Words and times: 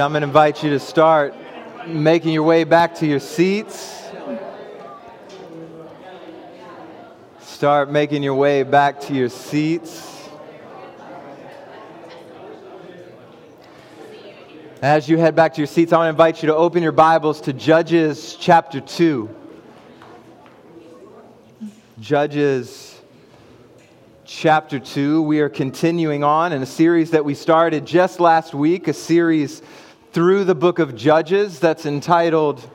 I'm 0.00 0.12
going 0.12 0.20
to 0.20 0.28
invite 0.28 0.62
you 0.62 0.70
to 0.70 0.78
start 0.78 1.34
making 1.86 2.32
your 2.32 2.44
way 2.44 2.62
back 2.62 2.94
to 2.96 3.06
your 3.06 3.18
seats. 3.18 4.04
Start 7.40 7.90
making 7.90 8.22
your 8.22 8.36
way 8.36 8.62
back 8.62 9.00
to 9.00 9.14
your 9.14 9.28
seats. 9.28 10.28
As 14.80 15.08
you 15.08 15.18
head 15.18 15.34
back 15.34 15.54
to 15.54 15.60
your 15.60 15.66
seats, 15.66 15.92
I 15.92 15.96
want 15.96 16.06
to 16.06 16.10
invite 16.10 16.42
you 16.44 16.46
to 16.46 16.54
open 16.54 16.80
your 16.84 16.92
Bibles 16.92 17.40
to 17.40 17.52
Judges 17.52 18.36
chapter 18.38 18.80
2. 18.80 19.28
Judges 21.98 23.00
chapter 24.24 24.78
2. 24.78 25.22
We 25.22 25.40
are 25.40 25.48
continuing 25.48 26.22
on 26.22 26.52
in 26.52 26.62
a 26.62 26.66
series 26.66 27.10
that 27.10 27.24
we 27.24 27.34
started 27.34 27.84
just 27.84 28.20
last 28.20 28.54
week, 28.54 28.86
a 28.86 28.92
series 28.92 29.62
through 30.12 30.44
the 30.44 30.54
book 30.54 30.78
of 30.78 30.96
Judges 30.96 31.60
that's 31.60 31.84
entitled 31.84 32.66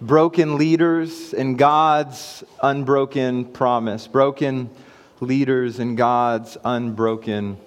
Broken 0.00 0.58
Leaders 0.58 1.34
and 1.34 1.58
God's 1.58 2.44
Unbroken 2.62 3.46
Promise. 3.46 4.06
Broken 4.06 4.70
Leaders 5.18 5.80
and 5.80 5.96
God's 5.96 6.56
Unbroken 6.64 7.58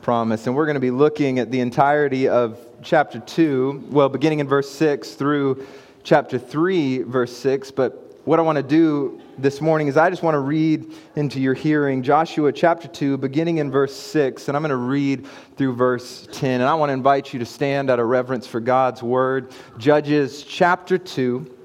Promise. 0.00 0.46
And 0.46 0.56
we're 0.56 0.64
going 0.64 0.74
to 0.74 0.80
be 0.80 0.90
looking 0.90 1.38
at 1.38 1.50
the 1.50 1.60
entirety 1.60 2.28
of 2.28 2.58
chapter 2.82 3.18
2, 3.18 3.88
well, 3.90 4.08
beginning 4.08 4.38
in 4.40 4.48
verse 4.48 4.70
6 4.70 5.12
through 5.12 5.66
chapter 6.02 6.38
3, 6.38 7.02
verse 7.02 7.36
6. 7.36 7.72
But 7.72 8.07
what 8.28 8.38
I 8.38 8.42
want 8.42 8.56
to 8.56 8.62
do 8.62 9.22
this 9.38 9.62
morning 9.62 9.88
is 9.88 9.96
I 9.96 10.10
just 10.10 10.22
want 10.22 10.34
to 10.34 10.40
read 10.40 10.92
into 11.16 11.40
your 11.40 11.54
hearing 11.54 12.02
Joshua 12.02 12.52
chapter 12.52 12.86
2, 12.86 13.16
beginning 13.16 13.56
in 13.56 13.70
verse 13.70 13.96
6, 13.96 14.48
and 14.48 14.54
I'm 14.54 14.62
going 14.62 14.68
to 14.68 14.76
read 14.76 15.26
through 15.56 15.72
verse 15.72 16.28
10. 16.32 16.60
And 16.60 16.68
I 16.68 16.74
want 16.74 16.90
to 16.90 16.92
invite 16.92 17.32
you 17.32 17.38
to 17.38 17.46
stand 17.46 17.88
out 17.88 17.98
of 17.98 18.06
reverence 18.06 18.46
for 18.46 18.60
God's 18.60 19.02
word. 19.02 19.50
Judges 19.78 20.42
chapter 20.42 20.98
2, 20.98 21.56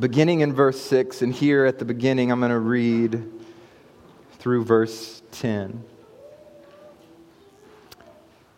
beginning 0.00 0.40
in 0.40 0.52
verse 0.52 0.80
6, 0.80 1.22
and 1.22 1.32
here 1.32 1.64
at 1.64 1.78
the 1.78 1.84
beginning 1.84 2.32
I'm 2.32 2.40
going 2.40 2.50
to 2.50 2.58
read 2.58 3.22
through 4.40 4.64
verse 4.64 5.22
10. 5.30 5.80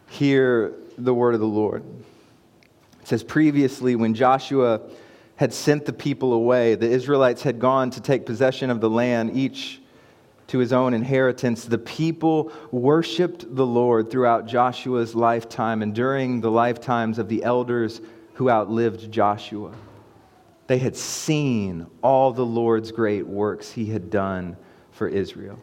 Hear 0.08 0.72
the 0.96 1.12
word 1.12 1.34
of 1.34 1.41
the 1.41 1.46
Lord. 1.46 1.84
It 3.02 3.08
says, 3.08 3.22
Previously, 3.22 3.94
when 3.94 4.14
Joshua 4.14 4.80
had 5.36 5.52
sent 5.52 5.84
the 5.84 5.92
people 5.92 6.32
away. 6.32 6.74
The 6.74 6.88
Israelites 6.88 7.42
had 7.42 7.58
gone 7.58 7.90
to 7.90 8.00
take 8.00 8.27
possession 8.27 8.70
of 8.70 8.80
the 8.80 8.90
land, 8.90 9.36
each 9.36 9.80
to 10.48 10.58
his 10.58 10.72
own 10.72 10.94
inheritance. 10.94 11.64
The 11.64 11.78
people 11.78 12.52
worshiped 12.70 13.55
the 13.55 13.66
Lord 13.66 14.10
throughout 14.10 14.46
Joshua's 14.46 15.14
lifetime 15.14 15.82
and 15.82 15.94
during 15.94 16.40
the 16.40 16.50
lifetimes 16.50 17.18
of 17.18 17.28
the 17.28 17.42
elders 17.42 18.00
who 18.34 18.50
outlived 18.50 19.10
Joshua. 19.10 19.72
They 20.66 20.78
had 20.78 20.96
seen 20.96 21.86
all 22.02 22.32
the 22.32 22.44
Lord's 22.44 22.92
great 22.92 23.27
works 23.27 23.70
he 23.72 23.86
had 23.86 24.10
done 24.10 24.56
for 24.92 25.08
Israel. 25.08 25.58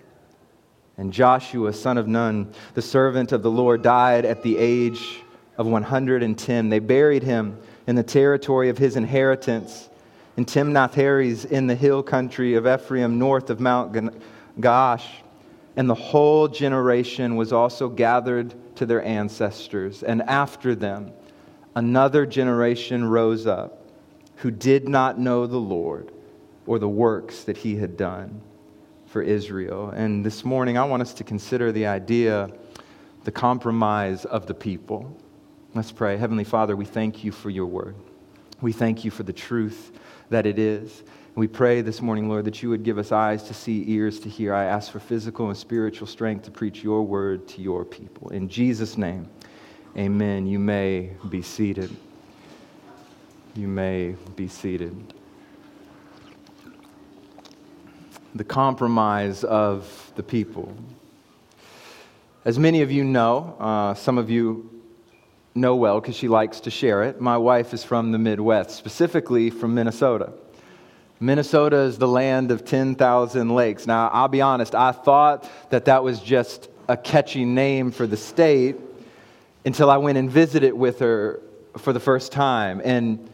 And 0.97 1.11
Joshua, 1.11 1.73
son 1.73 1.97
of 1.97 2.07
Nun, 2.07 2.53
the 2.73 2.81
servant 2.81 3.31
of 3.31 3.41
the 3.41 3.49
Lord, 3.49 3.81
died 3.81 4.25
at 4.25 4.43
the 4.43 4.57
age 4.57 5.21
of 5.57 5.65
110. 5.65 6.69
They 6.69 6.79
buried 6.79 7.23
him 7.23 7.57
in 7.91 7.97
the 7.97 8.03
territory 8.03 8.69
of 8.69 8.77
his 8.77 8.95
inheritance 8.95 9.89
in 10.37 10.45
Timnath 10.45 10.93
Heres 10.93 11.43
in 11.43 11.67
the 11.67 11.75
hill 11.75 12.01
country 12.01 12.53
of 12.53 12.65
Ephraim 12.65 13.19
north 13.19 13.49
of 13.49 13.59
Mount 13.59 14.13
Gaash. 14.61 15.05
And 15.75 15.89
the 15.89 15.95
whole 15.95 16.47
generation 16.47 17.35
was 17.35 17.51
also 17.51 17.89
gathered 17.89 18.55
to 18.77 18.85
their 18.85 19.03
ancestors. 19.03 20.03
And 20.03 20.21
after 20.21 20.73
them, 20.73 21.11
another 21.75 22.25
generation 22.25 23.03
rose 23.03 23.45
up 23.45 23.85
who 24.37 24.51
did 24.51 24.87
not 24.87 25.19
know 25.19 25.45
the 25.45 25.57
Lord 25.57 26.13
or 26.65 26.79
the 26.79 26.87
works 26.87 27.43
that 27.43 27.57
he 27.57 27.75
had 27.75 27.97
done 27.97 28.39
for 29.07 29.21
Israel. 29.21 29.89
And 29.89 30.25
this 30.25 30.45
morning, 30.45 30.77
I 30.77 30.85
want 30.85 31.01
us 31.01 31.13
to 31.15 31.25
consider 31.25 31.73
the 31.73 31.87
idea, 31.87 32.51
the 33.25 33.33
compromise 33.33 34.23
of 34.23 34.45
the 34.45 34.53
people. 34.53 35.13
Let's 35.73 35.91
pray. 35.93 36.17
Heavenly 36.17 36.43
Father, 36.43 36.75
we 36.75 36.83
thank 36.83 37.23
you 37.23 37.31
for 37.31 37.49
your 37.49 37.65
word. 37.65 37.95
We 38.59 38.73
thank 38.73 39.05
you 39.05 39.11
for 39.11 39.23
the 39.23 39.31
truth 39.31 39.97
that 40.29 40.45
it 40.45 40.59
is. 40.59 41.03
We 41.33 41.47
pray 41.47 41.79
this 41.79 42.01
morning, 42.01 42.27
Lord, 42.27 42.43
that 42.43 42.61
you 42.61 42.69
would 42.69 42.83
give 42.83 42.97
us 42.97 43.13
eyes 43.13 43.43
to 43.43 43.53
see, 43.53 43.89
ears 43.89 44.19
to 44.19 44.29
hear. 44.29 44.53
I 44.53 44.65
ask 44.65 44.91
for 44.91 44.99
physical 44.99 45.47
and 45.47 45.55
spiritual 45.55 46.07
strength 46.07 46.43
to 46.43 46.51
preach 46.51 46.83
your 46.83 47.03
word 47.03 47.47
to 47.49 47.61
your 47.61 47.85
people. 47.85 48.27
In 48.31 48.49
Jesus' 48.49 48.97
name, 48.97 49.29
amen. 49.95 50.45
You 50.45 50.59
may 50.59 51.11
be 51.29 51.41
seated. 51.41 51.89
You 53.55 53.69
may 53.69 54.17
be 54.35 54.49
seated. 54.49 55.13
The 58.35 58.43
compromise 58.43 59.45
of 59.45 60.11
the 60.17 60.23
people. 60.23 60.75
As 62.43 62.59
many 62.59 62.81
of 62.81 62.91
you 62.91 63.05
know, 63.05 63.55
uh, 63.57 63.93
some 63.93 64.17
of 64.17 64.29
you 64.29 64.70
know 65.53 65.75
well 65.75 65.99
because 65.99 66.15
she 66.15 66.27
likes 66.27 66.61
to 66.61 66.71
share 66.71 67.03
it. 67.03 67.19
My 67.19 67.37
wife 67.37 67.73
is 67.73 67.83
from 67.83 68.11
the 68.11 68.17
Midwest, 68.17 68.71
specifically 68.71 69.49
from 69.49 69.75
Minnesota. 69.75 70.33
Minnesota 71.19 71.77
is 71.77 71.97
the 71.97 72.07
land 72.07 72.51
of 72.51 72.65
10,000 72.65 73.49
lakes. 73.49 73.85
Now, 73.85 74.09
I'll 74.09 74.27
be 74.27 74.41
honest, 74.41 74.73
I 74.73 74.91
thought 74.91 75.49
that 75.69 75.85
that 75.85 76.03
was 76.03 76.19
just 76.19 76.69
a 76.87 76.97
catchy 76.97 77.45
name 77.45 77.91
for 77.91 78.07
the 78.07 78.17
state 78.17 78.77
until 79.63 79.91
I 79.91 79.97
went 79.97 80.17
and 80.17 80.29
visited 80.29 80.73
with 80.73 80.99
her 80.99 81.41
for 81.77 81.93
the 81.93 81.99
first 81.99 82.31
time. 82.31 82.81
And 82.83 83.29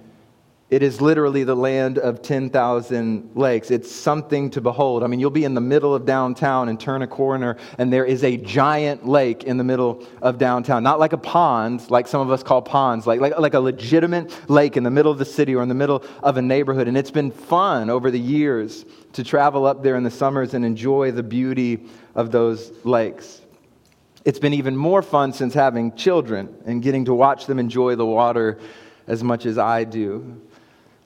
it 0.69 0.83
is 0.83 0.99
literally 0.99 1.45
the 1.45 1.55
land 1.55 1.97
of 1.97 2.21
10,000 2.21 3.31
lakes. 3.35 3.71
It's 3.71 3.89
something 3.89 4.49
to 4.49 4.59
behold. 4.59 5.01
I 5.01 5.07
mean, 5.07 5.21
you'll 5.21 5.29
be 5.29 5.45
in 5.45 5.53
the 5.53 5.61
middle 5.61 5.95
of 5.95 6.05
downtown 6.05 6.67
and 6.67 6.77
turn 6.77 7.01
a 7.03 7.07
corner, 7.07 7.55
and 7.77 7.91
there 7.91 8.03
is 8.03 8.21
a 8.25 8.35
giant 8.35 9.07
lake 9.07 9.45
in 9.45 9.55
the 9.55 9.63
middle 9.63 10.05
of 10.21 10.37
downtown. 10.37 10.83
Not 10.83 10.99
like 10.99 11.13
a 11.13 11.17
pond, 11.17 11.89
like 11.89 12.05
some 12.05 12.19
of 12.19 12.29
us 12.31 12.43
call 12.43 12.61
ponds, 12.61 13.07
like, 13.07 13.21
like, 13.21 13.39
like 13.39 13.53
a 13.53 13.59
legitimate 13.61 14.49
lake 14.49 14.75
in 14.75 14.83
the 14.83 14.91
middle 14.91 15.11
of 15.11 15.19
the 15.19 15.25
city 15.25 15.55
or 15.55 15.63
in 15.63 15.69
the 15.69 15.75
middle 15.75 16.03
of 16.21 16.35
a 16.35 16.41
neighborhood. 16.41 16.89
And 16.89 16.97
it's 16.97 17.11
been 17.11 17.31
fun 17.31 17.89
over 17.89 18.11
the 18.11 18.19
years 18.19 18.83
to 19.13 19.23
travel 19.23 19.65
up 19.65 19.83
there 19.83 19.95
in 19.95 20.03
the 20.03 20.11
summers 20.11 20.53
and 20.53 20.65
enjoy 20.65 21.11
the 21.11 21.23
beauty 21.23 21.85
of 22.13 22.31
those 22.31 22.73
lakes. 22.83 23.41
It's 24.25 24.39
been 24.39 24.53
even 24.53 24.75
more 24.75 25.01
fun 25.01 25.31
since 25.31 25.53
having 25.53 25.95
children 25.95 26.53
and 26.65 26.83
getting 26.83 27.05
to 27.05 27.13
watch 27.13 27.45
them 27.45 27.57
enjoy 27.57 27.95
the 27.95 28.05
water 28.05 28.59
as 29.07 29.23
much 29.23 29.45
as 29.45 29.57
I 29.57 29.85
do. 29.85 30.41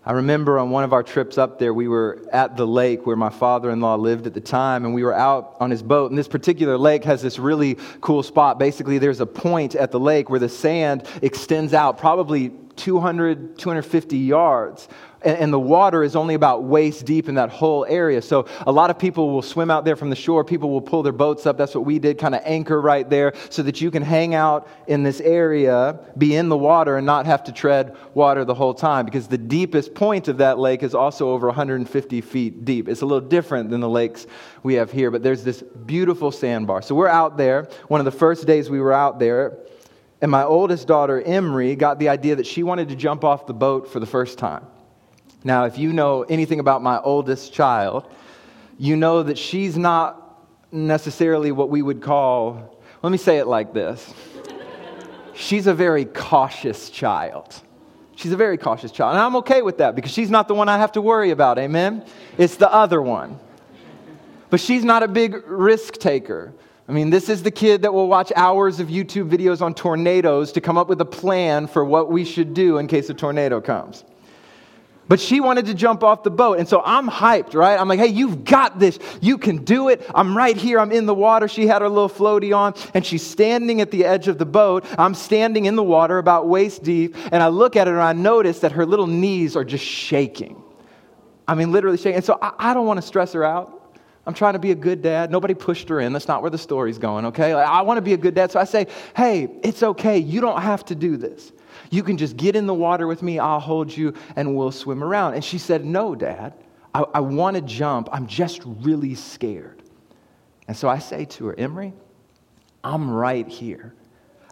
I 0.04 0.14
remember 0.14 0.58
on 0.58 0.72
one 0.72 0.84
of 0.84 0.94
our 0.94 1.04
trips 1.04 1.38
up 1.38 1.60
there, 1.60 1.76
we 1.76 1.88
were 1.88 2.26
at 2.34 2.58
the 2.58 2.66
lake 2.66 3.06
where 3.06 3.16
my 3.16 3.30
father 3.30 3.70
in 3.70 3.82
law 3.82 3.96
lived 3.96 4.26
at 4.26 4.34
the 4.34 4.42
time, 4.42 4.84
and 4.84 4.96
we 4.96 5.04
were 5.04 5.14
out 5.14 5.58
on 5.60 5.70
his 5.70 5.84
boat. 5.84 6.10
And 6.10 6.18
this 6.18 6.28
particular 6.28 6.76
lake 6.76 7.04
has 7.04 7.22
this 7.22 7.38
really 7.38 7.78
cool 8.02 8.24
spot. 8.24 8.58
Basically, 8.58 8.98
there's 8.98 9.20
a 9.20 9.28
point 9.28 9.76
at 9.76 9.92
the 9.92 10.00
lake 10.00 10.28
where 10.28 10.40
the 10.40 10.50
sand 10.50 11.08
extends 11.22 11.76
out 11.76 12.00
probably 12.00 12.52
200, 12.78 13.60
250 13.60 14.18
yards 14.18 14.88
and, 15.24 15.54
the 15.54 15.59
water 15.59 16.04
is 16.04 16.16
only 16.16 16.34
about 16.34 16.64
waist 16.64 17.06
deep 17.06 17.30
in 17.30 17.36
that 17.36 17.50
whole 17.50 17.86
area. 17.86 18.22
So 18.22 18.48
a 18.66 18.72
lot 18.72 18.90
of 18.90 18.98
people 18.98 19.30
will 19.30 19.42
swim 19.42 19.70
out 19.70 19.86
there 19.86 19.96
from 19.96 20.09
the 20.09 20.16
shore. 20.16 20.44
People 20.44 20.72
will 20.72 20.82
pull 20.82 21.04
their 21.04 21.14
boats 21.14 21.46
up. 21.46 21.58
That's 21.58 21.76
what 21.76 21.86
we 21.86 22.00
did, 22.00 22.18
kind 22.18 22.34
of 22.34 22.42
anchor 22.44 22.82
right 22.82 23.08
there 23.09 23.34
so 23.50 23.62
that 23.64 23.82
you 23.82 23.92
can 23.92 24.02
hang 24.02 24.34
out 24.34 24.68
in 24.88 25.04
this 25.04 25.20
area, 25.22 26.00
be 26.18 26.36
in 26.36 26.50
the 26.50 26.58
water, 26.58 26.98
and 26.98 27.06
not 27.06 27.26
have 27.26 27.44
to 27.46 27.52
tread 27.52 27.96
water 28.14 28.46
the 28.46 28.56
whole 28.56 28.74
time 28.74 29.06
because 29.06 29.28
the 29.28 29.38
deepest 29.38 29.94
point 29.94 30.28
of 30.28 30.38
that 30.38 30.58
lake 30.58 30.84
is 30.84 30.96
also 30.96 31.30
over 31.30 31.48
150 31.48 32.22
feet 32.22 32.66
deep. 32.66 32.88
It's 32.88 33.02
a 33.02 33.06
little 33.06 33.28
different 33.28 33.70
than 33.70 33.82
the 33.82 33.90
lakes 33.90 34.26
we 34.64 34.76
have 34.76 34.92
here, 34.92 35.12
but 35.12 35.24
there's 35.24 35.44
this 35.44 35.62
beautiful 35.62 36.32
sandbar. 36.32 36.82
So 36.82 36.96
we're 36.96 37.08
out 37.08 37.38
there. 37.38 37.68
One 37.88 38.00
of 38.02 38.06
the 38.06 38.12
first 38.12 38.48
days 38.48 38.70
we 38.70 38.80
were 38.80 38.94
out 38.94 39.20
there, 39.20 39.58
and 40.22 40.30
my 40.30 40.44
oldest 40.44 40.88
daughter, 40.88 41.22
Emery, 41.22 41.76
got 41.76 42.00
the 42.00 42.09
idea 42.09 42.36
that 42.36 42.46
she 42.46 42.64
wanted 42.64 42.90
to 42.90 42.96
jump 42.96 43.23
off 43.23 43.47
the 43.47 43.53
boat 43.53 43.91
for 43.91 44.00
the 44.00 44.06
first 44.06 44.38
time. 44.38 44.66
Now, 45.43 45.66
if 45.66 45.78
you 45.78 45.91
know 45.93 46.23
anything 46.23 46.59
about 46.59 46.84
my 46.84 46.99
oldest 46.99 47.53
child, 47.53 48.05
you 48.78 48.96
know 48.96 49.23
that 49.23 49.38
she's 49.38 49.78
not 49.78 50.17
necessarily 50.72 51.52
what 51.52 51.70
we 51.70 51.82
would 51.82 52.02
call, 52.02 52.79
let 53.02 53.11
me 53.11 53.17
say 53.17 53.38
it 53.38 53.47
like 53.47 53.73
this 53.73 54.14
she's 55.34 55.67
a 55.67 55.73
very 55.73 56.05
cautious 56.05 56.90
child. 56.90 57.61
She's 58.16 58.32
a 58.32 58.38
very 58.38 58.58
cautious 58.58 58.91
child. 58.91 59.16
And 59.16 59.22
I'm 59.22 59.35
okay 59.38 59.61
with 59.61 59.79
that 59.79 59.96
because 59.96 60.11
she's 60.11 60.29
not 60.29 60.47
the 60.47 60.53
one 60.53 60.70
I 60.70 60.78
have 60.78 60.91
to 60.93 61.02
worry 61.02 61.32
about. 61.32 61.58
Amen? 61.58 62.05
It's 62.37 62.55
the 62.55 62.72
other 62.72 63.02
one. 63.02 63.40
But 64.52 64.59
she's 64.59 64.84
not 64.84 65.02
a 65.02 65.08
big 65.08 65.41
risk 65.47 65.94
taker. 65.96 66.53
I 66.87 66.91
mean, 66.91 67.09
this 67.09 67.29
is 67.29 67.41
the 67.41 67.52
kid 67.52 67.82
that 67.84 67.94
will 67.94 68.08
watch 68.08 68.32
hours 68.35 68.79
of 68.79 68.90
YouTube 68.90 69.29
videos 69.29 69.61
on 69.61 69.73
tornadoes 69.73 70.52
to 70.52 70.61
come 70.61 70.78
up 70.78 70.90
with 70.90 70.99
a 71.02 71.05
plan 71.05 71.66
for 71.66 71.85
what 71.85 72.11
we 72.11 72.26
should 72.26 72.53
do 72.53 72.78
in 72.78 72.87
case 72.87 73.09
a 73.09 73.14
tornado 73.14 73.61
comes. 73.61 74.03
But 75.11 75.19
she 75.19 75.41
wanted 75.41 75.66
to 75.66 75.73
jump 75.73 76.05
off 76.05 76.23
the 76.23 76.31
boat. 76.31 76.58
And 76.58 76.69
so 76.69 76.81
I'm 76.85 77.09
hyped, 77.09 77.53
right? 77.53 77.78
I'm 77.78 77.90
like, 77.90 77.99
hey, 77.99 78.08
you've 78.08 78.46
got 78.46 78.79
this. 78.79 78.97
You 79.19 79.37
can 79.37 79.66
do 79.66 79.90
it. 79.90 80.09
I'm 80.16 80.37
right 80.37 80.55
here. 80.55 80.79
I'm 80.79 80.93
in 80.93 81.05
the 81.05 81.13
water. 81.13 81.49
She 81.49 81.67
had 81.67 81.81
her 81.81 81.90
little 81.90 82.08
floaty 82.08 82.55
on, 82.55 82.75
and 82.93 83.05
she's 83.05 83.22
standing 83.22 83.81
at 83.81 83.91
the 83.91 84.05
edge 84.05 84.29
of 84.29 84.37
the 84.37 84.46
boat. 84.46 84.85
I'm 84.97 85.13
standing 85.13 85.66
in 85.66 85.75
the 85.75 85.84
water 85.84 86.17
about 86.17 86.47
waist 86.47 86.84
deep, 86.84 87.17
and 87.34 87.43
I 87.43 87.49
look 87.49 87.75
at 87.75 87.87
her 87.87 87.93
and 87.96 88.02
I 88.02 88.13
notice 88.13 88.59
that 88.59 88.72
her 88.72 88.85
little 88.85 89.05
knees 89.05 89.58
are 89.58 89.66
just 89.66 89.84
shaking. 89.84 90.63
I 91.46 91.55
mean, 91.55 91.73
literally 91.73 91.97
shaking. 91.97 92.16
And 92.16 92.23
so 92.23 92.40
I, 92.41 92.53
I 92.58 92.73
don't 92.73 92.87
want 92.87 92.99
to 92.99 93.05
stress 93.05 93.34
her 93.34 93.43
out. 93.43 93.97
I'm 94.25 94.34
trying 94.34 94.53
to 94.53 94.59
be 94.59 94.72
a 94.72 94.75
good 94.75 95.02
dad. 95.02 95.29
Nobody 95.29 95.55
pushed 95.55 95.90
her 95.90 95.99
in. 95.99 96.13
That's 96.13 96.29
not 96.29 96.41
where 96.41 96.52
the 96.52 96.58
story's 96.58 96.99
going, 96.99 97.25
okay? 97.25 97.53
Like, 97.53 97.67
I 97.67 97.81
want 97.81 97.97
to 97.97 98.02
be 98.02 98.13
a 98.13 98.17
good 98.17 98.34
dad. 98.34 98.49
So 98.49 98.61
I 98.61 98.63
say, 98.63 98.87
hey, 99.13 99.49
it's 99.61 99.84
okay. 99.84 100.19
You 100.19 100.40
don't 100.40 100.61
have 100.61 100.85
to 100.85 100.96
do 100.96 101.17
this. 101.17 101.52
You 101.90 102.03
can 102.03 102.18
just 102.18 102.38
get 102.38 102.56
in 102.56 102.68
the 102.68 102.73
water 102.73 103.08
with 103.08 103.22
me, 103.22 103.40
I'll 103.40 103.59
hold 103.59 103.96
you, 103.96 104.14
and 104.35 104.56
we'll 104.56 104.72
swim 104.72 105.03
around. 105.03 105.34
And 105.34 105.44
she 105.44 105.58
said, 105.58 105.85
No, 105.85 106.16
Dad, 106.16 106.53
I, 106.94 107.03
I 107.14 107.20
want 107.20 107.56
to 107.56 107.62
jump. 107.62 108.09
I'm 108.12 108.28
just 108.28 108.62
really 108.66 109.16
scared. 109.16 109.84
And 110.68 110.76
so 110.76 110.88
I 110.88 111.00
say 111.00 111.26
to 111.26 111.47
her, 111.47 111.59
Emery, 111.59 111.94
I'm 112.84 113.09
right 113.09 113.47
here. 113.47 113.94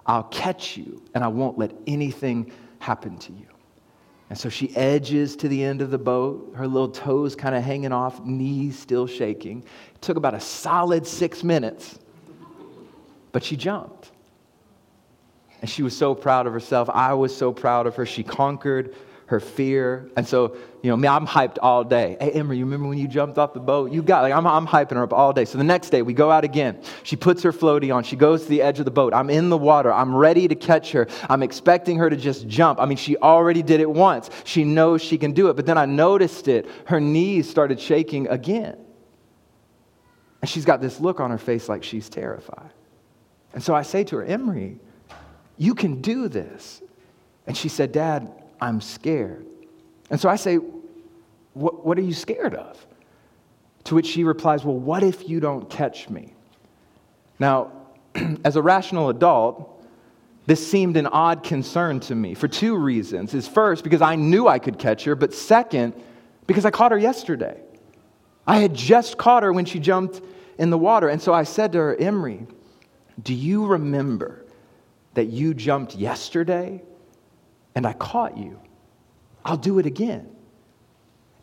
I'll 0.06 0.24
catch 0.24 0.76
you, 0.76 1.04
and 1.14 1.24
I 1.24 1.28
won't 1.28 1.58
let 1.58 1.72
anything 1.86 2.52
happen 2.80 3.18
to 3.20 3.32
you. 3.32 3.46
And 4.30 4.38
so 4.38 4.48
she 4.48 4.76
edges 4.76 5.36
to 5.38 5.48
the 5.48 5.64
end 5.64 5.82
of 5.82 5.92
the 5.92 5.98
boat, 5.98 6.54
her 6.56 6.68
little 6.68 6.90
toes 6.90 7.36
kind 7.36 7.56
of 7.56 7.64
hanging 7.64 7.92
off, 7.92 8.24
knees 8.24 8.78
still 8.78 9.08
shaking. 9.08 9.64
It 9.96 10.02
took 10.02 10.18
about 10.18 10.36
a 10.36 10.40
solid 10.40 11.08
six 11.08 11.44
minutes, 11.44 12.00
but 13.32 13.44
she 13.44 13.56
jumped. 13.56 14.09
And 15.62 15.70
she 15.70 15.84
was 15.84 15.96
so 15.96 16.16
proud 16.16 16.48
of 16.48 16.54
herself. 16.54 16.90
I 16.90 17.14
was 17.14 17.36
so 17.36 17.52
proud 17.52 17.88
of 17.88 17.96
her. 17.96 18.06
She 18.06 18.24
conquered 18.24 18.96
her 19.30 19.40
fear. 19.40 20.10
And 20.18 20.28
so, 20.28 20.56
you 20.82 20.90
know, 20.90 20.98
me, 20.98 21.08
I'm 21.08 21.28
hyped 21.28 21.58
all 21.62 21.84
day. 21.84 22.18
Hey, 22.20 22.32
Emery, 22.32 22.58
you 22.58 22.66
remember 22.66 22.88
when 22.88 22.98
you 22.98 23.08
jumped 23.08 23.38
off 23.38 23.54
the 23.54 23.60
boat? 23.60 23.92
You 23.92 24.02
got, 24.02 24.24
like, 24.24 24.34
I'm, 24.34 24.48
I'm 24.48 24.66
hyping 24.66 24.94
her 24.94 25.04
up 25.04 25.14
all 25.14 25.34
day. 25.34 25.46
So 25.46 25.60
the 25.60 25.64
next 25.64 25.92
day, 25.92 26.02
we 26.02 26.14
go 26.14 26.32
out 26.32 26.44
again. 26.44 26.82
She 27.04 27.16
puts 27.16 27.44
her 27.44 27.52
floaty 27.54 27.94
on. 27.94 28.04
She 28.04 28.16
goes 28.16 28.44
to 28.44 28.50
the 28.50 28.64
edge 28.64 28.80
of 28.80 28.86
the 28.86 28.92
boat. 28.92 29.14
I'm 29.14 29.30
in 29.30 29.50
the 29.50 29.58
water. 29.58 29.94
I'm 29.94 30.16
ready 30.16 30.48
to 30.48 30.56
catch 30.56 30.94
her. 30.94 31.08
I'm 31.30 31.44
expecting 31.44 31.98
her 31.98 32.10
to 32.10 32.16
just 32.16 32.48
jump. 32.48 32.80
I 32.80 32.86
mean, 32.86 32.98
she 32.98 33.18
already 33.18 33.62
did 33.62 33.82
it 33.82 33.90
once. 33.90 34.32
She 34.46 34.64
knows 34.64 35.04
she 35.04 35.20
can 35.20 35.34
do 35.34 35.50
it. 35.50 35.56
But 35.56 35.68
then 35.68 35.78
I 35.78 35.86
noticed 35.86 36.48
it. 36.48 36.68
Her 36.86 37.00
knees 37.00 37.48
started 37.48 37.80
shaking 37.80 38.28
again. 38.30 38.78
And 40.42 40.50
she's 40.50 40.66
got 40.66 40.82
this 40.82 41.00
look 41.00 41.20
on 41.20 41.30
her 41.30 41.38
face 41.38 41.70
like 41.70 41.84
she's 41.84 42.10
terrified. 42.10 42.72
And 43.54 43.62
so 43.62 43.76
I 43.76 43.84
say 43.84 44.04
to 44.06 44.16
her, 44.16 44.24
Emery, 44.24 44.80
you 45.60 45.76
can 45.76 46.02
do 46.02 46.28
this. 46.28 46.82
And 47.46 47.56
she 47.56 47.70
said, 47.70 47.92
Dad, 47.92 48.32
I'm 48.60 48.82
scared. 48.82 49.46
And 50.10 50.20
so 50.20 50.30
I 50.30 50.38
say, 50.38 50.56
What, 51.54 51.86
what 51.86 52.00
are 52.00 52.02
you 52.02 52.14
scared 52.14 52.56
of? 52.56 52.84
To 53.86 53.96
which 53.96 54.08
she 54.08 54.24
replies, 54.24 54.64
Well, 54.64 54.78
what 54.78 55.04
if 55.04 55.30
you 55.30 55.40
don't 55.40 55.70
catch 55.70 56.10
me? 56.10 56.34
Now, 57.38 57.72
as 58.44 58.56
a 58.56 58.62
rational 58.62 59.10
adult, 59.10 59.84
this 60.46 60.66
seemed 60.66 60.98
an 60.98 61.08
odd 61.08 61.44
concern 61.44 62.00
to 62.02 62.16
me 62.16 62.34
for 62.34 62.48
two 62.48 62.76
reasons. 62.76 63.34
Is 63.34 63.48
first, 63.48 63.84
because 63.84 64.02
I 64.02 64.16
knew 64.16 64.48
I 64.48 64.60
could 64.60 64.80
catch 64.80 65.04
her, 65.04 65.16
but 65.16 65.34
second, 65.34 65.94
because 66.48 66.66
I 66.66 66.72
caught 66.72 66.92
her 66.92 66.98
yesterday. 66.98 67.60
I 68.48 68.58
had 68.60 68.74
just 68.74 69.18
caught 69.18 69.44
her 69.44 69.54
when 69.54 69.66
she 69.66 69.80
jumped 69.80 70.22
in 70.58 70.70
the 70.70 70.78
water. 70.78 71.10
And 71.10 71.22
so 71.22 71.34
I 71.34 71.44
said 71.44 71.74
to 71.74 71.78
her, 71.80 71.96
Emery, 71.98 72.48
do 73.22 73.34
you 73.34 73.66
remember 73.66 74.46
that 75.14 75.26
you 75.26 75.54
jumped 75.54 75.96
yesterday 75.96 76.82
and 77.76 77.86
I 77.86 77.94
caught 77.94 78.38
you. 78.38 78.60
I'll 79.46 79.58
do 79.58 79.80
it 79.80 79.86
again. 79.86 80.30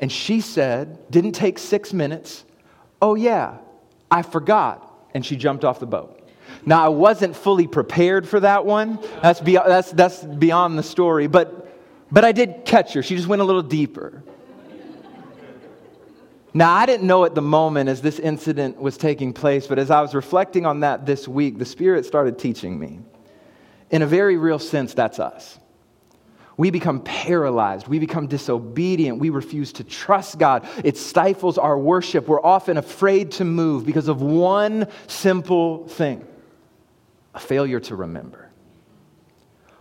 And 0.00 0.12
she 0.12 0.40
said, 0.40 1.10
didn't 1.10 1.32
take 1.32 1.58
six 1.58 1.92
minutes. 1.92 2.44
Oh, 3.00 3.14
yeah, 3.14 3.58
I 4.10 4.22
forgot. 4.22 5.08
And 5.14 5.24
she 5.24 5.36
jumped 5.36 5.64
off 5.64 5.80
the 5.80 5.86
boat. 5.86 6.20
Now, 6.64 6.84
I 6.84 6.88
wasn't 6.88 7.34
fully 7.34 7.66
prepared 7.66 8.28
for 8.28 8.40
that 8.40 8.66
one. 8.66 8.98
That's, 9.22 9.40
that's, 9.40 9.92
that's 9.92 10.22
beyond 10.22 10.78
the 10.78 10.82
story. 10.82 11.26
But, 11.26 11.68
but 12.12 12.24
I 12.24 12.32
did 12.32 12.64
catch 12.64 12.92
her. 12.92 13.02
She 13.02 13.16
just 13.16 13.28
went 13.28 13.40
a 13.40 13.44
little 13.44 13.62
deeper. 13.62 14.22
Now, 16.52 16.72
I 16.72 16.86
didn't 16.86 17.06
know 17.06 17.24
at 17.24 17.34
the 17.34 17.42
moment 17.42 17.88
as 17.88 18.00
this 18.00 18.18
incident 18.18 18.80
was 18.80 18.96
taking 18.96 19.32
place, 19.32 19.66
but 19.66 19.78
as 19.78 19.90
I 19.90 20.00
was 20.00 20.14
reflecting 20.14 20.64
on 20.64 20.80
that 20.80 21.04
this 21.04 21.28
week, 21.28 21.58
the 21.58 21.66
Spirit 21.66 22.06
started 22.06 22.38
teaching 22.38 22.78
me 22.78 23.00
in 23.91 24.03
a 24.03 24.06
very 24.06 24.37
real 24.37 24.59
sense, 24.59 24.94
that's 24.94 25.19
us. 25.19 25.59
We 26.56 26.71
become 26.71 27.00
paralyzed. 27.00 27.87
We 27.87 27.99
become 27.99 28.29
disobedient. 28.29 29.19
We 29.19 29.31
refuse 29.31 29.75
to 29.75 29.85
trust 29.85 30.38
God. 30.38 30.67
It 30.85 30.97
stifles 30.97 31.59
our 31.59 31.79
worship. 31.79 32.29
We're 32.29 32.43
often 32.43 32.79
afraid 32.79 33.33
to 33.33 33.44
move 33.44 33.85
because 33.85 34.09
of 34.09 34.23
one 34.23 34.88
simple 35.06 35.87
thing 35.88 36.27
a 37.35 37.38
failure 37.38 37.81
to 37.81 37.94
remember. 37.94 38.49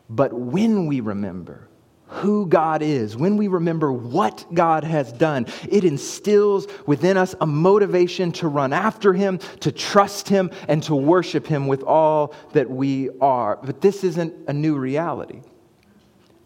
But 0.09 0.33
when 0.33 0.87
we 0.87 0.99
remember, 0.99 1.69
who 2.07 2.45
God 2.45 2.81
is, 2.81 3.17
when 3.17 3.35
we 3.35 3.47
remember 3.47 3.91
what 3.91 4.45
God 4.53 4.83
has 4.83 5.11
done, 5.11 5.47
it 5.69 5.83
instills 5.83 6.67
within 6.85 7.17
us 7.17 7.35
a 7.41 7.47
motivation 7.47 8.31
to 8.33 8.47
run 8.47 8.73
after 8.73 9.13
Him, 9.13 9.39
to 9.61 9.71
trust 9.71 10.29
Him, 10.29 10.51
and 10.67 10.83
to 10.83 10.95
worship 10.95 11.47
Him 11.47 11.67
with 11.67 11.83
all 11.83 12.33
that 12.53 12.69
we 12.69 13.09
are. 13.21 13.57
But 13.61 13.81
this 13.81 14.03
isn't 14.03 14.33
a 14.47 14.53
new 14.53 14.77
reality. 14.77 15.41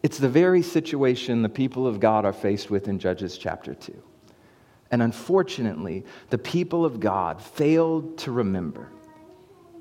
It's 0.02 0.18
the 0.18 0.30
very 0.30 0.62
situation 0.62 1.42
the 1.42 1.50
people 1.50 1.86
of 1.86 2.00
God 2.00 2.24
are 2.24 2.34
faced 2.34 2.70
with 2.70 2.88
in 2.88 3.00
Judges 3.00 3.38
chapter 3.38 3.74
2. 3.74 4.02
And 4.92 5.04
unfortunately, 5.04 6.06
the 6.30 6.38
people 6.38 6.86
of 6.86 7.00
God 7.00 7.42
failed 7.42 8.18
to 8.20 8.32
remember. 8.32 8.90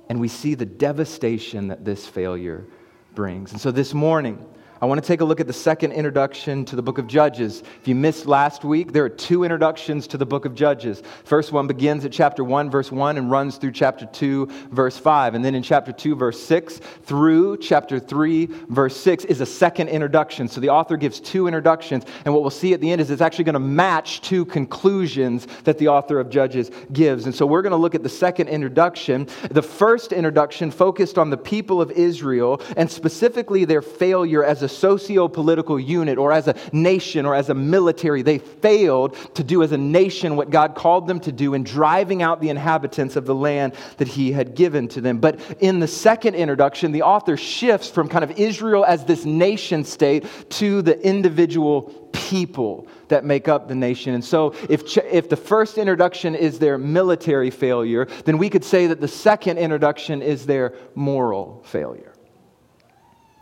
And 0.08 0.20
we 0.20 0.28
see 0.28 0.54
the 0.54 0.66
devastation 0.66 1.68
that 1.68 1.84
this 1.84 2.06
failure 2.06 2.66
brings. 3.14 3.52
And 3.52 3.60
so 3.60 3.70
this 3.70 3.94
morning, 3.94 4.44
I 4.80 4.86
want 4.86 5.02
to 5.02 5.06
take 5.06 5.22
a 5.22 5.24
look 5.24 5.40
at 5.40 5.48
the 5.48 5.52
second 5.52 5.90
introduction 5.90 6.64
to 6.66 6.76
the 6.76 6.82
book 6.82 6.98
of 6.98 7.08
Judges. 7.08 7.64
If 7.80 7.88
you 7.88 7.96
missed 7.96 8.26
last 8.26 8.62
week, 8.62 8.92
there 8.92 9.04
are 9.04 9.08
two 9.08 9.42
introductions 9.42 10.06
to 10.06 10.16
the 10.16 10.24
book 10.24 10.44
of 10.44 10.54
Judges. 10.54 11.02
First 11.24 11.50
one 11.50 11.66
begins 11.66 12.04
at 12.04 12.12
chapter 12.12 12.44
1, 12.44 12.70
verse 12.70 12.92
1, 12.92 13.18
and 13.18 13.28
runs 13.28 13.56
through 13.56 13.72
chapter 13.72 14.06
2, 14.06 14.46
verse 14.70 14.96
5. 14.96 15.34
And 15.34 15.44
then 15.44 15.56
in 15.56 15.64
chapter 15.64 15.90
2, 15.90 16.14
verse 16.14 16.40
6 16.40 16.78
through 17.02 17.56
chapter 17.56 17.98
3, 17.98 18.46
verse 18.68 18.96
6 18.96 19.24
is 19.24 19.40
a 19.40 19.46
second 19.46 19.88
introduction. 19.88 20.46
So 20.46 20.60
the 20.60 20.68
author 20.68 20.96
gives 20.96 21.18
two 21.18 21.48
introductions. 21.48 22.04
And 22.24 22.32
what 22.32 22.42
we'll 22.42 22.50
see 22.50 22.72
at 22.72 22.80
the 22.80 22.92
end 22.92 23.00
is 23.00 23.10
it's 23.10 23.20
actually 23.20 23.44
going 23.44 23.54
to 23.54 23.58
match 23.58 24.20
two 24.20 24.44
conclusions 24.44 25.48
that 25.64 25.78
the 25.78 25.88
author 25.88 26.20
of 26.20 26.30
Judges 26.30 26.70
gives. 26.92 27.24
And 27.24 27.34
so 27.34 27.46
we're 27.46 27.62
going 27.62 27.72
to 27.72 27.76
look 27.76 27.96
at 27.96 28.04
the 28.04 28.08
second 28.08 28.46
introduction. 28.46 29.26
The 29.50 29.62
first 29.62 30.12
introduction 30.12 30.70
focused 30.70 31.18
on 31.18 31.30
the 31.30 31.36
people 31.36 31.82
of 31.82 31.90
Israel 31.90 32.62
and 32.76 32.88
specifically 32.88 33.64
their 33.64 33.82
failure 33.82 34.44
as 34.44 34.62
a 34.62 34.67
socio 34.68 35.28
political 35.28 35.78
unit 35.78 36.18
or 36.18 36.32
as 36.32 36.48
a 36.48 36.54
nation 36.72 37.26
or 37.26 37.34
as 37.34 37.48
a 37.48 37.54
military. 37.54 38.22
They 38.22 38.38
failed 38.38 39.16
to 39.34 39.44
do 39.44 39.62
as 39.62 39.72
a 39.72 39.78
nation 39.78 40.36
what 40.36 40.50
God 40.50 40.74
called 40.74 41.06
them 41.06 41.20
to 41.20 41.32
do 41.32 41.54
in 41.54 41.64
driving 41.64 42.22
out 42.22 42.40
the 42.40 42.50
inhabitants 42.50 43.16
of 43.16 43.26
the 43.26 43.34
land 43.34 43.74
that 43.98 44.08
He 44.08 44.32
had 44.32 44.54
given 44.54 44.88
to 44.88 45.00
them. 45.00 45.18
But 45.18 45.40
in 45.60 45.80
the 45.80 45.88
second 45.88 46.34
introduction, 46.34 46.92
the 46.92 47.02
author 47.02 47.36
shifts 47.36 47.90
from 47.90 48.08
kind 48.08 48.24
of 48.24 48.38
Israel 48.38 48.84
as 48.84 49.04
this 49.04 49.24
nation 49.24 49.84
state 49.84 50.26
to 50.50 50.82
the 50.82 51.00
individual 51.06 52.08
people 52.12 52.86
that 53.08 53.24
make 53.24 53.48
up 53.48 53.68
the 53.68 53.74
nation. 53.74 54.14
And 54.14 54.24
so, 54.24 54.54
if, 54.68 54.96
if 54.98 55.28
the 55.28 55.36
first 55.36 55.78
introduction 55.78 56.34
is 56.34 56.58
their 56.58 56.78
military 56.78 57.50
failure, 57.50 58.06
then 58.24 58.38
we 58.38 58.50
could 58.50 58.64
say 58.64 58.86
that 58.88 59.00
the 59.00 59.08
second 59.08 59.58
introduction 59.58 60.22
is 60.22 60.46
their 60.46 60.74
moral 60.94 61.62
failure. 61.64 62.12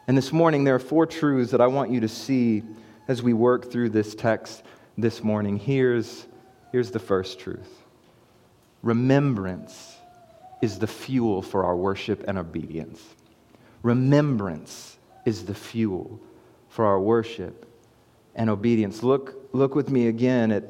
And 0.08 0.16
this 0.16 0.32
morning, 0.32 0.62
there 0.62 0.75
are 0.75 0.80
four 0.80 1.04
truths 1.04 1.50
that 1.50 1.60
I 1.60 1.66
want 1.66 1.90
you 1.90 2.00
to 2.00 2.08
see 2.08 2.62
as 3.08 3.22
we 3.22 3.32
work 3.32 3.72
through 3.72 3.90
this 3.90 4.14
text 4.14 4.62
this 4.96 5.25
morning. 5.25 5.56
Here's, 5.56 6.26
here's 6.70 6.90
the 6.90 6.98
first 6.98 7.40
truth 7.40 7.82
Remembrance 8.82 9.96
is 10.62 10.78
the 10.78 10.86
fuel 10.86 11.42
for 11.42 11.64
our 11.64 11.76
worship 11.76 12.25
and 12.28 12.38
obedience. 12.38 13.02
Remembrance 13.82 14.96
is 15.25 15.44
the 15.44 15.54
fuel 15.54 16.20
for 16.68 16.84
our 16.84 17.00
worship 17.00 17.66
and 18.34 18.48
obedience. 18.48 19.02
Look, 19.02 19.48
look 19.52 19.75
with 19.75 19.90
me 19.90 20.06
again 20.06 20.52
at, 20.52 20.64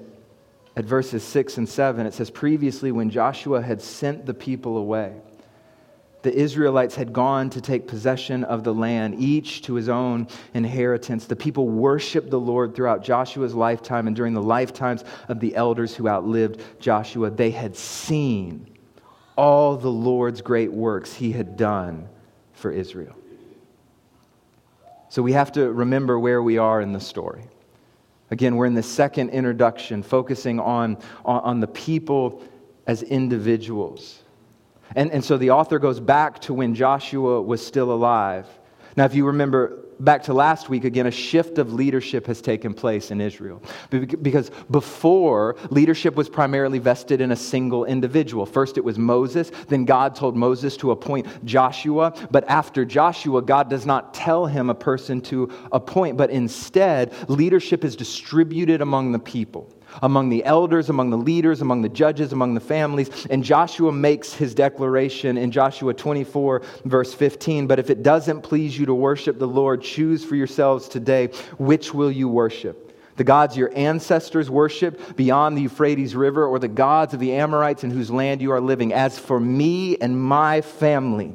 at 0.76 0.84
verses 0.86 1.22
6 1.22 1.58
and 1.58 1.68
7. 1.68 2.06
It 2.06 2.14
says, 2.14 2.30
Previously, 2.30 2.90
when 2.90 3.10
Joshua 3.10 3.60
had 3.60 3.82
sent 3.82 4.24
the 4.24 4.34
people 4.34 4.78
away, 4.78 5.20
the 6.26 6.36
Israelites 6.36 6.96
had 6.96 7.12
gone 7.12 7.48
to 7.50 7.60
take 7.60 7.86
possession 7.86 8.42
of 8.42 8.64
the 8.64 8.74
land, 8.74 9.14
each 9.14 9.62
to 9.62 9.74
his 9.74 9.88
own 9.88 10.26
inheritance. 10.54 11.26
The 11.26 11.36
people 11.36 11.68
worshiped 11.68 12.30
the 12.30 12.40
Lord 12.40 12.74
throughout 12.74 13.04
Joshua's 13.04 13.54
lifetime 13.54 14.08
and 14.08 14.16
during 14.16 14.34
the 14.34 14.42
lifetimes 14.42 15.04
of 15.28 15.38
the 15.38 15.54
elders 15.54 15.94
who 15.94 16.08
outlived 16.08 16.60
Joshua. 16.80 17.30
They 17.30 17.52
had 17.52 17.76
seen 17.76 18.66
all 19.36 19.76
the 19.76 19.88
Lord's 19.88 20.40
great 20.40 20.72
works 20.72 21.14
he 21.14 21.30
had 21.30 21.56
done 21.56 22.08
for 22.54 22.72
Israel. 22.72 23.14
So 25.08 25.22
we 25.22 25.30
have 25.30 25.52
to 25.52 25.70
remember 25.70 26.18
where 26.18 26.42
we 26.42 26.58
are 26.58 26.80
in 26.80 26.90
the 26.90 26.98
story. 26.98 27.44
Again, 28.32 28.56
we're 28.56 28.66
in 28.66 28.74
the 28.74 28.82
second 28.82 29.30
introduction, 29.30 30.02
focusing 30.02 30.58
on, 30.58 30.98
on, 31.24 31.60
the 31.60 31.68
people 31.68 32.42
as 32.88 33.04
individuals. 33.04 34.24
And, 34.94 35.10
and 35.10 35.24
so 35.24 35.36
the 35.36 35.50
author 35.50 35.78
goes 35.78 36.00
back 36.00 36.40
to 36.42 36.54
when 36.54 36.74
Joshua 36.74 37.42
was 37.42 37.64
still 37.64 37.92
alive. 37.92 38.46
Now, 38.96 39.04
if 39.04 39.14
you 39.14 39.26
remember 39.26 39.82
back 40.00 40.22
to 40.24 40.32
last 40.32 40.68
week, 40.68 40.84
again, 40.84 41.06
a 41.06 41.10
shift 41.10 41.58
of 41.58 41.72
leadership 41.72 42.26
has 42.26 42.40
taken 42.40 42.72
place 42.72 43.10
in 43.10 43.20
Israel. 43.20 43.62
Because 43.90 44.50
before, 44.70 45.56
leadership 45.70 46.14
was 46.14 46.28
primarily 46.28 46.78
vested 46.78 47.20
in 47.20 47.32
a 47.32 47.36
single 47.36 47.84
individual. 47.84 48.46
First, 48.46 48.78
it 48.78 48.84
was 48.84 48.98
Moses. 48.98 49.50
Then, 49.68 49.84
God 49.84 50.14
told 50.14 50.36
Moses 50.36 50.76
to 50.78 50.92
appoint 50.92 51.44
Joshua. 51.44 52.14
But 52.30 52.48
after 52.48 52.84
Joshua, 52.84 53.42
God 53.42 53.68
does 53.68 53.84
not 53.84 54.14
tell 54.14 54.46
him 54.46 54.70
a 54.70 54.74
person 54.74 55.20
to 55.22 55.50
appoint, 55.72 56.16
but 56.16 56.30
instead, 56.30 57.12
leadership 57.28 57.84
is 57.84 57.96
distributed 57.96 58.80
among 58.80 59.12
the 59.12 59.18
people 59.18 59.72
among 60.02 60.28
the 60.28 60.44
elders, 60.44 60.88
among 60.88 61.10
the 61.10 61.16
leaders, 61.16 61.60
among 61.60 61.82
the 61.82 61.88
judges, 61.88 62.32
among 62.32 62.54
the 62.54 62.60
families. 62.60 63.26
And 63.30 63.42
Joshua 63.42 63.92
makes 63.92 64.32
his 64.32 64.54
declaration 64.54 65.36
in 65.36 65.50
Joshua 65.50 65.94
24, 65.94 66.62
verse 66.84 67.14
15. 67.14 67.66
But 67.66 67.78
if 67.78 67.90
it 67.90 68.02
doesn't 68.02 68.42
please 68.42 68.78
you 68.78 68.86
to 68.86 68.94
worship 68.94 69.38
the 69.38 69.48
Lord, 69.48 69.82
choose 69.82 70.24
for 70.24 70.36
yourselves 70.36 70.88
today 70.88 71.28
which 71.58 71.94
will 71.94 72.10
you 72.10 72.28
worship 72.28 72.86
the 73.16 73.24
gods 73.24 73.56
your 73.56 73.72
ancestors 73.74 74.50
worshiped 74.50 75.16
beyond 75.16 75.56
the 75.56 75.62
Euphrates 75.62 76.14
River, 76.14 76.46
or 76.46 76.58
the 76.58 76.68
gods 76.68 77.14
of 77.14 77.20
the 77.20 77.32
Amorites 77.32 77.82
in 77.82 77.90
whose 77.90 78.10
land 78.10 78.42
you 78.42 78.52
are 78.52 78.60
living. 78.60 78.92
As 78.92 79.18
for 79.18 79.40
me 79.40 79.96
and 79.96 80.20
my 80.20 80.60
family, 80.60 81.34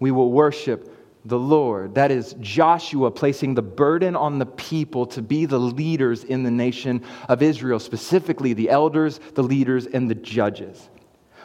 we 0.00 0.10
will 0.10 0.32
worship 0.32 0.93
the 1.24 1.38
Lord. 1.38 1.94
That 1.94 2.10
is 2.10 2.34
Joshua 2.40 3.10
placing 3.10 3.54
the 3.54 3.62
burden 3.62 4.14
on 4.14 4.38
the 4.38 4.46
people 4.46 5.06
to 5.06 5.22
be 5.22 5.46
the 5.46 5.58
leaders 5.58 6.24
in 6.24 6.42
the 6.42 6.50
nation 6.50 7.02
of 7.28 7.42
Israel, 7.42 7.78
specifically 7.78 8.52
the 8.52 8.68
elders, 8.68 9.20
the 9.34 9.42
leaders, 9.42 9.86
and 9.86 10.10
the 10.10 10.14
judges. 10.14 10.90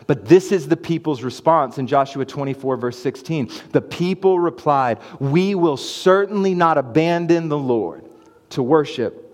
But 0.08 0.26
this 0.26 0.52
is 0.52 0.68
the 0.68 0.78
people's 0.78 1.24
response 1.24 1.78
in 1.78 1.88
Joshua 1.88 2.26
24, 2.26 2.78
verse 2.78 3.00
16. 3.00 3.52
The 3.72 3.82
people 3.82 4.40
replied, 4.40 5.00
We 5.20 5.56
will 5.56 5.78
certainly 5.78 6.56
not 6.56 6.78
abandon 6.78 7.50
the 7.50 7.58
Lord 7.58 8.06
to 8.50 8.64
worship 8.64 9.26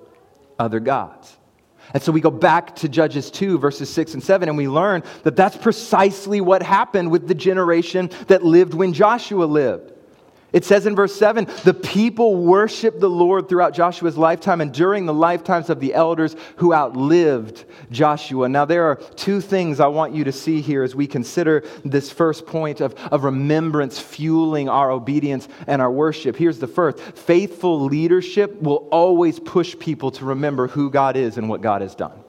other 0.60 0.80
gods. 0.80 1.38
And 1.94 2.02
so 2.02 2.12
we 2.12 2.20
go 2.20 2.32
back 2.32 2.76
to 2.78 2.90
Judges 2.90 3.30
2, 3.30 3.60
verses 3.60 3.90
6 3.90 4.16
and 4.16 4.24
7, 4.24 4.50
and 4.50 4.58
we 4.58 4.68
learn 4.68 5.04
that 5.24 5.36
that's 5.36 5.56
precisely 5.56 6.42
what 6.42 6.64
happened 6.64 7.12
with 7.12 7.28
the 7.28 7.36
generation 7.36 8.10
that 8.28 8.44
lived 8.44 8.74
when 8.74 8.92
Joshua 8.92 9.46
lived. 9.46 9.95
It 10.56 10.64
says 10.64 10.86
in 10.86 10.96
verse 10.96 11.14
7 11.14 11.48
the 11.66 11.74
people 11.74 12.38
worshiped 12.38 13.02
the 13.02 13.10
Lord 13.10 13.50
throughout 13.50 13.74
Joshua's 13.74 14.18
lifetime 14.18 14.62
and 14.62 14.74
during 14.74 15.06
the 15.06 15.14
lifetimes 15.14 15.70
of 15.70 15.82
the 15.82 15.94
elders 15.94 16.38
who 16.56 16.74
outlived 16.74 17.66
Joshua. 17.92 18.48
Now, 18.48 18.64
there 18.64 18.86
are 18.86 18.96
two 18.96 19.42
things 19.42 19.82
I 19.82 19.88
want 19.88 20.16
you 20.16 20.24
to 20.24 20.32
see 20.32 20.62
here 20.62 20.84
as 20.84 20.96
we 20.96 21.08
consider 21.08 21.66
this 21.84 22.10
first 22.10 22.46
point 22.46 22.80
of, 22.80 22.96
of 23.12 23.26
remembrance 23.26 24.00
fueling 24.00 24.70
our 24.70 24.92
obedience 24.92 25.50
and 25.68 25.82
our 25.82 25.92
worship. 25.92 26.38
Here's 26.38 26.60
the 26.60 26.68
first 26.68 27.02
faithful 27.02 27.84
leadership 27.84 28.62
will 28.62 28.88
always 28.94 29.42
push 29.42 29.78
people 29.78 30.10
to 30.12 30.24
remember 30.24 30.70
who 30.70 30.90
God 30.90 31.18
is 31.18 31.38
and 31.38 31.50
what 31.50 31.60
God 31.60 31.82
has 31.82 31.96
done. 31.96 32.25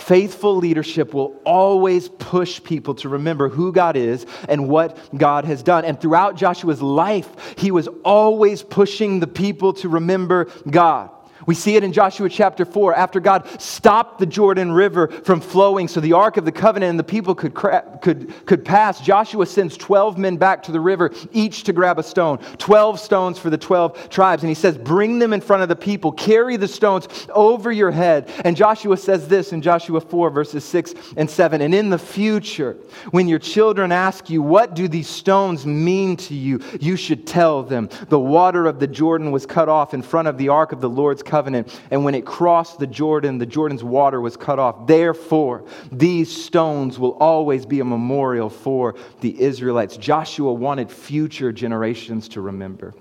Faithful 0.00 0.56
leadership 0.56 1.12
will 1.12 1.40
always 1.44 2.08
push 2.08 2.62
people 2.62 2.94
to 2.96 3.08
remember 3.08 3.48
who 3.48 3.70
God 3.70 3.96
is 3.96 4.24
and 4.48 4.68
what 4.68 4.96
God 5.16 5.44
has 5.44 5.62
done. 5.62 5.84
And 5.84 6.00
throughout 6.00 6.36
Joshua's 6.36 6.80
life, 6.80 7.54
he 7.56 7.70
was 7.70 7.86
always 8.04 8.62
pushing 8.62 9.20
the 9.20 9.26
people 9.26 9.74
to 9.74 9.88
remember 9.88 10.48
God. 10.68 11.10
We 11.50 11.56
see 11.56 11.74
it 11.74 11.82
in 11.82 11.92
Joshua 11.92 12.28
chapter 12.28 12.64
4 12.64 12.94
after 12.94 13.18
God 13.18 13.60
stopped 13.60 14.20
the 14.20 14.26
Jordan 14.26 14.70
River 14.70 15.08
from 15.08 15.40
flowing 15.40 15.88
so 15.88 15.98
the 15.98 16.12
Ark 16.12 16.36
of 16.36 16.44
the 16.44 16.52
Covenant 16.52 16.90
and 16.90 16.96
the 16.96 17.02
people 17.02 17.34
could, 17.34 17.56
could, 17.56 18.46
could 18.46 18.64
pass. 18.64 19.00
Joshua 19.00 19.44
sends 19.46 19.76
12 19.76 20.16
men 20.16 20.36
back 20.36 20.62
to 20.62 20.70
the 20.70 20.78
river, 20.78 21.10
each 21.32 21.64
to 21.64 21.72
grab 21.72 21.98
a 21.98 22.04
stone. 22.04 22.38
12 22.58 23.00
stones 23.00 23.36
for 23.36 23.50
the 23.50 23.58
12 23.58 24.10
tribes. 24.10 24.44
And 24.44 24.48
he 24.48 24.54
says, 24.54 24.78
Bring 24.78 25.18
them 25.18 25.32
in 25.32 25.40
front 25.40 25.64
of 25.64 25.68
the 25.68 25.74
people, 25.74 26.12
carry 26.12 26.56
the 26.56 26.68
stones 26.68 27.08
over 27.30 27.72
your 27.72 27.90
head. 27.90 28.30
And 28.44 28.56
Joshua 28.56 28.96
says 28.96 29.26
this 29.26 29.52
in 29.52 29.60
Joshua 29.60 30.00
4, 30.00 30.30
verses 30.30 30.64
6 30.64 30.94
and 31.16 31.28
7. 31.28 31.62
And 31.62 31.74
in 31.74 31.90
the 31.90 31.98
future, 31.98 32.76
when 33.10 33.26
your 33.26 33.40
children 33.40 33.90
ask 33.90 34.30
you, 34.30 34.40
What 34.40 34.76
do 34.76 34.86
these 34.86 35.08
stones 35.08 35.66
mean 35.66 36.16
to 36.18 36.34
you? 36.36 36.60
you 36.80 36.94
should 36.94 37.26
tell 37.26 37.64
them, 37.64 37.88
The 38.08 38.20
water 38.20 38.66
of 38.66 38.78
the 38.78 38.86
Jordan 38.86 39.32
was 39.32 39.46
cut 39.46 39.68
off 39.68 39.94
in 39.94 40.02
front 40.02 40.28
of 40.28 40.38
the 40.38 40.50
Ark 40.50 40.70
of 40.70 40.80
the 40.80 40.88
Lord's 40.88 41.24
covenant. 41.24 41.39
And 41.46 42.04
when 42.04 42.14
it 42.14 42.24
crossed 42.24 42.78
the 42.78 42.86
Jordan, 42.86 43.38
the 43.38 43.46
Jordan's 43.46 43.84
water 43.84 44.20
was 44.20 44.36
cut 44.36 44.58
off. 44.58 44.86
Therefore, 44.86 45.64
these 45.90 46.30
stones 46.30 46.98
will 46.98 47.16
always 47.18 47.66
be 47.66 47.80
a 47.80 47.84
memorial 47.84 48.50
for 48.50 48.94
the 49.20 49.40
Israelites. 49.40 49.96
Joshua 49.96 50.52
wanted 50.52 50.90
future 50.90 51.52
generations 51.52 52.28
to 52.28 52.40
remember. 52.40 52.94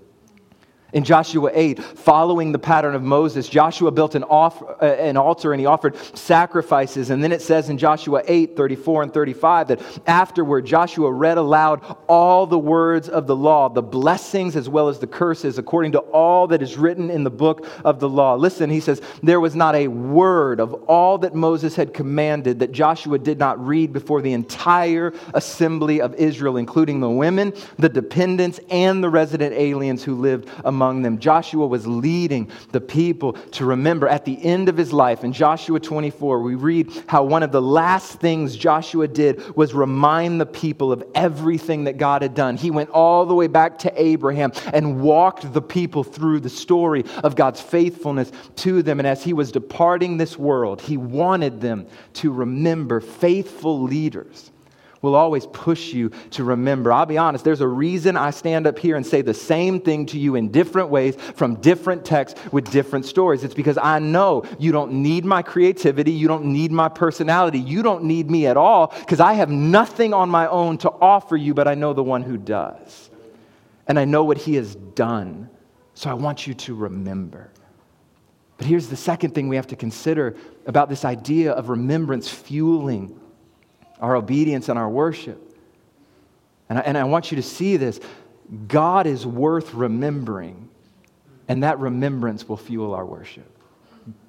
In 0.91 1.03
Joshua 1.03 1.51
8, 1.53 1.83
following 1.83 2.51
the 2.51 2.57
pattern 2.57 2.95
of 2.95 3.03
Moses, 3.03 3.47
Joshua 3.47 3.91
built 3.91 4.15
an, 4.15 4.23
off, 4.23 4.63
uh, 4.63 4.85
an, 4.85 5.17
altar 5.17 5.53
and 5.53 5.59
he 5.59 5.67
offered 5.67 5.95
sacrifices. 6.17 7.11
And 7.11 7.23
then 7.23 7.31
it 7.31 7.43
says 7.43 7.69
in 7.69 7.77
Joshua 7.77 8.23
8, 8.27 8.57
34 8.57 9.03
and 9.03 9.13
35 9.13 9.67
that 9.67 10.01
afterward 10.07 10.65
Joshua 10.65 11.11
read 11.11 11.37
aloud 11.37 11.95
all 12.07 12.47
the 12.47 12.57
words 12.57 13.07
of 13.07 13.27
the 13.27 13.35
law, 13.35 13.69
the 13.69 13.83
blessings 13.83 14.55
as 14.55 14.67
well 14.67 14.87
as 14.87 14.97
the 14.97 15.05
curses, 15.05 15.59
according 15.59 15.91
to 15.91 15.99
all 15.99 16.47
that 16.47 16.63
is 16.63 16.75
written 16.75 17.11
in 17.11 17.23
the 17.23 17.29
book 17.29 17.67
of 17.85 17.99
the 17.99 18.09
law. 18.09 18.33
Listen, 18.33 18.71
he 18.71 18.79
says, 18.79 18.99
there 19.21 19.39
was 19.39 19.55
not 19.55 19.75
a 19.75 19.87
word 19.89 20.59
of 20.59 20.73
all 20.85 21.19
that 21.19 21.35
Moses 21.35 21.75
had 21.75 21.93
commanded 21.93 22.57
that 22.59 22.71
Joshua 22.71 23.19
did 23.19 23.37
not 23.37 23.63
read 23.63 23.93
before 23.93 24.23
the 24.23 24.33
entire 24.33 25.13
assembly 25.35 26.01
of 26.01 26.15
Israel, 26.15 26.57
including 26.57 26.99
the 26.99 27.09
women, 27.11 27.53
the 27.77 27.89
dependents, 27.89 28.59
and 28.71 29.03
the 29.03 29.09
resident 29.09 29.53
aliens 29.53 30.03
who 30.03 30.15
lived 30.15 30.49
among 30.65 30.78
among 30.79 31.01
them. 31.01 31.19
Joshua 31.19 31.67
was 31.67 31.85
leading 31.85 32.49
the 32.71 32.79
people 32.79 33.33
to 33.33 33.65
remember 33.65 34.07
at 34.07 34.23
the 34.23 34.41
end 34.41 34.69
of 34.69 34.77
his 34.77 34.93
life. 34.93 35.25
In 35.25 35.33
Joshua 35.33 35.77
24, 35.77 36.39
we 36.41 36.55
read 36.55 36.89
how 37.05 37.21
one 37.25 37.43
of 37.43 37.51
the 37.51 37.61
last 37.61 38.21
things 38.21 38.55
Joshua 38.55 39.05
did 39.05 39.57
was 39.57 39.73
remind 39.73 40.39
the 40.39 40.45
people 40.45 40.93
of 40.93 41.03
everything 41.13 41.83
that 41.83 41.97
God 41.97 42.21
had 42.21 42.33
done. 42.33 42.55
He 42.55 42.71
went 42.71 42.91
all 42.91 43.25
the 43.25 43.33
way 43.33 43.47
back 43.47 43.77
to 43.79 44.01
Abraham 44.01 44.53
and 44.71 45.01
walked 45.01 45.51
the 45.53 45.61
people 45.61 46.05
through 46.05 46.39
the 46.39 46.49
story 46.49 47.03
of 47.25 47.35
God's 47.35 47.59
faithfulness 47.59 48.31
to 48.57 48.81
them. 48.81 49.01
And 49.01 49.07
as 49.07 49.21
he 49.21 49.33
was 49.33 49.51
departing 49.51 50.15
this 50.15 50.37
world, 50.37 50.79
he 50.79 50.95
wanted 50.95 51.59
them 51.59 51.87
to 52.13 52.31
remember 52.31 53.01
faithful 53.01 53.81
leaders 53.81 54.49
will 55.01 55.15
always 55.15 55.45
push 55.47 55.93
you 55.93 56.09
to 56.31 56.43
remember. 56.43 56.91
I'll 56.91 57.05
be 57.05 57.17
honest, 57.17 57.45
there's 57.45 57.61
a 57.61 57.67
reason 57.67 58.17
I 58.17 58.31
stand 58.31 58.67
up 58.67 58.77
here 58.77 58.95
and 58.95 59.05
say 59.05 59.21
the 59.21 59.33
same 59.33 59.79
thing 59.79 60.05
to 60.07 60.19
you 60.19 60.35
in 60.35 60.51
different 60.51 60.89
ways 60.89 61.15
from 61.35 61.55
different 61.55 62.05
texts 62.05 62.39
with 62.51 62.69
different 62.71 63.05
stories. 63.05 63.43
It's 63.43 63.53
because 63.53 63.77
I 63.77 63.99
know 63.99 64.43
you 64.59 64.71
don't 64.71 64.91
need 64.91 65.25
my 65.25 65.41
creativity, 65.41 66.11
you 66.11 66.27
don't 66.27 66.45
need 66.45 66.71
my 66.71 66.89
personality, 66.89 67.59
you 67.59 67.81
don't 67.81 68.03
need 68.03 68.29
me 68.29 68.47
at 68.47 68.57
all 68.57 68.87
because 68.87 69.19
I 69.19 69.33
have 69.33 69.49
nothing 69.49 70.13
on 70.13 70.29
my 70.29 70.47
own 70.47 70.77
to 70.79 70.89
offer 70.89 71.37
you, 71.37 71.53
but 71.53 71.67
I 71.67 71.75
know 71.75 71.93
the 71.93 72.03
one 72.03 72.23
who 72.23 72.37
does. 72.37 73.09
And 73.87 73.97
I 73.97 74.05
know 74.05 74.23
what 74.23 74.37
he 74.37 74.55
has 74.55 74.75
done. 74.75 75.49
So 75.95 76.09
I 76.09 76.13
want 76.13 76.45
you 76.45 76.53
to 76.53 76.75
remember. 76.75 77.51
But 78.57 78.67
here's 78.67 78.87
the 78.87 78.95
second 78.95 79.33
thing 79.33 79.47
we 79.47 79.55
have 79.55 79.67
to 79.67 79.75
consider 79.75 80.35
about 80.65 80.89
this 80.89 81.05
idea 81.05 81.53
of 81.53 81.69
remembrance 81.69 82.29
fueling 82.29 83.18
our 83.99 84.15
obedience 84.15 84.69
and 84.69 84.79
our 84.79 84.89
worship. 84.89 85.45
And 86.69 86.79
I, 86.79 86.81
and 86.81 86.97
I 86.97 87.03
want 87.03 87.31
you 87.31 87.35
to 87.37 87.43
see 87.43 87.77
this 87.77 87.99
God 88.67 89.05
is 89.07 89.25
worth 89.25 89.73
remembering, 89.73 90.69
and 91.47 91.63
that 91.63 91.79
remembrance 91.79 92.47
will 92.47 92.57
fuel 92.57 92.93
our 92.93 93.05
worship. 93.05 93.49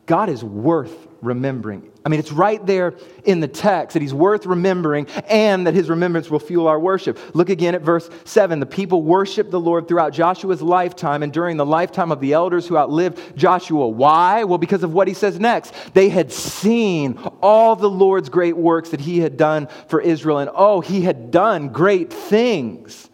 God 0.07 0.29
is 0.29 0.43
worth 0.43 1.07
remembering. 1.23 1.91
I 2.05 2.09
mean, 2.09 2.19
it's 2.19 2.33
right 2.33 2.65
there 2.65 2.95
in 3.25 3.41
the 3.41 3.49
text 3.49 3.93
that 3.95 4.01
he's 4.01 4.15
worth 4.15 4.47
remembering 4.47 5.07
and 5.29 5.67
that 5.67 5.75
his 5.75 5.91
remembrance 5.91 6.31
will 6.31 6.39
fuel 6.39 6.67
our 6.67 6.81
worship. 6.81 7.19
Look 7.35 7.51
again 7.51 7.75
at 7.75 7.83
verse 7.83 8.09
7. 8.25 8.59
The 8.59 8.67
people 8.67 9.03
worshiped 9.03 9.51
the 9.51 9.61
Lord 9.61 9.87
throughout 9.87 10.13
Joshua's 10.15 10.63
lifetime 10.63 11.23
and 11.23 11.33
during 11.33 11.59
the 11.59 11.67
lifetime 11.67 12.11
of 12.11 12.21
the 12.21 12.33
elders 12.33 12.67
who 12.67 12.79
outlived 12.79 13.37
Joshua. 13.37 13.87
Why? 13.89 14.45
Well, 14.45 14.59
because 14.59 14.83
of 14.83 14.95
what 14.95 15.09
he 15.09 15.15
says 15.15 15.39
next. 15.39 15.75
They 15.93 16.09
had 16.09 16.33
seen 16.33 17.19
all 17.43 17.77
the 17.77 17.91
Lord's 17.91 18.31
great 18.31 18.57
works 18.57 18.91
that 18.91 19.01
he 19.01 19.19
had 19.19 19.37
done 19.37 19.69
for 19.89 20.01
Israel, 20.01 20.39
and 20.39 20.51
oh, 20.55 20.81
he 20.81 21.03
had 21.03 21.31
done 21.31 21.69
great 21.69 22.13
things. 22.13 23.11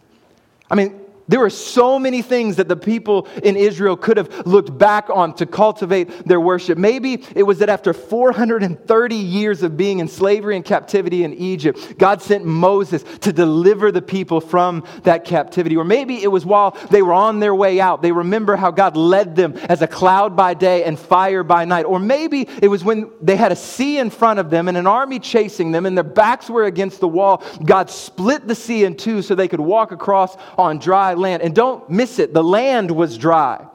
I 0.71 0.75
mean, 0.75 0.99
There 1.27 1.39
were 1.41 1.49
so 1.49 1.99
many 1.99 2.21
things 2.21 2.55
that 2.55 2.69
the 2.69 2.77
people 2.77 3.27
in 3.43 3.57
Israel 3.57 3.97
could 3.97 4.15
have 4.15 4.47
looked 4.47 4.77
back 4.77 5.09
on 5.09 5.33
to 5.35 5.45
cultivate 5.45 6.25
their 6.25 6.39
worship. 6.39 6.77
Maybe 6.77 7.23
it 7.35 7.43
was 7.43 7.59
that 7.59 7.69
after 7.69 7.93
430 7.93 9.15
years 9.15 9.61
of 9.61 9.75
being 9.75 9.99
in 9.99 10.07
slavery 10.07 10.55
and 10.55 10.63
captivity 10.63 11.25
in 11.25 11.33
Egypt, 11.33 11.97
God 11.97 12.21
sent 12.21 12.45
Moses 12.45 13.03
to 13.21 13.33
deliver 13.33 13.91
the 13.91 14.01
people 14.01 14.39
from 14.39 14.85
that 15.03 15.25
captivity. 15.25 15.75
Or 15.75 15.83
maybe 15.83 16.23
it 16.23 16.27
was 16.27 16.45
while 16.45 16.77
they 16.91 17.01
were 17.01 17.13
on 17.13 17.41
their 17.41 17.53
way 17.53 17.81
out. 17.81 18.01
They 18.01 18.13
remember 18.13 18.55
how 18.55 18.71
God 18.71 18.95
led 18.95 19.35
them 19.35 19.53
as 19.67 19.81
a 19.81 19.87
cloud 19.87 20.35
by 20.35 20.53
day 20.53 20.85
and 20.85 20.97
fire 20.97 21.43
by 21.43 21.65
night. 21.65 21.83
Or 21.83 21.99
maybe 21.99 22.47
it 22.61 22.69
was 22.69 22.85
when 22.85 23.11
they 23.21 23.35
had 23.35 23.51
a 23.51 23.55
sea 23.55 23.97
in 23.97 24.09
front 24.09 24.39
of 24.39 24.49
them 24.49 24.69
and 24.69 24.77
an 24.77 24.87
army 24.87 25.19
chasing 25.19 25.71
them 25.71 25.85
and 25.85 25.97
their 25.97 26.05
backs 26.05 26.49
were 26.49 26.63
against 26.63 27.01
the 27.01 27.07
wall. 27.07 27.43
God 27.65 27.89
split 27.89 28.47
the 28.47 28.55
sea 28.55 28.85
in 28.85 28.95
two 28.95 29.21
so 29.21 29.35
they 29.35 29.49
could 29.49 29.59
walk 29.59 29.91
across 29.91 30.37
on 30.57 30.79
dry 30.79 31.16
land. 31.17 31.43
And 31.43 31.55
don't 31.55 31.89
miss 31.89 32.19
it, 32.19 32.33
the 32.33 32.43
land 32.43 32.91
was 32.91 33.17
dry. 33.17 33.65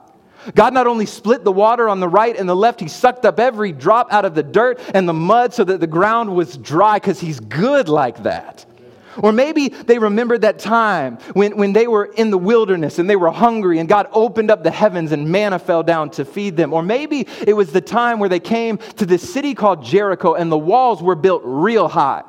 God 0.54 0.75
not 0.75 0.87
only 0.87 1.06
split 1.06 1.44
the 1.44 1.52
water 1.52 1.88
on 1.88 2.00
the 2.00 2.08
right 2.08 2.37
and 2.37 2.49
the 2.49 2.56
left, 2.56 2.80
He 2.80 2.88
sucked 2.88 3.25
up 3.25 3.38
every 3.38 3.72
drop 3.72 4.12
out 4.12 4.25
of 4.25 4.34
the 4.34 4.42
dirt 4.42 4.80
and 4.94 5.08
the 5.08 5.12
mud 5.12 5.54
so 5.54 5.64
that 5.64 5.80
the 5.80 5.87
ground 5.87 6.34
was 6.34 6.56
dry 6.56 6.96
because 6.96 7.20
He's 7.20 7.38
good 7.38 7.88
like 7.88 8.25
that. 8.25 8.66
Or 9.18 9.30
maybe 9.30 9.68
they 9.68 9.99
remembered 9.99 10.40
that 10.40 10.58
time 10.58 11.18
when, 11.34 11.56
when 11.56 11.72
they 11.72 11.87
were 11.87 12.06
in 12.06 12.30
the 12.30 12.38
wilderness 12.38 12.99
and 12.99 13.08
they 13.08 13.16
were 13.16 13.30
hungry 13.30 13.78
and 13.78 13.88
God 13.88 14.08
opened 14.12 14.50
up 14.50 14.62
the 14.62 14.70
heavens 14.70 15.12
and 15.12 15.30
manna 15.30 15.58
fell 15.58 15.82
down 15.82 16.11
to 16.12 16.25
feed 16.25 16.56
them. 16.56 16.72
Or 16.72 16.82
maybe 16.82 17.26
it 17.46 17.52
was 17.52 17.72
the 17.72 17.80
time 17.80 18.18
where 18.18 18.30
they 18.30 18.40
came 18.40 18.78
to 18.78 19.04
this 19.04 19.32
city 19.32 19.54
called 19.54 19.84
Jericho 19.84 20.34
and 20.34 20.50
the 20.50 20.58
walls 20.58 21.02
were 21.02 21.14
built 21.14 21.42
real 21.44 21.88
high. 21.88 22.22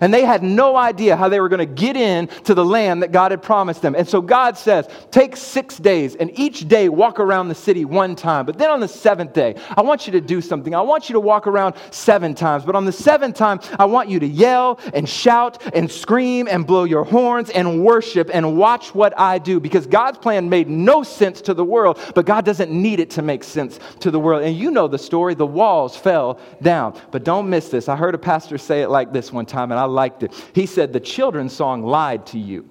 And 0.00 0.12
they 0.12 0.24
had 0.24 0.42
no 0.42 0.76
idea 0.76 1.16
how 1.16 1.28
they 1.28 1.40
were 1.40 1.48
going 1.48 1.58
to 1.58 1.66
get 1.66 1.96
in 1.96 2.28
to 2.44 2.54
the 2.54 2.64
land 2.64 3.02
that 3.02 3.12
God 3.12 3.30
had 3.30 3.42
promised 3.42 3.82
them. 3.82 3.94
And 3.94 4.08
so 4.08 4.20
God 4.20 4.56
says, 4.56 4.88
take 5.10 5.36
six 5.36 5.76
days 5.76 6.14
and 6.16 6.30
each 6.38 6.68
day 6.68 6.88
walk 6.88 7.20
around 7.20 7.48
the 7.48 7.54
city 7.54 7.84
one 7.84 8.14
time. 8.16 8.46
But 8.46 8.58
then 8.58 8.70
on 8.70 8.80
the 8.80 8.88
seventh 8.88 9.32
day, 9.32 9.56
I 9.76 9.82
want 9.82 10.06
you 10.06 10.12
to 10.12 10.20
do 10.20 10.40
something. 10.40 10.74
I 10.74 10.80
want 10.80 11.08
you 11.08 11.14
to 11.14 11.20
walk 11.20 11.46
around 11.46 11.74
seven 11.90 12.34
times. 12.34 12.64
But 12.64 12.76
on 12.76 12.84
the 12.84 12.92
seventh 12.92 13.36
time, 13.36 13.60
I 13.78 13.84
want 13.84 14.08
you 14.08 14.18
to 14.20 14.26
yell 14.26 14.80
and 14.94 15.08
shout 15.08 15.62
and 15.74 15.90
scream 15.90 16.48
and 16.48 16.66
blow 16.66 16.84
your 16.84 17.04
horns 17.04 17.50
and 17.50 17.84
worship 17.84 18.30
and 18.32 18.56
watch 18.56 18.94
what 18.94 19.18
I 19.18 19.38
do. 19.38 19.60
Because 19.60 19.86
God's 19.86 20.18
plan 20.18 20.48
made 20.48 20.68
no 20.68 21.02
sense 21.02 21.40
to 21.42 21.54
the 21.54 21.64
world, 21.64 21.98
but 22.14 22.26
God 22.26 22.44
doesn't 22.44 22.70
need 22.70 23.00
it 23.00 23.10
to 23.10 23.22
make 23.22 23.44
sense 23.44 23.78
to 24.00 24.10
the 24.10 24.20
world. 24.20 24.42
And 24.42 24.56
you 24.56 24.70
know 24.70 24.88
the 24.88 24.98
story 24.98 25.34
the 25.34 25.46
walls 25.46 25.96
fell 25.96 26.38
down. 26.62 26.98
But 27.10 27.24
don't 27.24 27.48
miss 27.48 27.68
this. 27.68 27.88
I 27.88 27.96
heard 27.96 28.14
a 28.14 28.18
pastor 28.18 28.58
say 28.58 28.82
it 28.82 28.88
like 28.88 29.12
this 29.12 29.32
one 29.32 29.46
time, 29.46 29.70
and 29.70 29.77
I 29.78 29.84
liked 29.84 30.22
it. 30.22 30.32
He 30.54 30.66
said, 30.66 30.92
The 30.92 31.00
children's 31.00 31.52
song 31.52 31.82
lied 31.82 32.26
to 32.26 32.38
you. 32.38 32.68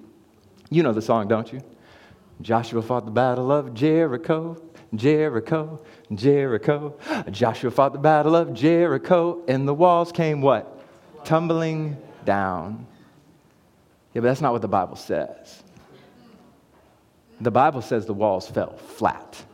You 0.70 0.82
know 0.82 0.92
the 0.92 1.02
song, 1.02 1.28
don't 1.28 1.52
you? 1.52 1.60
Joshua 2.40 2.82
fought 2.82 3.04
the 3.04 3.10
battle 3.10 3.50
of 3.50 3.74
Jericho, 3.74 4.56
Jericho, 4.94 5.82
Jericho. 6.14 6.96
Joshua 7.30 7.70
fought 7.70 7.92
the 7.92 7.98
battle 7.98 8.36
of 8.36 8.54
Jericho, 8.54 9.42
and 9.48 9.66
the 9.66 9.74
walls 9.74 10.12
came 10.12 10.40
what? 10.40 10.84
Tumbling 11.24 11.96
down. 12.24 12.86
Yeah, 14.14 14.20
but 14.20 14.28
that's 14.28 14.40
not 14.40 14.52
what 14.52 14.62
the 14.62 14.68
Bible 14.68 14.96
says. 14.96 15.62
The 17.40 17.50
Bible 17.50 17.82
says 17.82 18.06
the 18.06 18.14
walls 18.14 18.48
fell 18.48 18.76
flat. 18.76 19.44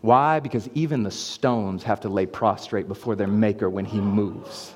Why? 0.00 0.40
Because 0.40 0.68
even 0.74 1.02
the 1.02 1.10
stones 1.10 1.82
have 1.82 2.00
to 2.00 2.08
lay 2.08 2.26
prostrate 2.26 2.88
before 2.88 3.16
their 3.16 3.26
maker 3.26 3.70
when 3.70 3.84
he 3.84 4.00
moves. 4.00 4.74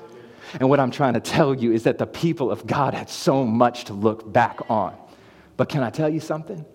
And 0.53 0.69
what 0.69 0.79
I'm 0.79 0.91
trying 0.91 1.13
to 1.13 1.19
tell 1.19 1.53
you 1.53 1.71
is 1.71 1.83
that 1.83 1.97
the 1.97 2.07
people 2.07 2.51
of 2.51 2.65
God 2.65 2.93
had 2.93 3.09
so 3.09 3.45
much 3.45 3.85
to 3.85 3.93
look 3.93 4.31
back 4.31 4.69
on. 4.69 4.95
But 5.57 5.69
can 5.69 5.83
I 5.83 5.89
tell 5.89 6.09
you 6.09 6.19
something? 6.19 6.65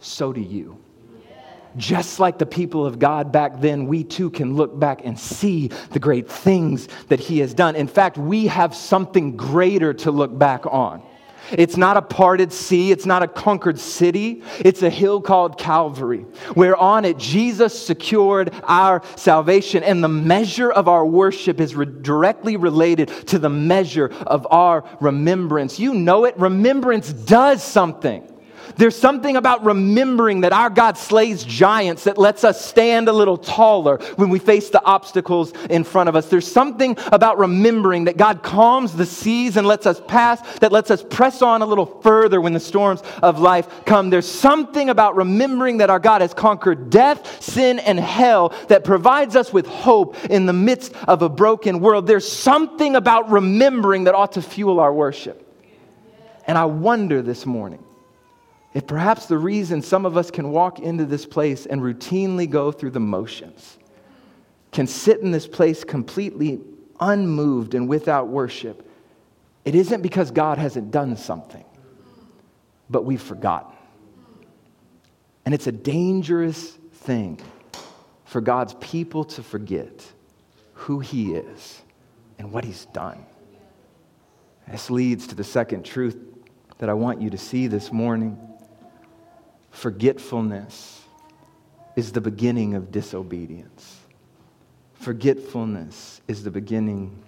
So 0.00 0.32
do 0.32 0.40
you. 0.40 0.78
Just 1.76 2.18
like 2.18 2.38
the 2.38 2.46
people 2.46 2.86
of 2.86 2.98
God 2.98 3.30
back 3.30 3.60
then, 3.60 3.86
we 3.86 4.02
too 4.02 4.30
can 4.30 4.54
look 4.56 4.78
back 4.78 5.02
and 5.04 5.18
see 5.18 5.68
the 5.90 5.98
great 5.98 6.28
things 6.28 6.88
that 7.08 7.20
He 7.20 7.38
has 7.40 7.54
done. 7.54 7.76
In 7.76 7.86
fact, 7.86 8.16
we 8.16 8.46
have 8.46 8.74
something 8.74 9.36
greater 9.36 9.92
to 9.94 10.10
look 10.10 10.36
back 10.36 10.64
on. 10.66 11.02
It's 11.52 11.76
not 11.76 11.96
a 11.96 12.02
parted 12.02 12.52
sea. 12.52 12.90
It's 12.90 13.06
not 13.06 13.22
a 13.22 13.28
conquered 13.28 13.78
city. 13.78 14.42
It's 14.60 14.82
a 14.82 14.90
hill 14.90 15.20
called 15.20 15.58
Calvary, 15.58 16.26
where 16.54 16.76
on 16.76 17.04
it 17.04 17.18
Jesus 17.18 17.78
secured 17.78 18.52
our 18.64 19.02
salvation. 19.16 19.82
And 19.82 20.02
the 20.02 20.08
measure 20.08 20.70
of 20.70 20.88
our 20.88 21.06
worship 21.06 21.60
is 21.60 21.74
re- 21.74 21.86
directly 21.86 22.56
related 22.56 23.08
to 23.28 23.38
the 23.38 23.48
measure 23.48 24.12
of 24.26 24.46
our 24.50 24.84
remembrance. 25.00 25.78
You 25.78 25.94
know 25.94 26.24
it. 26.24 26.38
Remembrance 26.38 27.12
does 27.12 27.62
something. 27.62 28.37
There's 28.76 28.96
something 28.96 29.36
about 29.36 29.64
remembering 29.64 30.42
that 30.42 30.52
our 30.52 30.70
God 30.70 30.96
slays 30.96 31.44
giants 31.44 32.04
that 32.04 32.18
lets 32.18 32.44
us 32.44 32.64
stand 32.64 33.08
a 33.08 33.12
little 33.12 33.36
taller 33.36 33.98
when 34.16 34.28
we 34.28 34.38
face 34.38 34.70
the 34.70 34.84
obstacles 34.84 35.52
in 35.70 35.84
front 35.84 36.08
of 36.08 36.16
us. 36.16 36.28
There's 36.28 36.50
something 36.50 36.96
about 37.12 37.38
remembering 37.38 38.04
that 38.04 38.16
God 38.16 38.42
calms 38.42 38.94
the 38.94 39.06
seas 39.06 39.56
and 39.56 39.66
lets 39.66 39.86
us 39.86 40.00
pass, 40.06 40.40
that 40.58 40.72
lets 40.72 40.90
us 40.90 41.02
press 41.02 41.42
on 41.42 41.62
a 41.62 41.66
little 41.66 41.86
further 41.86 42.40
when 42.40 42.52
the 42.52 42.60
storms 42.60 43.02
of 43.22 43.40
life 43.40 43.84
come. 43.84 44.10
There's 44.10 44.30
something 44.30 44.90
about 44.90 45.16
remembering 45.16 45.78
that 45.78 45.90
our 45.90 45.98
God 45.98 46.20
has 46.20 46.34
conquered 46.34 46.90
death, 46.90 47.42
sin, 47.42 47.78
and 47.78 47.98
hell 47.98 48.54
that 48.68 48.84
provides 48.84 49.36
us 49.36 49.52
with 49.52 49.66
hope 49.66 50.16
in 50.26 50.46
the 50.46 50.52
midst 50.52 50.92
of 51.06 51.22
a 51.22 51.28
broken 51.28 51.80
world. 51.80 52.06
There's 52.06 52.30
something 52.30 52.96
about 52.96 53.30
remembering 53.30 54.04
that 54.04 54.14
ought 54.14 54.32
to 54.32 54.42
fuel 54.42 54.80
our 54.80 54.92
worship. 54.92 55.44
And 56.46 56.56
I 56.56 56.64
wonder 56.64 57.20
this 57.20 57.44
morning 57.44 57.84
if 58.74 58.86
perhaps 58.86 59.26
the 59.26 59.38
reason 59.38 59.82
some 59.82 60.04
of 60.04 60.16
us 60.16 60.30
can 60.30 60.50
walk 60.50 60.78
into 60.78 61.04
this 61.06 61.24
place 61.24 61.66
and 61.66 61.80
routinely 61.80 62.48
go 62.48 62.70
through 62.70 62.90
the 62.90 63.00
motions, 63.00 63.78
can 64.72 64.86
sit 64.86 65.20
in 65.20 65.30
this 65.30 65.46
place 65.46 65.84
completely 65.84 66.60
unmoved 67.00 67.74
and 67.74 67.88
without 67.88 68.28
worship, 68.28 68.86
it 69.64 69.74
isn't 69.74 70.02
because 70.02 70.30
God 70.30 70.58
hasn't 70.58 70.90
done 70.90 71.16
something, 71.16 71.64
but 72.90 73.04
we've 73.04 73.22
forgotten. 73.22 73.76
And 75.44 75.54
it's 75.54 75.66
a 75.66 75.72
dangerous 75.72 76.72
thing 76.92 77.40
for 78.24 78.40
God's 78.40 78.74
people 78.74 79.24
to 79.24 79.42
forget 79.42 80.04
who 80.74 81.00
He 81.00 81.34
is 81.34 81.82
and 82.38 82.52
what 82.52 82.64
He's 82.64 82.84
done. 82.86 83.24
This 84.70 84.90
leads 84.90 85.26
to 85.28 85.34
the 85.34 85.44
second 85.44 85.84
truth 85.84 86.16
that 86.78 86.90
I 86.90 86.94
want 86.94 87.22
you 87.22 87.30
to 87.30 87.38
see 87.38 87.66
this 87.66 87.90
morning. 87.90 88.38
Forgetfulness 89.70 91.02
is 91.96 92.12
the 92.12 92.20
beginning 92.20 92.74
of 92.74 92.90
disobedience. 92.90 94.00
Forgetfulness 94.94 96.20
is 96.28 96.44
the 96.44 96.50
beginning 96.50 97.22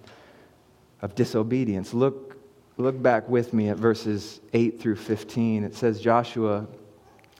of 1.01 1.15
disobedience. 1.15 1.93
Look, 1.93 2.37
look 2.77 3.01
back 3.01 3.27
with 3.29 3.53
me 3.53 3.69
at 3.69 3.77
verses 3.77 4.41
8 4.53 4.79
through 4.79 4.97
15. 4.97 5.63
It 5.63 5.75
says, 5.75 5.99
Joshua, 5.99 6.67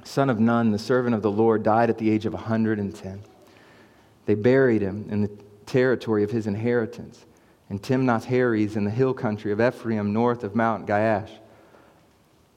son 0.03 0.29
of 0.29 0.39
Nun, 0.39 0.71
the 0.71 0.79
servant 0.79 1.15
of 1.15 1.21
the 1.21 1.31
Lord, 1.31 1.63
died 1.63 1.89
at 1.89 1.97
the 1.97 2.09
age 2.09 2.25
of 2.25 2.33
110. 2.33 3.21
They 4.25 4.35
buried 4.35 4.81
him 4.81 5.07
in 5.09 5.21
the 5.21 5.31
territory 5.65 6.23
of 6.23 6.31
his 6.31 6.47
inheritance 6.47 7.25
in 7.69 7.79
Timnath 7.79 8.25
Heres 8.25 8.75
in 8.75 8.83
the 8.83 8.91
hill 8.91 9.13
country 9.13 9.51
of 9.51 9.61
Ephraim, 9.61 10.11
north 10.11 10.43
of 10.43 10.55
Mount 10.55 10.85
Gaash. 10.85 11.29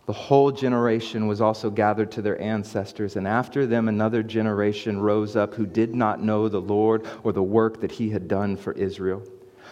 The 0.07 0.13
whole 0.13 0.53
generation 0.53 1.27
was 1.27 1.41
also 1.41 1.71
gathered 1.71 2.13
to 2.13 2.23
their 2.23 2.41
ancestors, 2.41 3.17
and 3.17 3.27
after 3.27 3.67
them 3.67 3.89
another 3.89 4.23
generation 4.23 5.01
rose 5.01 5.35
up 5.35 5.55
who 5.55 5.65
did 5.65 5.95
not 5.95 6.23
know 6.23 6.49
the 6.49 6.61
Lord 6.61 7.07
or 7.23 7.33
the 7.33 7.43
work 7.43 7.81
that 7.81 7.93
he 7.93 8.11
had 8.11 8.29
done 8.29 8.57
for 8.57 8.73
Israel. 8.73 9.23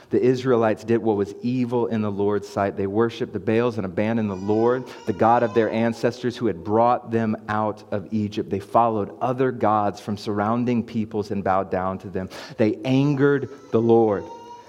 The 0.08 0.22
Israelites 0.22 0.84
did 0.84 1.02
what 1.02 1.16
was 1.16 1.34
evil 1.42 1.86
in 1.86 2.02
the 2.02 2.10
Lord's 2.10 2.48
sight. 2.48 2.76
They 2.76 2.86
worshiped 2.86 3.32
the 3.32 3.40
Baals 3.40 3.78
and 3.78 3.86
abandoned 3.86 4.30
the 4.30 4.34
Lord, 4.34 4.84
the 5.06 5.12
God 5.14 5.42
of 5.42 5.54
their 5.54 5.70
ancestors 5.70 6.36
who 6.36 6.46
had 6.46 6.62
brought 6.62 7.10
them 7.10 7.34
out 7.48 7.82
of 7.90 8.12
Egypt. 8.12 8.50
They 8.50 8.60
followed 8.60 9.16
other 9.20 9.50
gods 9.52 10.00
from 10.00 10.18
surrounding 10.18 10.84
peoples 10.84 11.30
and 11.30 11.42
bowed 11.42 11.70
down 11.70 11.98
to 12.00 12.10
them. 12.10 12.28
They 12.58 12.76
angered 12.84 13.48
the 13.70 13.80
Lord. 13.80 14.24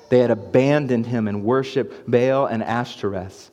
They 0.10 0.20
had 0.20 0.32
abandoned 0.32 1.08
him 1.08 1.28
and 1.28 1.44
worshiped 1.44 2.10
Baal 2.10 2.46
and 2.46 2.64
Ashtoreth. 2.64 3.50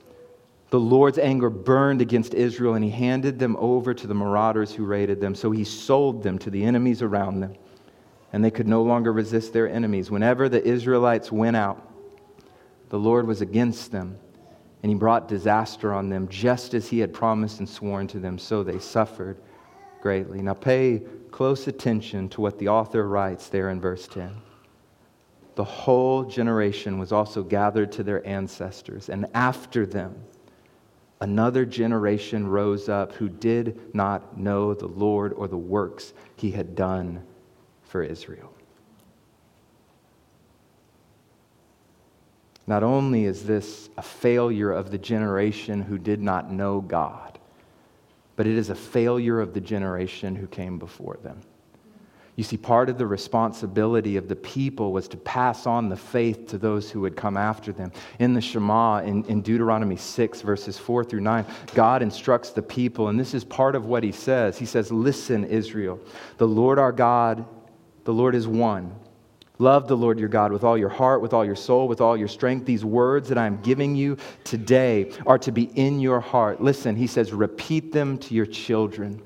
The 0.71 0.81
Lord's 0.81 1.19
anger 1.19 1.51
burned 1.51 2.01
against 2.01 2.33
Israel, 2.33 2.75
and 2.75 2.85
he 2.85 2.91
handed 2.91 3.39
them 3.39 3.57
over 3.59 3.93
to 3.93 4.07
the 4.07 4.15
marauders 4.15 4.73
who 4.73 4.85
raided 4.85 5.21
them. 5.21 5.35
So 5.35 5.51
he 5.51 5.65
sold 5.65 6.23
them 6.23 6.39
to 6.39 6.51
the 6.51 6.65
enemies 6.65 7.03
around 7.03 7.41
them, 7.41 7.57
and 8.33 8.45
they 8.45 8.53
could 8.53 8.69
no 8.69 8.83
longer 8.83 9.13
resist 9.13 9.53
their 9.53 9.69
enemies. 9.69 10.11
Whenever 10.11 10.49
the 10.49 10.65
Israelites 10.65 11.33
went 11.33 11.57
out, 11.57 11.93
the 12.89 12.99
Lord 12.99 13.27
was 13.27 13.41
against 13.41 13.91
them, 13.91 14.17
and 14.83 14.91
he 14.91 14.97
brought 14.97 15.27
disaster 15.27 15.93
on 15.93 16.09
them, 16.09 16.29
just 16.29 16.73
as 16.73 16.89
he 16.89 17.01
had 17.01 17.13
promised 17.13 17.59
and 17.59 17.69
sworn 17.69 18.07
to 18.07 18.21
them. 18.21 18.39
So 18.39 18.63
they 18.63 18.79
suffered 18.79 19.39
greatly. 20.01 20.41
Now 20.41 20.55
pay 20.55 21.03
close 21.33 21.67
attention 21.67 22.29
to 22.31 22.41
what 22.41 22.59
the 22.59 22.69
author 22.69 23.07
writes 23.09 23.49
there 23.49 23.71
in 23.71 23.81
verse 23.81 24.07
10 24.09 24.37
the 25.57 25.65
whole 25.65 26.25
generation 26.25 26.99
was 26.99 27.13
also 27.13 27.43
gathered 27.43 27.93
to 27.93 28.03
their 28.03 28.27
ancestors, 28.27 29.11
and 29.11 29.27
after 29.35 29.85
them, 29.85 30.15
another 31.21 31.65
generation 31.67 32.47
rose 32.47 32.89
up 32.89 33.13
who 33.13 33.29
did 33.29 33.95
not 33.95 34.39
know 34.39 34.75
the 34.75 34.87
Lord 34.87 35.33
or 35.35 35.49
the 35.49 35.57
works 35.57 36.13
he 36.37 36.51
had 36.51 36.75
done 36.75 37.23
for 37.83 38.03
Israel. 38.03 38.53
Not 42.67 42.83
only 42.83 43.25
is 43.25 43.45
this 43.45 43.91
a 43.97 44.03
failure 44.03 44.71
of 44.71 44.91
the 44.91 44.99
generation 44.99 45.83
who 45.83 45.99
did 45.99 46.23
not 46.23 46.53
know 46.53 46.81
God, 46.81 47.39
but 48.37 48.47
it 48.47 48.57
is 48.57 48.71
a 48.71 48.75
failure 48.75 49.41
of 49.41 49.55
the 49.55 49.61
generation 49.61 50.37
who 50.37 50.47
came 50.47 50.79
before 50.79 51.19
them. 51.23 51.41
You 52.41 52.45
see, 52.45 52.57
part 52.57 52.89
of 52.89 52.97
the 52.97 53.07
responsibility 53.07 54.17
of 54.17 54.27
the 54.27 54.35
people 54.35 54.93
was 54.93 55.09
to 55.09 55.19
pass 55.19 55.67
on 55.67 55.91
the 55.91 55.97
faith 55.97 56.47
to 56.47 56.57
those 56.57 56.91
who 56.91 57.03
would 57.03 57.15
come 57.15 57.37
after 57.37 57.71
them. 57.71 57.93
In 58.19 58.33
the 58.33 58.41
Shema, 58.41 59.01
in, 59.01 59.27
in, 59.27 59.43
Deuteronomy 59.43 59.97
6, 59.97 60.41
verses 60.41 60.79
4 60.79 61.05
through 61.05 61.21
9, 61.21 61.45
God 61.75 62.01
instructs 62.01 62.49
the 62.49 62.63
people, 62.63 63.09
and 63.09 63.21
this 63.21 63.35
is 63.35 63.45
part 63.45 63.75
of 63.75 63.85
what 63.85 64.03
he 64.03 64.11
says. 64.11 64.57
He 64.57 64.65
says, 64.65 64.91
Listen, 64.91 65.45
Israel, 65.45 66.01
the 66.39 66.49
Lord 66.49 66.79
our 66.79 66.93
God, 66.93 67.45
the 68.05 68.15
Lord 68.15 68.35
is 68.35 68.49
one. 68.49 68.95
Love 69.59 69.87
the 69.87 69.97
Lord 69.99 70.19
your 70.19 70.31
God 70.31 70.51
with 70.51 70.65
all 70.65 70.79
your 70.79 70.89
heart, 70.89 71.21
with 71.21 71.35
all 71.35 71.45
your 71.45 71.55
soul, 71.55 71.89
with 71.89 72.01
all 72.01 72.17
your 72.17 72.27
strength. 72.27 72.65
These 72.65 72.87
words 72.87 73.29
that 73.29 73.37
I'm 73.37 73.61
giving 73.61 73.95
you 73.95 74.17
today 74.45 75.13
are 75.27 75.39
to 75.41 75.53
be 75.53 75.65
in 75.75 76.01
your 76.01 76.21
heart. 76.21 76.63
Listen, 76.63 76.97
he 76.97 77.07
says, 77.07 77.35
repeat 77.35 77.93
them 77.93 78.17
to 78.17 78.35
your 78.35 78.47
children. 78.47 79.21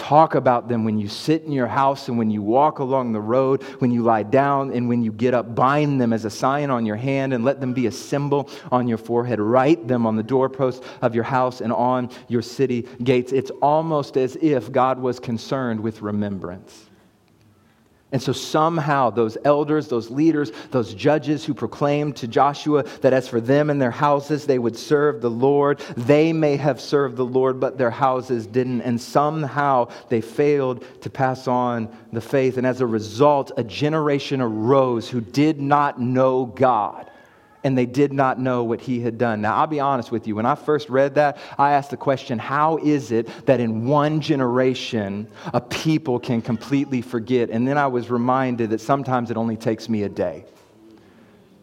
Talk 0.00 0.34
about 0.34 0.66
them 0.66 0.84
when 0.84 0.98
you 0.98 1.08
sit 1.08 1.44
in 1.44 1.52
your 1.52 1.66
house 1.66 2.08
and 2.08 2.16
when 2.16 2.30
you 2.30 2.40
walk 2.40 2.78
along 2.78 3.12
the 3.12 3.20
road, 3.20 3.62
when 3.80 3.90
you 3.90 4.02
lie 4.02 4.22
down 4.22 4.72
and 4.72 4.88
when 4.88 5.02
you 5.02 5.12
get 5.12 5.34
up. 5.34 5.54
Bind 5.54 6.00
them 6.00 6.14
as 6.14 6.24
a 6.24 6.30
sign 6.30 6.70
on 6.70 6.86
your 6.86 6.96
hand 6.96 7.34
and 7.34 7.44
let 7.44 7.60
them 7.60 7.74
be 7.74 7.86
a 7.86 7.92
symbol 7.92 8.48
on 8.72 8.88
your 8.88 8.96
forehead. 8.96 9.38
Write 9.38 9.86
them 9.86 10.06
on 10.06 10.16
the 10.16 10.22
doorpost 10.22 10.82
of 11.02 11.14
your 11.14 11.24
house 11.24 11.60
and 11.60 11.70
on 11.70 12.08
your 12.28 12.40
city 12.40 12.88
gates. 13.04 13.30
It's 13.30 13.50
almost 13.60 14.16
as 14.16 14.36
if 14.36 14.72
God 14.72 14.98
was 14.98 15.20
concerned 15.20 15.80
with 15.80 16.00
remembrance. 16.00 16.89
And 18.12 18.20
so 18.20 18.32
somehow 18.32 19.10
those 19.10 19.38
elders, 19.44 19.88
those 19.88 20.10
leaders, 20.10 20.50
those 20.70 20.94
judges 20.94 21.44
who 21.44 21.54
proclaimed 21.54 22.16
to 22.16 22.26
Joshua 22.26 22.82
that 23.02 23.12
as 23.12 23.28
for 23.28 23.40
them 23.40 23.70
and 23.70 23.80
their 23.80 23.90
houses 23.90 24.46
they 24.46 24.58
would 24.58 24.76
serve 24.76 25.20
the 25.20 25.30
Lord, 25.30 25.78
they 25.96 26.32
may 26.32 26.56
have 26.56 26.80
served 26.80 27.16
the 27.16 27.24
Lord, 27.24 27.60
but 27.60 27.78
their 27.78 27.90
houses 27.90 28.46
didn't. 28.46 28.82
And 28.82 29.00
somehow 29.00 29.90
they 30.08 30.20
failed 30.20 30.84
to 31.02 31.10
pass 31.10 31.46
on 31.46 31.94
the 32.12 32.20
faith. 32.20 32.56
And 32.56 32.66
as 32.66 32.80
a 32.80 32.86
result, 32.86 33.52
a 33.56 33.64
generation 33.64 34.40
arose 34.40 35.08
who 35.08 35.20
did 35.20 35.60
not 35.60 36.00
know 36.00 36.46
God 36.46 37.09
and 37.62 37.76
they 37.76 37.86
did 37.86 38.12
not 38.12 38.38
know 38.38 38.64
what 38.64 38.80
he 38.80 39.00
had 39.00 39.18
done. 39.18 39.40
Now, 39.40 39.56
I'll 39.56 39.66
be 39.66 39.80
honest 39.80 40.10
with 40.10 40.26
you. 40.26 40.34
When 40.34 40.46
I 40.46 40.54
first 40.54 40.88
read 40.88 41.14
that, 41.16 41.38
I 41.58 41.72
asked 41.72 41.90
the 41.90 41.96
question 41.96 42.38
how 42.38 42.78
is 42.78 43.12
it 43.12 43.46
that 43.46 43.60
in 43.60 43.86
one 43.86 44.20
generation 44.20 45.28
a 45.52 45.60
people 45.60 46.18
can 46.18 46.40
completely 46.40 47.02
forget? 47.02 47.50
And 47.50 47.66
then 47.68 47.76
I 47.76 47.86
was 47.86 48.10
reminded 48.10 48.70
that 48.70 48.80
sometimes 48.80 49.30
it 49.30 49.36
only 49.36 49.56
takes 49.56 49.88
me 49.88 50.04
a 50.04 50.08
day 50.08 50.44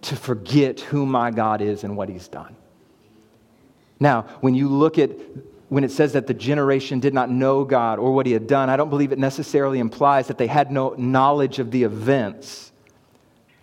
to 0.03 0.15
forget 0.15 0.79
who 0.79 1.05
my 1.05 1.31
God 1.31 1.61
is 1.61 1.83
and 1.83 1.97
what 1.97 2.09
he's 2.09 2.27
done. 2.27 2.55
Now, 3.99 4.23
when 4.41 4.53
you 4.53 4.69
look 4.69 4.99
at 4.99 5.11
when 5.69 5.83
it 5.83 5.91
says 5.91 6.13
that 6.13 6.27
the 6.27 6.33
generation 6.33 7.01
did 7.01 7.13
not 7.13 7.29
know 7.29 7.65
God 7.65 7.99
or 7.99 8.13
what 8.13 8.25
he 8.25 8.31
had 8.31 8.47
done, 8.47 8.69
I 8.69 8.77
don't 8.77 8.89
believe 8.89 9.11
it 9.11 9.19
necessarily 9.19 9.79
implies 9.79 10.27
that 10.27 10.37
they 10.37 10.47
had 10.47 10.71
no 10.71 10.95
knowledge 10.97 11.59
of 11.59 11.71
the 11.71 11.83
events 11.83 12.66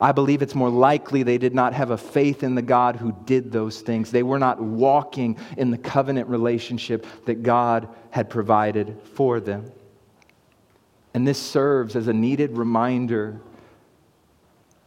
I 0.05 0.13
believe 0.13 0.43
it's 0.43 0.55
more 0.55 0.69
likely 0.69 1.23
they 1.23 1.39
did 1.39 1.55
not 1.55 1.73
have 1.73 1.91
a 1.91 1.97
faith 1.97 2.43
in 2.43 2.55
the 2.55 2.61
God 2.61 2.97
who 2.97 3.17
did 3.25 3.51
those 3.51 3.81
things. 3.81 4.11
They 4.11 4.23
were 4.23 4.39
not 4.39 4.61
walking 4.61 5.39
in 5.57 5.71
the 5.71 5.79
covenant 5.79 6.29
relationship 6.29 7.07
that 7.25 7.43
God 7.43 7.89
had 8.11 8.29
provided 8.29 9.01
for 9.15 9.41
them. 9.41 9.73
And 11.15 11.27
this 11.27 11.41
serves 11.41 11.97
as 11.97 12.07
a 12.07 12.13
needed 12.13 12.59
reminder 12.59 13.41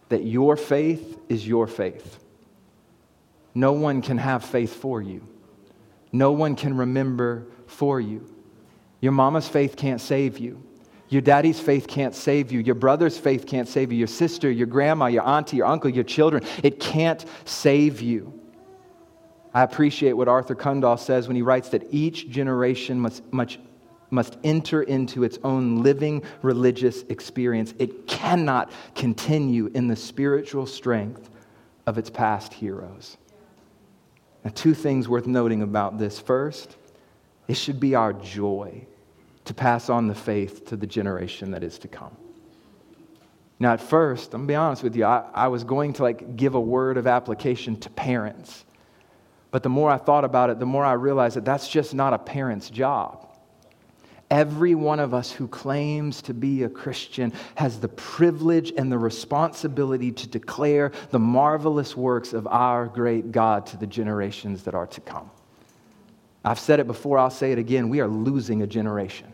that 0.10 0.24
your 0.24 0.56
faith 0.56 1.20
is 1.30 1.48
your 1.48 1.66
faith. 1.66 2.20
No 3.56 3.72
one 3.72 4.04
can 4.04 4.20
have 4.20 4.46
faith 4.46 4.76
for 4.76 5.02
you, 5.02 5.28
no 6.12 6.32
one 6.32 6.56
can 6.56 6.78
remember 6.78 7.48
for 7.66 8.00
you. 8.00 8.24
Your 9.02 9.14
mama's 9.14 9.48
faith 9.48 9.78
can't 9.78 10.00
save 10.00 10.38
you. 10.38 10.62
Your 11.10 11.22
daddy's 11.22 11.60
faith 11.60 11.88
can't 11.88 12.14
save 12.14 12.52
you. 12.52 12.60
Your 12.60 12.76
brother's 12.76 13.18
faith 13.18 13.46
can't 13.46 13.68
save 13.68 13.92
you. 13.92 13.98
Your 13.98 14.08
sister, 14.08 14.52
your 14.52 14.68
grandma, 14.68 15.06
your 15.06 15.26
auntie, 15.26 15.58
your 15.58 15.66
uncle, 15.66 15.90
your 15.90 16.04
children, 16.04 16.44
it 16.64 16.80
can't 16.80 17.26
save 17.46 18.02
you. 18.02 18.38
I 19.54 19.64
appreciate 19.64 20.14
what 20.14 20.28
Arthur 20.28 20.56
Cundall 20.56 21.00
says 21.00 21.28
when 21.28 21.36
he 21.36 21.42
writes 21.42 21.70
that 21.70 21.88
each 21.92 22.30
generation 22.30 23.00
must, 23.00 23.24
must, 23.32 23.58
must 24.10 24.38
enter 24.44 24.84
into 24.84 25.24
its 25.24 25.40
own 25.44 25.82
living 25.82 26.24
religious 26.42 27.04
experience. 27.04 27.74
It 27.80 28.06
cannot 28.08 28.72
continue 28.94 29.72
in 29.74 29.88
the 29.88 29.96
spiritual 29.96 30.66
strength 30.66 31.30
of 31.86 31.98
its 31.98 32.10
past 32.10 32.54
heroes. 32.54 33.18
Now, 34.44 34.52
two 34.54 34.74
things 34.74 35.08
worth 35.08 35.26
noting 35.26 35.62
about 35.62 35.98
this. 35.98 36.20
First, 36.20 36.76
it 37.48 37.56
should 37.56 37.80
be 37.80 37.96
our 37.96 38.12
joy 38.12 38.86
to 39.48 39.54
pass 39.54 39.90
on 39.90 40.08
the 40.08 40.16
faith 40.16 40.66
to 40.66 40.78
the 40.78 40.88
generation 40.88 41.52
that 41.52 41.64
is 41.64 41.80
to 41.80 41.88
come. 41.88 42.16
Now, 43.60 43.74
at 43.74 43.82
first, 43.82 44.34
I'm 44.34 44.42
gonna 44.42 44.48
be 44.48 44.56
honest 44.56 44.84
with 44.84 44.96
you, 44.96 45.06
I, 45.06 45.26
I 45.34 45.48
was 45.48 45.64
going 45.64 45.94
to 45.94 46.04
like 46.04 46.36
give 46.36 46.56
a 46.56 46.60
word 46.60 46.98
of 46.98 47.08
application 47.08 47.76
to 47.80 47.90
parents. 47.90 48.66
But 49.50 49.64
the 49.64 49.70
more 49.70 49.90
I 49.90 49.98
thought 49.98 50.26
about 50.26 50.50
it, 50.50 50.60
the 50.60 50.66
more 50.66 50.86
I 50.86 50.94
realized 50.94 51.36
that 51.38 51.46
that's 51.46 51.68
just 51.68 51.94
not 51.94 52.14
a 52.14 52.20
parent's 52.20 52.70
job. 52.70 53.24
Every 54.30 54.76
one 54.76 55.00
of 55.00 55.14
us 55.14 55.32
who 55.32 55.48
claims 55.48 56.22
to 56.24 56.34
be 56.34 56.64
a 56.64 56.70
Christian 56.70 57.32
has 57.56 57.80
the 57.80 57.88
privilege 57.88 58.74
and 58.78 58.92
the 58.92 58.98
responsibility 58.98 60.12
to 60.12 60.28
declare 60.28 60.92
the 61.12 61.20
marvelous 61.20 61.96
works 61.96 62.34
of 62.34 62.46
our 62.48 62.88
great 62.88 63.32
God 63.32 63.66
to 63.68 63.78
the 63.78 63.88
generations 63.88 64.64
that 64.64 64.76
are 64.76 64.88
to 64.88 65.02
come. 65.02 65.32
I've 66.44 66.60
said 66.60 66.82
it 66.82 66.88
before, 66.88 67.18
I'll 67.18 67.30
say 67.30 67.54
it 67.54 67.58
again. 67.58 67.90
We 67.90 68.02
are 68.02 68.08
losing 68.08 68.62
a 68.62 68.68
generation. 68.68 69.34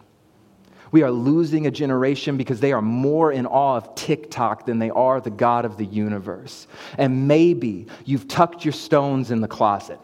We 0.93 1.01
are 1.01 1.11
losing 1.11 1.65
a 1.65 1.71
generation 1.71 2.37
because 2.37 2.59
they 2.59 2.71
are 2.71 2.81
more 2.81 3.31
in 3.31 3.47
awe 3.47 3.77
of 3.77 3.95
TikTok 3.95 4.67
than 4.67 4.77
they 4.77 4.91
are 4.91 5.19
the 5.19 5.31
God 5.31 5.65
of 5.65 5.75
the 5.75 5.85
universe. 5.85 6.67
And 6.99 7.27
maybe 7.27 7.87
you've 8.05 8.27
tucked 8.27 8.63
your 8.63 8.73
stones 8.73 9.31
in 9.31 9.41
the 9.41 9.47
closet. 9.47 9.99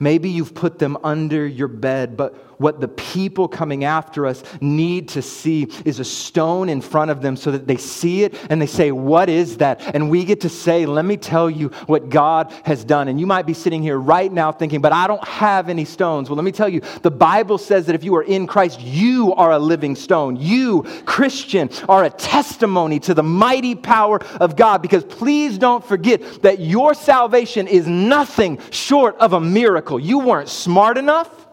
Maybe 0.00 0.28
you've 0.28 0.52
put 0.52 0.80
them 0.80 0.98
under 1.04 1.46
your 1.46 1.68
bed, 1.68 2.16
but 2.16 2.34
what 2.58 2.80
the 2.80 2.88
people 2.88 3.48
coming 3.48 3.84
after 3.84 4.26
us 4.26 4.42
need 4.60 5.08
to 5.10 5.22
see 5.22 5.68
is 5.84 6.00
a 6.00 6.04
stone 6.04 6.68
in 6.68 6.80
front 6.80 7.10
of 7.10 7.22
them 7.22 7.36
so 7.36 7.50
that 7.50 7.66
they 7.66 7.76
see 7.76 8.24
it 8.24 8.34
and 8.50 8.60
they 8.60 8.66
say, 8.66 8.92
What 8.92 9.28
is 9.28 9.58
that? 9.58 9.80
And 9.94 10.10
we 10.10 10.24
get 10.24 10.40
to 10.42 10.48
say, 10.48 10.86
Let 10.86 11.04
me 11.04 11.16
tell 11.16 11.50
you 11.50 11.68
what 11.86 12.08
God 12.08 12.52
has 12.64 12.84
done. 12.84 13.08
And 13.08 13.20
you 13.20 13.26
might 13.26 13.46
be 13.46 13.54
sitting 13.54 13.82
here 13.82 13.98
right 13.98 14.32
now 14.32 14.52
thinking, 14.52 14.80
But 14.80 14.92
I 14.92 15.06
don't 15.06 15.24
have 15.24 15.68
any 15.68 15.84
stones. 15.84 16.28
Well, 16.28 16.36
let 16.36 16.44
me 16.44 16.52
tell 16.52 16.68
you, 16.68 16.80
the 17.02 17.10
Bible 17.10 17.58
says 17.58 17.86
that 17.86 17.94
if 17.94 18.04
you 18.04 18.14
are 18.16 18.22
in 18.22 18.46
Christ, 18.46 18.80
you 18.80 19.34
are 19.34 19.52
a 19.52 19.58
living 19.58 19.94
stone. 19.94 20.36
You, 20.36 20.84
Christian, 21.04 21.70
are 21.88 22.04
a 22.04 22.10
testimony 22.10 23.00
to 23.00 23.14
the 23.14 23.22
mighty 23.22 23.74
power 23.74 24.22
of 24.40 24.56
God. 24.56 24.82
Because 24.82 25.04
please 25.04 25.58
don't 25.58 25.84
forget 25.84 26.42
that 26.42 26.60
your 26.60 26.94
salvation 26.94 27.66
is 27.68 27.86
nothing 27.86 28.58
short 28.70 29.16
of 29.16 29.32
a 29.32 29.40
miracle. 29.40 29.98
You 29.98 30.20
weren't 30.20 30.48
smart 30.48 30.98
enough. 30.98 31.45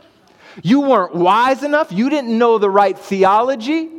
You 0.62 0.82
weren't 0.82 1.16
wise 1.16 1.64
enough. 1.64 1.92
You 1.92 2.10
didn't 2.10 2.38
know 2.38 2.58
the 2.58 2.70
right 2.70 2.98
theology. 2.98 3.90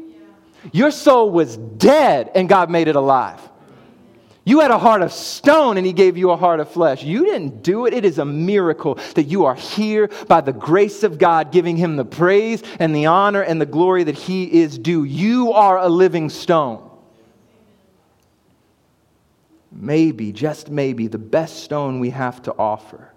Your 0.72 0.90
soul 0.90 1.30
was 1.30 1.56
dead 1.56 2.30
and 2.34 2.48
God 2.48 2.70
made 2.70 2.88
it 2.88 2.96
alive. 2.96 3.40
You 4.46 4.60
had 4.60 4.70
a 4.70 4.78
heart 4.78 5.00
of 5.00 5.10
stone 5.12 5.78
and 5.78 5.86
He 5.86 5.94
gave 5.94 6.18
you 6.18 6.30
a 6.30 6.36
heart 6.36 6.60
of 6.60 6.70
flesh. 6.70 7.02
You 7.02 7.24
didn't 7.24 7.62
do 7.62 7.86
it. 7.86 7.94
It 7.94 8.04
is 8.04 8.18
a 8.18 8.26
miracle 8.26 8.96
that 9.14 9.24
you 9.24 9.46
are 9.46 9.54
here 9.54 10.08
by 10.28 10.42
the 10.42 10.52
grace 10.52 11.02
of 11.02 11.16
God, 11.16 11.50
giving 11.50 11.78
Him 11.78 11.96
the 11.96 12.04
praise 12.04 12.62
and 12.78 12.94
the 12.94 13.06
honor 13.06 13.40
and 13.40 13.58
the 13.58 13.66
glory 13.66 14.04
that 14.04 14.14
He 14.14 14.60
is 14.60 14.78
due. 14.78 15.04
You 15.04 15.52
are 15.52 15.78
a 15.78 15.88
living 15.88 16.28
stone. 16.28 16.90
Maybe, 19.72 20.30
just 20.30 20.70
maybe, 20.70 21.08
the 21.08 21.18
best 21.18 21.64
stone 21.64 21.98
we 21.98 22.10
have 22.10 22.42
to 22.42 22.54
offer 22.56 23.13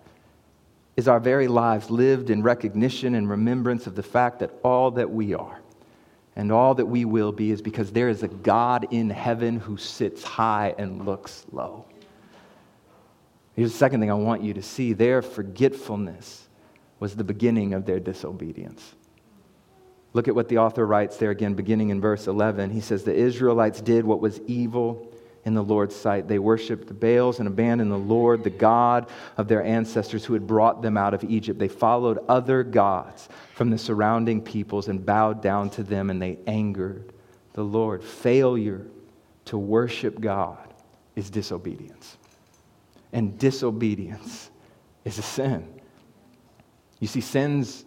is 0.98 1.08
our 1.08 1.20
very 1.20 1.48
lives 1.48 1.92
lived 1.92 2.32
in 2.32 2.42
recognition 2.42 3.16
and 3.16 3.30
remembrance 3.30 3.86
of 3.86 3.96
the 3.96 4.04
fact 4.04 4.40
that 4.40 4.52
all 4.64 4.92
that 4.92 5.10
we 5.10 5.36
are 5.36 5.62
and 6.36 6.52
all 6.52 6.74
that 6.74 6.86
we 6.88 7.06
will 7.06 7.32
be 7.32 7.52
is 7.52 7.62
because 7.62 7.92
there 7.92 8.10
is 8.10 8.24
a 8.24 8.28
God 8.28 8.88
in 8.92 9.10
heaven 9.10 9.60
who 9.60 9.78
sits 9.78 10.24
high 10.24 10.74
and 10.78 11.06
looks 11.06 11.46
low. 11.52 11.86
Here's 13.56 13.72
the 13.72 13.78
second 13.78 14.02
thing 14.02 14.12
I 14.12 14.16
want 14.16 14.44
you 14.44 14.54
to 14.56 14.62
see 14.62 14.94
their 14.94 15.22
forgetfulness 15.22 16.48
was 17.00 17.16
the 17.16 17.24
beginning 17.24 17.74
of 17.74 17.86
their 17.86 18.00
disobedience. 18.00 18.96
Look 20.14 20.28
at 20.28 20.36
what 20.36 20.48
the 20.48 20.58
author 20.58 20.86
writes 20.86 21.18
there 21.18 21.30
again, 21.30 21.54
beginning 21.54 21.90
in 21.90 22.02
verse 22.02 22.28
11. 22.28 22.72
He 22.72 22.82
says, 22.82 23.04
The 23.04 23.14
Israelites 23.14 23.82
did 23.82 24.04
what 24.04 24.20
was 24.20 24.40
evil 24.48 25.07
in 25.48 25.54
the 25.54 25.64
Lord's 25.64 25.96
sight. 25.96 26.28
They 26.28 26.40
worshiped 26.40 26.90
the 26.90 26.94
Baals 26.94 27.40
and 27.40 27.48
abandoned 27.48 27.90
the 27.90 27.96
Lord, 27.96 28.44
the 28.44 28.50
God 28.50 29.10
of 29.38 29.48
their 29.48 29.64
ancestors 29.64 30.26
who 30.26 30.34
had 30.34 30.46
brought 30.46 30.82
them 30.82 30.98
out 30.98 31.14
of 31.14 31.24
Egypt. 31.24 31.58
They 31.58 31.70
followed 31.70 32.20
other 32.28 32.64
gods 32.64 33.30
from 33.54 33.70
the 33.70 33.78
surrounding 33.78 34.42
peoples 34.42 34.90
and 34.90 35.06
bowed 35.06 35.42
down 35.42 35.70
to 35.72 35.84
them, 35.84 36.10
and 36.10 36.22
they 36.22 36.38
angered 36.48 37.14
the 37.54 37.64
Lord. 37.64 38.04
Failure 38.04 38.86
to 39.46 39.58
worship 39.58 40.20
God 40.20 40.74
is 41.16 41.30
disobedience. 41.30 42.18
And 43.14 43.40
disobedience 43.40 44.50
is 45.06 45.18
a 45.18 45.22
sin. 45.22 45.66
You 47.00 47.08
see, 47.08 47.22
sin's, 47.22 47.86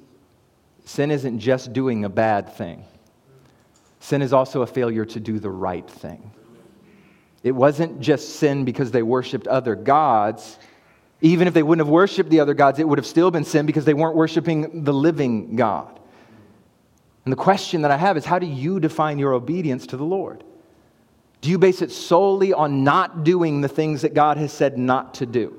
sin 0.86 1.10
isn't 1.10 1.40
just 1.40 1.74
doing 1.74 2.06
a 2.06 2.08
bad 2.08 2.54
thing, 2.54 2.86
sin 3.98 4.22
is 4.22 4.32
also 4.32 4.62
a 4.62 4.66
failure 4.66 5.04
to 5.04 5.20
do 5.20 5.38
the 5.38 5.50
right 5.50 5.86
thing. 5.86 6.32
It 7.42 7.52
wasn't 7.52 8.00
just 8.00 8.36
sin 8.36 8.64
because 8.64 8.90
they 8.90 9.02
worshiped 9.02 9.46
other 9.46 9.74
gods. 9.74 10.58
Even 11.20 11.48
if 11.48 11.54
they 11.54 11.62
wouldn't 11.62 11.86
have 11.86 11.92
worshiped 11.92 12.30
the 12.30 12.40
other 12.40 12.54
gods, 12.54 12.78
it 12.78 12.88
would 12.88 12.98
have 12.98 13.06
still 13.06 13.30
been 13.30 13.44
sin 13.44 13.66
because 13.66 13.84
they 13.84 13.94
weren't 13.94 14.16
worshiping 14.16 14.84
the 14.84 14.92
living 14.92 15.56
God. 15.56 15.98
And 17.24 17.32
the 17.32 17.36
question 17.36 17.82
that 17.82 17.90
I 17.90 17.96
have 17.96 18.16
is 18.16 18.24
how 18.24 18.38
do 18.38 18.46
you 18.46 18.80
define 18.80 19.18
your 19.18 19.34
obedience 19.34 19.86
to 19.88 19.96
the 19.96 20.04
Lord? 20.04 20.44
Do 21.40 21.48
you 21.48 21.58
base 21.58 21.80
it 21.80 21.90
solely 21.90 22.52
on 22.52 22.84
not 22.84 23.24
doing 23.24 23.60
the 23.60 23.68
things 23.68 24.02
that 24.02 24.14
God 24.14 24.36
has 24.36 24.52
said 24.52 24.78
not 24.78 25.14
to 25.14 25.26
do? 25.26 25.56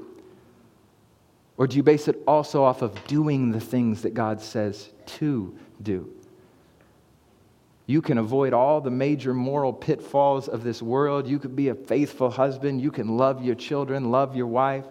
Or 1.58 1.68
do 1.68 1.78
you 1.78 1.84
base 1.84 2.08
it 2.08 2.18
also 2.28 2.64
off 2.64 2.82
of 2.82 3.08
doing 3.08 3.52
the 3.52 3.60
things 3.60 4.04
that 4.04 4.14
God 4.14 4.42
says 4.42 4.90
to 5.06 5.56
do? 5.82 6.12
You 7.88 8.02
can 8.02 8.18
avoid 8.18 8.54
all 8.54 8.80
the 8.80 8.92
major 8.92 9.34
moral 9.34 9.74
pitfalls 9.74 10.48
of 10.48 10.64
this 10.64 10.82
world. 10.82 11.28
You 11.28 11.40
could 11.40 11.56
be 11.56 11.70
a 11.70 11.76
faithful 11.76 12.30
husband. 12.30 12.82
You 12.82 12.92
can 12.92 13.18
love 13.18 13.44
your 13.44 13.56
children, 13.56 14.12
love 14.12 14.36
your 14.36 14.48
wife. 14.48 14.86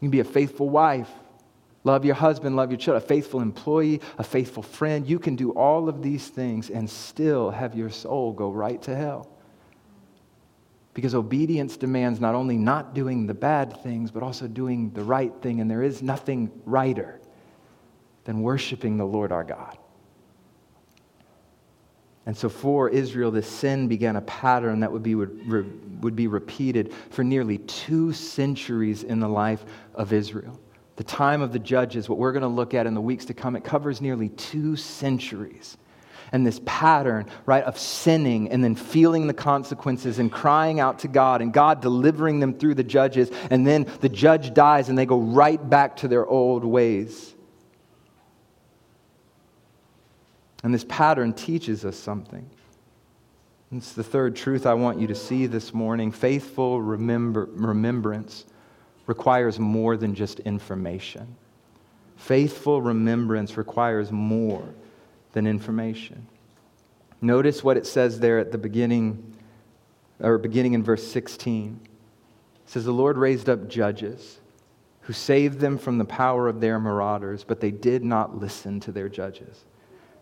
You 0.00 0.06
can 0.06 0.10
be 0.10 0.20
a 0.20 0.24
faithful 0.24 0.68
wife, 0.68 1.08
love 1.82 2.04
your 2.04 2.14
husband, 2.14 2.56
love 2.56 2.70
your 2.70 2.78
children, 2.78 3.02
a 3.02 3.06
faithful 3.06 3.40
employee, 3.40 4.00
a 4.18 4.24
faithful 4.24 4.62
friend. 4.62 5.08
You 5.08 5.18
can 5.18 5.34
do 5.34 5.50
all 5.52 5.88
of 5.88 6.02
these 6.02 6.28
things 6.28 6.68
and 6.68 6.88
still 6.88 7.50
have 7.50 7.74
your 7.74 7.90
soul 7.90 8.32
go 8.32 8.50
right 8.50 8.80
to 8.82 8.94
hell. 8.94 9.30
Because 10.92 11.14
obedience 11.14 11.76
demands 11.76 12.20
not 12.20 12.34
only 12.34 12.56
not 12.56 12.94
doing 12.94 13.26
the 13.26 13.34
bad 13.34 13.82
things, 13.82 14.10
but 14.10 14.22
also 14.22 14.46
doing 14.46 14.90
the 14.90 15.02
right 15.02 15.32
thing. 15.42 15.60
And 15.60 15.68
there 15.70 15.82
is 15.82 16.02
nothing 16.02 16.52
righter 16.64 17.20
than 18.24 18.42
worshiping 18.42 18.96
the 18.96 19.04
Lord 19.04 19.32
our 19.32 19.42
God. 19.42 19.76
And 22.26 22.36
so 22.36 22.48
for 22.48 22.88
Israel, 22.88 23.30
this 23.30 23.48
sin 23.48 23.86
began 23.86 24.16
a 24.16 24.22
pattern 24.22 24.80
that 24.80 24.90
would 24.90 25.02
be, 25.02 25.14
would, 25.14 26.02
would 26.02 26.16
be 26.16 26.26
repeated 26.26 26.92
for 27.10 27.22
nearly 27.22 27.58
two 27.58 28.12
centuries 28.12 29.02
in 29.02 29.20
the 29.20 29.28
life 29.28 29.64
of 29.94 30.12
Israel. 30.12 30.58
The 30.96 31.04
time 31.04 31.42
of 31.42 31.52
the 31.52 31.58
judges, 31.58 32.08
what 32.08 32.18
we're 32.18 32.32
going 32.32 32.42
to 32.42 32.48
look 32.48 32.72
at 32.72 32.86
in 32.86 32.94
the 32.94 33.00
weeks 33.00 33.26
to 33.26 33.34
come, 33.34 33.56
it 33.56 33.64
covers 33.64 34.00
nearly 34.00 34.30
two 34.30 34.76
centuries. 34.76 35.76
And 36.32 36.46
this 36.46 36.60
pattern, 36.64 37.26
right, 37.44 37.62
of 37.64 37.78
sinning 37.78 38.50
and 38.50 38.64
then 38.64 38.74
feeling 38.74 39.26
the 39.26 39.34
consequences 39.34 40.18
and 40.18 40.32
crying 40.32 40.80
out 40.80 41.00
to 41.00 41.08
God 41.08 41.42
and 41.42 41.52
God 41.52 41.80
delivering 41.82 42.40
them 42.40 42.54
through 42.54 42.74
the 42.74 42.84
judges. 42.84 43.30
And 43.50 43.66
then 43.66 43.86
the 44.00 44.08
judge 44.08 44.54
dies 44.54 44.88
and 44.88 44.96
they 44.96 45.06
go 45.06 45.18
right 45.18 45.68
back 45.68 45.96
to 45.96 46.08
their 46.08 46.26
old 46.26 46.64
ways. 46.64 47.33
And 50.64 50.72
this 50.72 50.84
pattern 50.88 51.34
teaches 51.34 51.84
us 51.84 51.96
something. 51.96 52.48
It's 53.70 53.92
the 53.92 54.02
third 54.02 54.34
truth 54.34 54.66
I 54.66 54.72
want 54.74 54.98
you 54.98 55.06
to 55.08 55.14
see 55.14 55.46
this 55.46 55.74
morning. 55.74 56.10
Faithful 56.10 56.80
remember, 56.80 57.48
remembrance 57.52 58.46
requires 59.06 59.58
more 59.58 59.98
than 59.98 60.14
just 60.14 60.40
information. 60.40 61.36
Faithful 62.16 62.80
remembrance 62.80 63.58
requires 63.58 64.10
more 64.10 64.64
than 65.32 65.46
information. 65.46 66.26
Notice 67.20 67.62
what 67.62 67.76
it 67.76 67.86
says 67.86 68.18
there 68.18 68.38
at 68.38 68.50
the 68.50 68.58
beginning, 68.58 69.36
or 70.20 70.38
beginning 70.38 70.72
in 70.72 70.82
verse 70.82 71.06
16. 71.06 71.78
It 71.84 72.70
says, 72.70 72.86
The 72.86 72.92
Lord 72.92 73.18
raised 73.18 73.50
up 73.50 73.68
judges 73.68 74.38
who 75.02 75.12
saved 75.12 75.60
them 75.60 75.76
from 75.76 75.98
the 75.98 76.06
power 76.06 76.48
of 76.48 76.60
their 76.60 76.80
marauders, 76.80 77.44
but 77.44 77.60
they 77.60 77.70
did 77.70 78.02
not 78.02 78.38
listen 78.38 78.80
to 78.80 78.92
their 78.92 79.10
judges. 79.10 79.64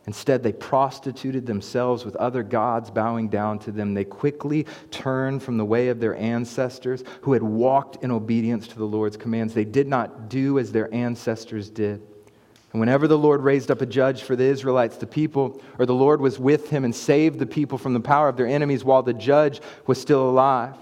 Instead, 0.07 0.43
they 0.43 0.53
prostituted 0.53 1.47
themselves 1.47 2.05
with 2.05 2.17
other 2.17 2.43
gods, 2.43 2.91
bowing 2.91 3.29
down 3.29 3.59
to 3.61 3.71
them. 3.71 3.95
They 3.95 4.05
quickly 4.05 4.67
turned 4.91 5.43
from 5.43 5.57
the 5.57 5.65
way 5.65 5.89
of 5.89 6.01
their 6.01 6.17
ancestors 6.17 7.05
who 7.21 7.35
had 7.35 7.43
walked 7.43 8.03
in 8.03 8.11
obedience 8.11 8.67
to 8.69 8.79
the 8.79 8.85
Lord's 8.85 9.17
commands. 9.17 9.55
They 9.55 9.65
did 9.65 9.87
not 9.87 10.29
do 10.29 10.59
as 10.59 10.73
their 10.73 10.93
ancestors 10.93 11.71
did. 11.71 12.03
And 12.73 12.81
whenever 12.81 13.07
the 13.07 13.19
Lord 13.19 13.43
raised 13.43 13.71
up 13.71 13.81
a 13.81 13.87
judge 13.87 14.23
for 14.23 14.35
the 14.35 14.45
Israelites, 14.45 14.97
the 14.97 15.07
people, 15.07 15.61
or 15.79 15.87
the 15.87 15.95
Lord 15.95 16.21
was 16.21 16.39
with 16.39 16.71
him 16.71 16.85
and 16.85 16.95
saved 16.95 17.39
the 17.39 17.47
people 17.47 17.79
from 17.79 17.93
the 17.95 18.01
power 18.01 18.29
of 18.29 18.37
their 18.37 18.47
enemies 18.47 18.83
while 18.83 19.03
the 19.03 19.13
judge 19.13 19.61
was 19.87 20.01
still 20.01 20.29
alive. 20.29 20.75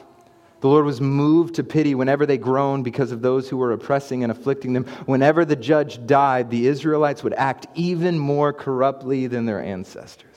The 0.61 0.68
Lord 0.68 0.85
was 0.85 1.01
moved 1.01 1.55
to 1.55 1.64
pity 1.64 1.94
whenever 1.94 2.27
they 2.27 2.37
groaned 2.37 2.85
because 2.85 3.12
of 3.12 3.23
those 3.23 3.49
who 3.49 3.57
were 3.57 3.73
oppressing 3.73 4.23
and 4.23 4.31
afflicting 4.31 4.75
them. 4.75 4.85
Whenever 5.07 5.44
the 5.44 5.57
judge 5.57 6.07
died, 6.07 6.51
the 6.51 6.66
Israelites 6.66 7.25
would 7.25 7.33
act 7.35 7.66
even 7.75 8.18
more 8.18 8.53
corruptly 8.53 9.27
than 9.27 9.46
their 9.46 9.62
ancestors, 9.62 10.37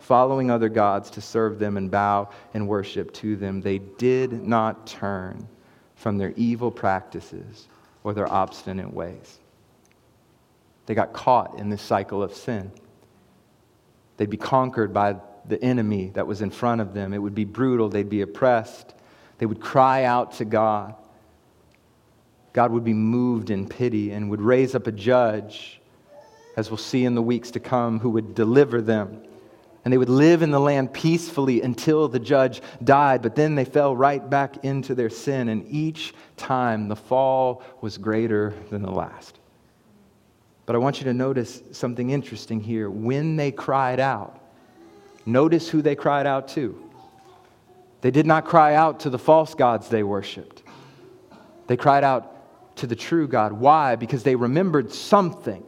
following 0.00 0.50
other 0.50 0.68
gods 0.68 1.08
to 1.10 1.20
serve 1.20 1.60
them 1.60 1.76
and 1.76 1.88
bow 1.88 2.30
and 2.52 2.66
worship 2.66 3.12
to 3.14 3.36
them. 3.36 3.60
They 3.60 3.78
did 3.78 4.32
not 4.32 4.88
turn 4.88 5.46
from 5.94 6.18
their 6.18 6.32
evil 6.36 6.72
practices 6.72 7.68
or 8.02 8.12
their 8.12 8.30
obstinate 8.30 8.92
ways. 8.92 9.38
They 10.86 10.94
got 10.94 11.12
caught 11.12 11.58
in 11.60 11.70
this 11.70 11.80
cycle 11.80 12.24
of 12.24 12.34
sin. 12.34 12.72
They'd 14.16 14.30
be 14.30 14.36
conquered 14.36 14.92
by 14.92 15.16
the 15.46 15.62
enemy 15.62 16.10
that 16.14 16.26
was 16.26 16.42
in 16.42 16.50
front 16.50 16.80
of 16.80 16.92
them. 16.92 17.12
It 17.12 17.18
would 17.18 17.34
be 17.34 17.44
brutal. 17.44 17.88
They'd 17.88 18.08
be 18.08 18.22
oppressed. 18.22 18.94
They 19.44 19.46
would 19.46 19.60
cry 19.60 20.04
out 20.04 20.32
to 20.36 20.46
God. 20.46 20.94
God 22.54 22.72
would 22.72 22.82
be 22.82 22.94
moved 22.94 23.50
in 23.50 23.68
pity 23.68 24.10
and 24.10 24.30
would 24.30 24.40
raise 24.40 24.74
up 24.74 24.86
a 24.86 24.90
judge, 24.90 25.82
as 26.56 26.70
we'll 26.70 26.78
see 26.78 27.04
in 27.04 27.14
the 27.14 27.20
weeks 27.20 27.50
to 27.50 27.60
come, 27.60 28.00
who 28.00 28.08
would 28.08 28.34
deliver 28.34 28.80
them. 28.80 29.22
And 29.84 29.92
they 29.92 29.98
would 29.98 30.08
live 30.08 30.40
in 30.40 30.50
the 30.50 30.58
land 30.58 30.94
peacefully 30.94 31.60
until 31.60 32.08
the 32.08 32.18
judge 32.18 32.62
died, 32.82 33.20
but 33.20 33.36
then 33.36 33.54
they 33.54 33.66
fell 33.66 33.94
right 33.94 34.30
back 34.30 34.64
into 34.64 34.94
their 34.94 35.10
sin, 35.10 35.50
and 35.50 35.66
each 35.68 36.14
time 36.38 36.88
the 36.88 36.96
fall 36.96 37.62
was 37.82 37.98
greater 37.98 38.54
than 38.70 38.80
the 38.80 38.90
last. 38.90 39.38
But 40.64 40.74
I 40.74 40.78
want 40.78 41.00
you 41.00 41.04
to 41.04 41.12
notice 41.12 41.62
something 41.70 42.08
interesting 42.08 42.60
here. 42.60 42.88
When 42.88 43.36
they 43.36 43.52
cried 43.52 44.00
out, 44.00 44.40
notice 45.26 45.68
who 45.68 45.82
they 45.82 45.96
cried 45.96 46.26
out 46.26 46.48
to. 46.48 46.83
They 48.04 48.10
did 48.10 48.26
not 48.26 48.44
cry 48.44 48.74
out 48.74 49.00
to 49.00 49.08
the 49.08 49.18
false 49.18 49.54
gods 49.54 49.88
they 49.88 50.02
worshiped. 50.02 50.62
They 51.68 51.78
cried 51.78 52.04
out 52.04 52.76
to 52.76 52.86
the 52.86 52.94
true 52.94 53.26
God. 53.26 53.54
Why? 53.54 53.96
Because 53.96 54.22
they 54.22 54.36
remembered 54.36 54.92
something. 54.92 55.64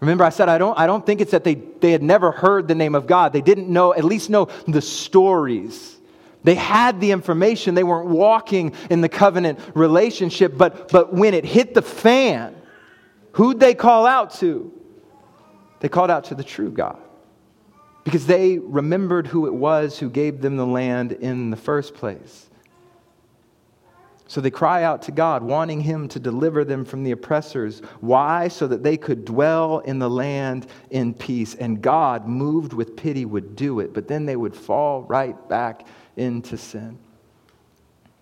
Remember, 0.00 0.22
I 0.22 0.28
said 0.28 0.50
I 0.50 0.58
don't, 0.58 0.78
I 0.78 0.86
don't 0.86 1.06
think 1.06 1.22
it's 1.22 1.30
that 1.30 1.42
they, 1.42 1.54
they 1.54 1.92
had 1.92 2.02
never 2.02 2.30
heard 2.30 2.68
the 2.68 2.74
name 2.74 2.94
of 2.94 3.06
God. 3.06 3.32
They 3.32 3.40
didn't 3.40 3.70
know, 3.70 3.94
at 3.94 4.04
least 4.04 4.28
know 4.28 4.48
the 4.68 4.82
stories. 4.82 5.96
They 6.44 6.56
had 6.56 7.00
the 7.00 7.10
information. 7.10 7.74
They 7.74 7.84
weren't 7.84 8.08
walking 8.08 8.74
in 8.90 9.00
the 9.00 9.08
covenant 9.08 9.60
relationship. 9.74 10.58
But, 10.58 10.90
but 10.90 11.14
when 11.14 11.32
it 11.32 11.46
hit 11.46 11.72
the 11.72 11.80
fan, 11.80 12.54
who'd 13.32 13.58
they 13.58 13.72
call 13.72 14.06
out 14.06 14.34
to? 14.40 14.70
They 15.80 15.88
called 15.88 16.10
out 16.10 16.24
to 16.24 16.34
the 16.34 16.44
true 16.44 16.70
God 16.70 17.00
because 18.10 18.26
they 18.26 18.58
remembered 18.58 19.28
who 19.28 19.46
it 19.46 19.54
was 19.54 20.00
who 20.00 20.10
gave 20.10 20.40
them 20.40 20.56
the 20.56 20.66
land 20.66 21.12
in 21.12 21.50
the 21.50 21.56
first 21.56 21.94
place. 21.94 22.50
So 24.26 24.40
they 24.40 24.50
cry 24.50 24.82
out 24.82 25.02
to 25.02 25.12
God, 25.12 25.44
wanting 25.44 25.80
Him 25.80 26.08
to 26.08 26.18
deliver 26.18 26.64
them 26.64 26.84
from 26.84 27.04
the 27.04 27.12
oppressors. 27.12 27.78
Why? 28.00 28.48
So 28.48 28.66
that 28.66 28.82
they 28.82 28.96
could 28.96 29.24
dwell 29.24 29.78
in 29.78 30.00
the 30.00 30.10
land 30.10 30.66
in 30.90 31.14
peace. 31.14 31.54
And 31.54 31.80
God, 31.80 32.26
moved 32.26 32.72
with 32.72 32.96
pity, 32.96 33.24
would 33.24 33.54
do 33.54 33.78
it, 33.78 33.94
but 33.94 34.08
then 34.08 34.26
they 34.26 34.34
would 34.34 34.56
fall 34.56 35.02
right 35.02 35.36
back 35.48 35.86
into 36.16 36.56
sin. 36.56 36.98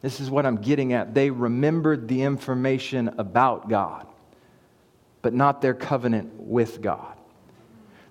This 0.02 0.20
is 0.20 0.30
what 0.30 0.44
I'm 0.44 0.60
getting 0.60 0.92
at. 0.92 1.14
They 1.14 1.30
remembered 1.30 2.08
the 2.08 2.20
information 2.20 3.08
about 3.16 3.70
God, 3.70 4.06
but 5.22 5.32
not 5.32 5.62
their 5.62 5.72
covenant 5.72 6.34
with 6.34 6.82
God. 6.82 7.17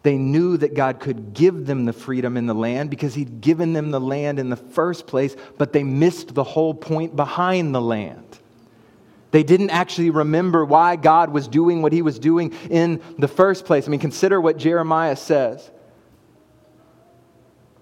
They 0.08 0.18
knew 0.18 0.56
that 0.56 0.74
God 0.74 1.02
could 1.02 1.34
give 1.34 1.66
them 1.66 1.84
the 1.84 1.92
freedom 1.92 2.38
in 2.38 2.46
the 2.46 2.56
land 2.56 2.90
because 2.90 3.14
He'd 3.14 3.42
given 3.42 3.74
them 3.74 3.92
the 3.92 4.00
land 4.00 4.40
in 4.40 4.50
the 4.50 4.56
first 4.56 5.06
place, 5.06 5.36
but 5.58 5.74
they 5.74 5.84
missed 5.84 6.34
the 6.34 6.46
whole 6.46 6.74
point 6.74 7.18
behind 7.18 7.76
the 7.76 7.82
land. 7.82 8.40
They 9.32 9.44
didn't 9.44 9.72
actually 9.72 10.12
remember 10.12 10.64
why 10.64 10.96
God 10.96 11.32
was 11.32 11.50
doing 11.50 11.82
what 11.82 11.92
He 11.92 12.02
was 12.02 12.20
doing 12.20 12.54
in 12.70 13.02
the 13.20 13.28
first 13.28 13.66
place. 13.66 13.86
I 13.86 13.92
mean, 13.92 14.00
consider 14.00 14.40
what 14.40 14.56
Jeremiah 14.56 15.18
says. 15.18 15.70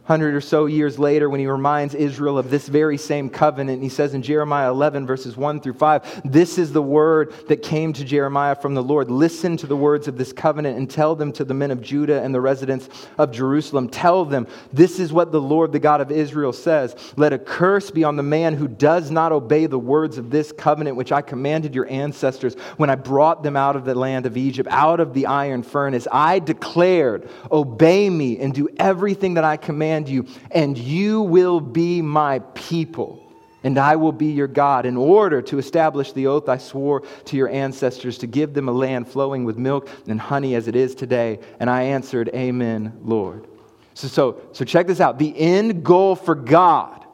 Hundred 0.05 0.35
or 0.35 0.41
so 0.41 0.67
years 0.67 0.99
later 0.99 1.29
when 1.29 1.39
he 1.39 1.47
reminds 1.47 1.95
Israel 1.95 2.37
of 2.37 2.49
this 2.49 2.67
very 2.67 2.97
same 2.97 3.29
covenant. 3.29 3.81
He 3.81 3.89
says 3.89 4.13
in 4.13 4.21
Jeremiah 4.21 4.69
11, 4.69 5.07
verses 5.07 5.35
1 5.35 5.61
through 5.61 5.73
5, 5.73 6.21
This 6.23 6.57
is 6.57 6.71
the 6.71 6.81
word 6.81 7.33
that 7.47 7.63
came 7.63 7.91
to 7.93 8.03
Jeremiah 8.03 8.55
from 8.55 8.75
the 8.75 8.83
Lord. 8.83 9.09
Listen 9.09 9.57
to 9.57 9.67
the 9.67 9.75
words 9.75 10.07
of 10.07 10.17
this 10.17 10.31
covenant 10.31 10.77
and 10.77 10.89
tell 10.89 11.15
them 11.15 11.31
to 11.33 11.43
the 11.43 11.55
men 11.55 11.71
of 11.71 11.81
Judah 11.81 12.21
and 12.21 12.33
the 12.33 12.41
residents 12.41 12.87
of 13.17 13.31
Jerusalem. 13.31 13.89
Tell 13.89 14.25
them, 14.25 14.47
This 14.71 14.99
is 14.99 15.11
what 15.11 15.31
the 15.31 15.41
Lord, 15.41 15.71
the 15.71 15.79
God 15.79 16.01
of 16.01 16.11
Israel, 16.11 16.53
says 16.53 16.95
Let 17.17 17.33
a 17.33 17.39
curse 17.39 17.89
be 17.89 18.03
on 18.03 18.15
the 18.15 18.23
man 18.23 18.53
who 18.53 18.67
does 18.67 19.09
not 19.09 19.31
obey 19.31 19.65
the 19.65 19.79
words 19.79 20.19
of 20.19 20.29
this 20.29 20.51
covenant, 20.51 20.97
which 20.97 21.11
I 21.11 21.23
commanded 21.23 21.73
your 21.73 21.89
ancestors 21.89 22.53
when 22.77 22.91
I 22.91 22.95
brought 22.95 23.41
them 23.41 23.57
out 23.57 23.75
of 23.75 23.85
the 23.85 23.95
land 23.95 24.27
of 24.27 24.37
Egypt, 24.37 24.69
out 24.71 24.99
of 24.99 25.15
the 25.15 25.25
iron 25.25 25.63
furnace. 25.63 26.07
I 26.11 26.37
declared, 26.37 27.27
Obey 27.51 28.07
me 28.07 28.37
and 28.37 28.53
do 28.53 28.69
everything 28.77 29.33
that 29.33 29.43
I 29.43 29.57
command 29.57 29.94
command 29.95 30.10
you, 30.10 30.27
and 30.51 30.77
you 30.77 31.21
will 31.21 31.60
be 31.60 32.01
my 32.01 32.39
people, 32.53 33.21
and 33.63 33.77
I 33.77 33.95
will 33.95 34.12
be 34.12 34.27
your 34.27 34.47
God, 34.47 34.86
in 34.86 34.97
order 34.97 35.41
to 35.43 35.58
establish 35.58 36.12
the 36.12 36.27
oath 36.27 36.49
I 36.49 36.58
swore 36.58 37.01
to 37.25 37.38
your 37.38 37.49
ancestors 37.49 38.17
to 38.19 38.27
give 38.27 38.53
them 38.53 38.69
a 38.69 38.71
land 38.71 39.08
flowing 39.08 39.45
with 39.45 39.58
milk 39.58 39.89
and 40.08 40.19
honey 40.19 40.55
as 40.55 40.67
it 40.67 40.75
is 40.75 40.95
today. 40.95 41.39
And 41.60 41.69
I 41.69 41.84
answered, 41.84 42.29
Amen, 42.34 42.93
Lord. 43.03 43.47
So, 43.93 44.08
so, 44.08 44.41
so 44.51 44.65
check 44.65 44.88
this 44.88 44.99
out. 44.99 45.17
The 45.17 45.38
end 45.38 45.84
goal 45.84 46.15
for 46.15 46.36
God, 46.36 47.05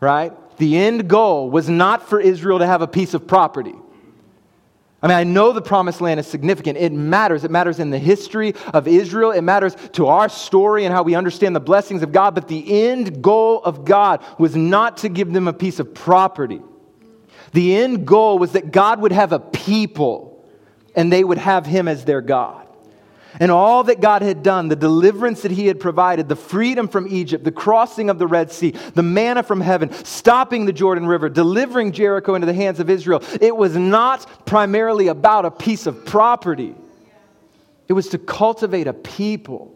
right? 0.00 0.32
The 0.58 0.76
end 0.76 1.08
goal 1.08 1.50
was 1.50 1.68
not 1.68 2.08
for 2.08 2.20
Israel 2.20 2.58
to 2.58 2.66
have 2.66 2.82
a 2.82 2.88
piece 2.88 3.14
of 3.14 3.26
property. 3.26 3.74
I 5.02 5.08
mean, 5.08 5.16
I 5.16 5.24
know 5.24 5.52
the 5.52 5.62
promised 5.62 6.00
land 6.00 6.18
is 6.18 6.26
significant. 6.26 6.78
It 6.78 6.92
matters. 6.92 7.44
It 7.44 7.50
matters 7.50 7.78
in 7.78 7.90
the 7.90 7.98
history 7.98 8.54
of 8.72 8.88
Israel. 8.88 9.30
It 9.30 9.42
matters 9.42 9.76
to 9.92 10.06
our 10.06 10.28
story 10.28 10.84
and 10.84 10.94
how 10.94 11.02
we 11.02 11.14
understand 11.14 11.54
the 11.54 11.60
blessings 11.60 12.02
of 12.02 12.12
God. 12.12 12.34
But 12.34 12.48
the 12.48 12.88
end 12.88 13.22
goal 13.22 13.62
of 13.62 13.84
God 13.84 14.24
was 14.38 14.56
not 14.56 14.98
to 14.98 15.08
give 15.08 15.32
them 15.32 15.48
a 15.48 15.52
piece 15.52 15.78
of 15.80 15.92
property. 15.94 16.62
The 17.52 17.76
end 17.76 18.06
goal 18.06 18.38
was 18.38 18.52
that 18.52 18.72
God 18.72 19.00
would 19.00 19.12
have 19.12 19.32
a 19.32 19.38
people 19.38 20.44
and 20.94 21.12
they 21.12 21.22
would 21.22 21.38
have 21.38 21.66
Him 21.66 21.88
as 21.88 22.04
their 22.04 22.22
God 22.22 22.65
and 23.40 23.50
all 23.50 23.84
that 23.84 24.00
God 24.00 24.22
had 24.22 24.42
done, 24.42 24.68
the 24.68 24.76
deliverance 24.76 25.42
that 25.42 25.50
He 25.50 25.66
had 25.66 25.80
provided, 25.80 26.28
the 26.28 26.36
freedom 26.36 26.88
from 26.88 27.06
Egypt, 27.08 27.44
the 27.44 27.52
crossing 27.52 28.10
of 28.10 28.18
the 28.18 28.26
Red 28.26 28.50
Sea, 28.50 28.70
the 28.94 29.02
manna 29.02 29.42
from 29.42 29.60
heaven, 29.60 29.92
stopping 30.04 30.66
the 30.66 30.72
Jordan 30.72 31.06
River, 31.06 31.28
delivering 31.28 31.92
Jericho 31.92 32.34
into 32.34 32.46
the 32.46 32.54
hands 32.54 32.80
of 32.80 32.90
Israel, 32.90 33.22
it 33.40 33.56
was 33.56 33.76
not 33.76 34.46
primarily 34.46 35.08
about 35.08 35.44
a 35.44 35.50
piece 35.50 35.86
of 35.86 36.04
property, 36.04 36.74
it 37.88 37.92
was 37.92 38.08
to 38.08 38.18
cultivate 38.18 38.86
a 38.86 38.92
people. 38.92 39.72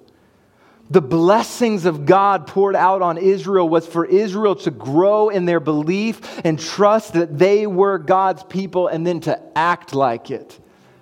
The 0.90 1.00
blessings 1.00 1.84
of 1.84 2.04
God 2.04 2.48
poured 2.48 2.74
out 2.74 3.00
on 3.00 3.16
Israel 3.16 3.68
was 3.68 3.86
for 3.86 4.04
Israel 4.04 4.56
to 4.56 4.72
grow 4.72 5.28
in 5.28 5.44
their 5.44 5.60
belief 5.60 6.40
and 6.44 6.58
trust 6.58 7.12
that 7.12 7.38
they 7.38 7.68
were 7.68 7.96
God's 7.96 8.42
people 8.42 8.88
and 8.88 9.06
then 9.06 9.20
to 9.20 9.40
act 9.56 9.94
like 9.94 10.32
it. 10.32 10.58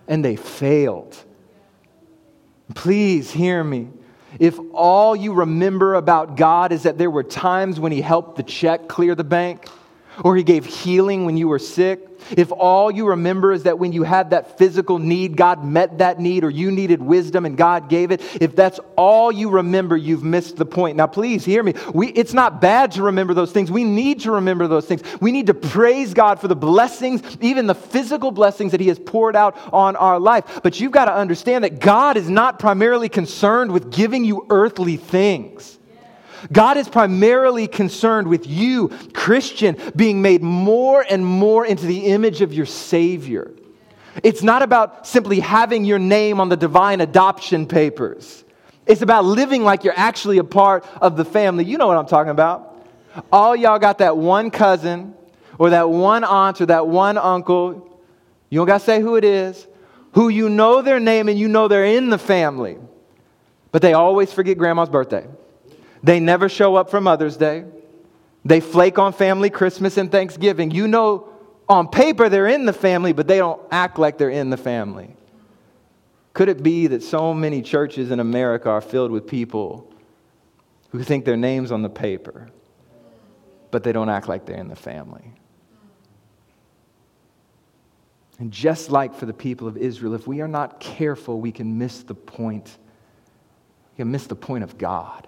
And 0.07 0.23
they 0.23 0.37
failed. 0.37 1.17
Please 2.75 3.31
hear 3.31 3.63
me. 3.65 3.89
If 4.39 4.59
all 4.73 5.17
you 5.17 5.33
remember 5.33 5.95
about 5.95 6.37
God 6.37 6.71
is 6.73 6.83
that 6.83 6.99
there 6.99 7.11
were 7.11 7.23
times 7.23 7.81
when 7.81 7.93
He 7.93 8.01
helped 8.01 8.37
the 8.37 8.43
check 8.43 8.89
clear 8.89 9.15
the 9.15 9.25
bank, 9.25 9.67
or 10.25 10.37
He 10.37 10.43
gave 10.43 10.65
healing 10.65 11.25
when 11.25 11.37
you 11.37 11.49
were 11.49 11.59
sick, 11.59 12.09
if 12.31 12.53
all 12.53 12.91
you 12.91 13.09
remember 13.09 13.53
is 13.53 13.63
that 13.63 13.79
when 13.79 13.93
you 13.93 14.03
had 14.03 14.31
that 14.31 14.59
physical 14.59 14.99
need, 14.99 15.37
God 15.37 15.65
met 15.65 15.99
that 15.99 16.19
need, 16.19 16.45
or 16.45 16.51
you 16.51 16.71
needed 16.71 17.01
wisdom 17.01 17.47
and 17.47 17.57
God 17.57 17.89
gave 17.89 18.11
it, 18.11 18.21
if 18.41 18.55
that's 18.55 18.81
all 18.97 19.33
you 19.33 19.51
remember, 19.51 19.97
you've 19.97 20.25
missed 20.25 20.57
the 20.57 20.67
point. 20.67 20.97
Now, 20.97 21.07
please 21.07 21.45
hear 21.45 21.63
me. 21.63 21.75
We, 21.95 22.09
it's 22.09 22.35
not 22.35 22.61
bad 22.61 22.93
to 22.93 23.05
remember 23.05 23.35
those 23.35 23.53
things. 23.53 23.71
We 23.71 23.85
need 23.85 24.21
to 24.21 24.33
remember 24.33 24.67
those 24.67 24.87
things. 24.87 25.03
We 25.21 25.33
need 25.33 25.47
to 25.47 25.55
praise 25.55 26.13
God 26.13 26.41
for 26.41 26.49
the 26.49 26.57
blessings, 26.57 27.23
even 27.41 27.67
the 27.67 27.75
physical 27.75 28.31
blessings 28.31 28.73
that 28.73 28.81
He 28.81 28.89
has 28.89 28.99
poured 28.99 29.37
out 29.37 29.57
on 29.73 29.97
our 29.97 30.19
life. 30.19 30.61
But 30.63 30.81
you've 30.81 30.93
got 30.93 31.07
to 31.07 31.15
understand 31.15 31.65
that 31.65 31.81
God 31.81 32.17
is 32.17 32.29
not 32.29 32.59
primarily 32.59 33.09
concerned 33.09 33.73
with 33.73 33.93
giving 33.93 34.25
you 34.25 34.47
earthly 34.51 34.97
things. 34.97 35.78
God 36.53 36.77
is 36.77 36.89
primarily 36.89 37.67
concerned 37.67 38.29
with 38.29 38.47
you, 38.47 38.89
Christian, 39.13 39.77
being 39.97 40.23
made 40.23 40.43
more 40.43 41.05
and 41.09 41.25
more 41.25 41.65
into 41.67 41.87
the 41.87 42.07
image 42.07 42.41
of 42.41 42.53
your 42.53 42.67
Savior. 42.67 43.51
It's 44.23 44.43
not 44.43 44.63
about 44.63 45.07
simply 45.07 45.41
having 45.41 45.85
your 45.85 45.99
name 45.99 46.41
on 46.41 46.49
the 46.49 46.57
divine 46.57 47.01
adoption 47.01 47.67
papers. 47.67 48.45
It's 48.87 49.03
about 49.03 49.25
living 49.25 49.65
like 49.65 49.85
you're 49.85 49.99
actually 49.99 50.39
a 50.39 50.45
part 50.45 50.87
of 51.01 51.17
the 51.17 51.25
family. 51.25 51.65
You 51.65 51.79
know 51.79 51.87
what 51.87 51.99
I'm 51.99 52.07
talking 52.07 52.31
about. 52.31 52.87
All 53.31 53.55
y'all 53.55 53.79
got 53.79 53.99
that 53.99 54.17
one 54.17 54.51
cousin 54.51 55.15
or 55.59 55.71
that 55.71 55.91
one 55.91 56.25
aunt 56.25 56.61
or 56.61 56.67
that 56.67 56.87
one 56.87 57.19
uncle. 57.19 58.01
You 58.51 58.61
don't 58.61 58.67
got 58.67 58.79
to 58.79 58.85
say 58.85 59.01
who 59.01 59.17
it 59.17 59.25
is, 59.25 59.67
who 60.13 60.29
you 60.29 60.49
know 60.49 60.83
their 60.83 61.01
name 61.01 61.29
and 61.29 61.39
you 61.39 61.49
know 61.49 61.69
they're 61.69 61.85
in 61.85 62.11
the 62.11 62.19
family, 62.19 62.79
but 63.73 63.83
they 63.83 63.93
always 63.93 64.33
forget 64.33 64.57
grandma's 64.57 64.89
birthday. 64.89 65.27
They 66.03 66.21
never 66.21 66.49
show 66.49 66.77
up 66.77 66.91
for 66.91 67.01
Mother's 67.01 67.37
Day. 67.37 67.65
They 68.45 68.61
flake 68.61 68.99
on 68.99 69.13
family 69.13 69.51
Christmas 69.51 69.97
and 69.97 70.11
Thanksgiving. 70.11 70.71
You 70.71 70.89
know, 70.89 71.29
on 71.69 71.89
paper 71.89 72.29
they're 72.29 72.47
in 72.47 72.65
the 72.65 72.73
family, 72.73 73.13
but 73.13 73.29
they 73.29 73.39
don't 73.39 73.61
act 73.71 73.99
like 73.99 74.19
they're 74.19 74.31
in 74.31 74.51
the 74.51 74.57
family. 74.57 75.15
Could 76.33 76.49
it 76.49 76.63
be 76.63 76.87
that 76.87 77.03
so 77.03 77.35
many 77.35 77.63
churches 77.63 78.11
in 78.11 78.21
America 78.21 78.71
are 78.71 78.81
filled 78.81 79.11
with 79.11 79.27
people 79.27 79.93
who 80.91 81.03
think 81.03 81.25
their 81.25 81.37
name's 81.37 81.73
on 81.73 81.83
the 81.83 81.89
paper, 81.91 82.49
but 83.71 83.83
they 83.83 83.93
don't 83.93 84.09
act 84.09 84.29
like 84.29 84.47
they're 84.47 84.57
in 84.57 84.69
the 84.69 84.77
family? 84.77 85.33
And 88.39 88.53
just 88.53 88.91
like 88.91 89.15
for 89.15 89.27
the 89.27 89.35
people 89.35 89.67
of 89.67 89.77
Israel, 89.77 90.15
if 90.15 90.29
we 90.29 90.41
are 90.41 90.49
not 90.49 90.79
careful, 90.79 91.41
we 91.41 91.51
can 91.51 91.77
miss 91.77 92.05
the 92.05 92.15
point. 92.15 92.79
We 93.93 94.05
can 94.05 94.13
miss 94.13 94.29
the 94.29 94.37
point 94.37 94.63
of 94.63 94.79
God 94.79 95.28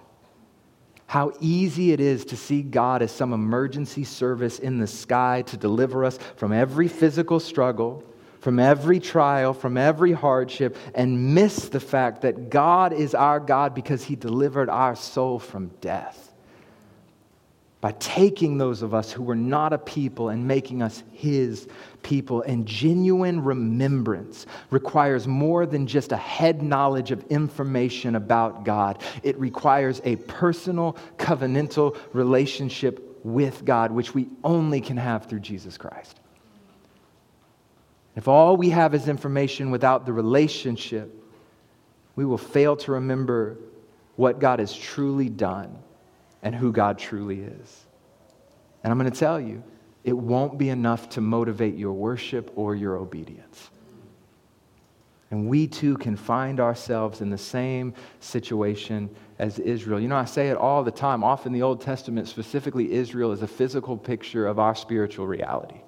how 1.11 1.33
easy 1.41 1.91
it 1.91 1.99
is 1.99 2.23
to 2.23 2.37
see 2.37 2.61
God 2.61 3.01
as 3.01 3.11
some 3.11 3.33
emergency 3.33 4.05
service 4.05 4.59
in 4.59 4.77
the 4.77 4.87
sky 4.87 5.41
to 5.47 5.57
deliver 5.57 6.05
us 6.05 6.17
from 6.37 6.53
every 6.53 6.87
physical 6.87 7.37
struggle, 7.41 8.01
from 8.39 8.59
every 8.59 8.97
trial, 8.97 9.53
from 9.53 9.75
every 9.75 10.13
hardship, 10.13 10.77
and 10.95 11.35
miss 11.35 11.67
the 11.67 11.81
fact 11.81 12.21
that 12.21 12.49
God 12.49 12.93
is 12.93 13.13
our 13.13 13.41
God 13.41 13.75
because 13.75 14.05
He 14.05 14.15
delivered 14.15 14.69
our 14.69 14.95
soul 14.95 15.37
from 15.37 15.67
death 15.81 16.30
by 17.81 17.91
taking 17.93 18.59
those 18.59 18.83
of 18.83 18.93
us 18.93 19.11
who 19.11 19.23
were 19.23 19.35
not 19.35 19.73
a 19.73 19.77
people 19.79 20.29
and 20.29 20.47
making 20.47 20.83
us 20.83 21.03
his 21.11 21.67
people. 22.03 22.43
And 22.43 22.67
genuine 22.67 23.43
remembrance 23.43 24.45
requires 24.69 25.27
more 25.27 25.65
than 25.65 25.87
just 25.87 26.11
a 26.11 26.17
head 26.17 26.61
knowledge 26.61 27.09
of 27.09 27.25
information 27.31 28.15
about 28.15 28.63
God, 28.63 29.01
it 29.23 29.37
requires 29.39 29.99
a 30.05 30.15
personal, 30.17 30.95
covenantal 31.17 31.97
relationship 32.13 33.19
with 33.23 33.65
God, 33.65 33.91
which 33.91 34.13
we 34.13 34.29
only 34.43 34.79
can 34.79 34.97
have 34.97 35.25
through 35.25 35.39
Jesus 35.39 35.77
Christ. 35.77 36.19
If 38.15 38.27
all 38.27 38.57
we 38.57 38.69
have 38.69 38.93
is 38.93 39.07
information 39.07 39.71
without 39.71 40.05
the 40.05 40.13
relationship, 40.13 41.15
we 42.15 42.25
will 42.25 42.37
fail 42.37 42.75
to 42.77 42.91
remember 42.91 43.57
what 44.17 44.39
God 44.39 44.59
has 44.59 44.73
truly 44.73 45.29
done 45.29 45.81
and 46.43 46.55
who 46.55 46.71
God 46.71 46.97
truly 46.97 47.41
is. 47.41 47.85
And 48.83 48.91
I'm 48.91 48.97
going 48.97 49.11
to 49.11 49.19
tell 49.19 49.39
you, 49.39 49.63
it 50.03 50.17
won't 50.17 50.57
be 50.57 50.69
enough 50.69 51.09
to 51.09 51.21
motivate 51.21 51.75
your 51.75 51.93
worship 51.93 52.51
or 52.55 52.75
your 52.75 52.97
obedience. 52.97 53.69
And 55.29 55.47
we 55.47 55.67
too 55.67 55.97
can 55.97 56.17
find 56.17 56.59
ourselves 56.59 57.21
in 57.21 57.29
the 57.29 57.37
same 57.37 57.93
situation 58.19 59.09
as 59.39 59.59
Israel. 59.59 59.99
You 59.99 60.09
know, 60.09 60.17
I 60.17 60.25
say 60.25 60.49
it 60.49 60.57
all 60.57 60.83
the 60.83 60.91
time. 60.91 61.23
Often 61.23 61.53
the 61.53 61.61
Old 61.61 61.81
Testament, 61.81 62.27
specifically 62.27 62.91
Israel, 62.91 63.31
is 63.31 63.41
a 63.41 63.47
physical 63.47 63.95
picture 63.95 64.45
of 64.45 64.59
our 64.59 64.75
spiritual 64.75 65.27
reality. 65.27 65.79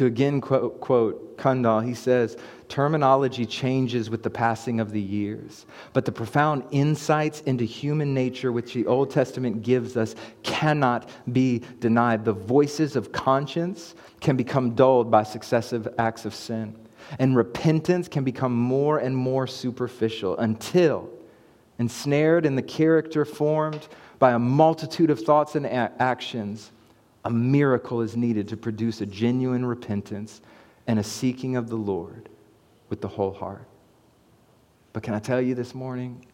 To 0.00 0.06
again 0.06 0.40
quote, 0.40 0.80
quote 0.80 1.36
Cundall, 1.36 1.84
he 1.84 1.92
says, 1.92 2.38
terminology 2.70 3.44
changes 3.44 4.08
with 4.08 4.22
the 4.22 4.30
passing 4.30 4.80
of 4.80 4.92
the 4.92 5.00
years, 5.00 5.66
but 5.92 6.06
the 6.06 6.10
profound 6.10 6.64
insights 6.70 7.42
into 7.42 7.64
human 7.64 8.14
nature 8.14 8.50
which 8.50 8.72
the 8.72 8.86
Old 8.86 9.10
Testament 9.10 9.62
gives 9.62 9.98
us 9.98 10.14
cannot 10.42 11.10
be 11.34 11.60
denied. 11.80 12.24
The 12.24 12.32
voices 12.32 12.96
of 12.96 13.12
conscience 13.12 13.94
can 14.20 14.38
become 14.38 14.74
dulled 14.74 15.10
by 15.10 15.22
successive 15.22 15.86
acts 15.98 16.24
of 16.24 16.34
sin, 16.34 16.74
and 17.18 17.36
repentance 17.36 18.08
can 18.08 18.24
become 18.24 18.54
more 18.54 18.96
and 18.96 19.14
more 19.14 19.46
superficial 19.46 20.34
until, 20.38 21.10
ensnared 21.78 22.46
in 22.46 22.56
the 22.56 22.62
character 22.62 23.26
formed 23.26 23.86
by 24.18 24.32
a 24.32 24.38
multitude 24.38 25.10
of 25.10 25.20
thoughts 25.20 25.56
and 25.56 25.66
a- 25.66 25.92
actions, 25.98 26.72
a 27.24 27.30
miracle 27.30 28.00
is 28.00 28.16
needed 28.16 28.48
to 28.48 28.56
produce 28.56 29.00
a 29.00 29.06
genuine 29.06 29.64
repentance 29.64 30.40
and 30.86 30.98
a 30.98 31.04
seeking 31.04 31.56
of 31.56 31.68
the 31.68 31.76
Lord 31.76 32.28
with 32.88 33.00
the 33.00 33.08
whole 33.08 33.32
heart. 33.32 33.66
But 34.92 35.02
can 35.02 35.14
I 35.14 35.18
tell 35.18 35.40
you 35.40 35.54
this 35.54 35.74
morning? 35.74 36.24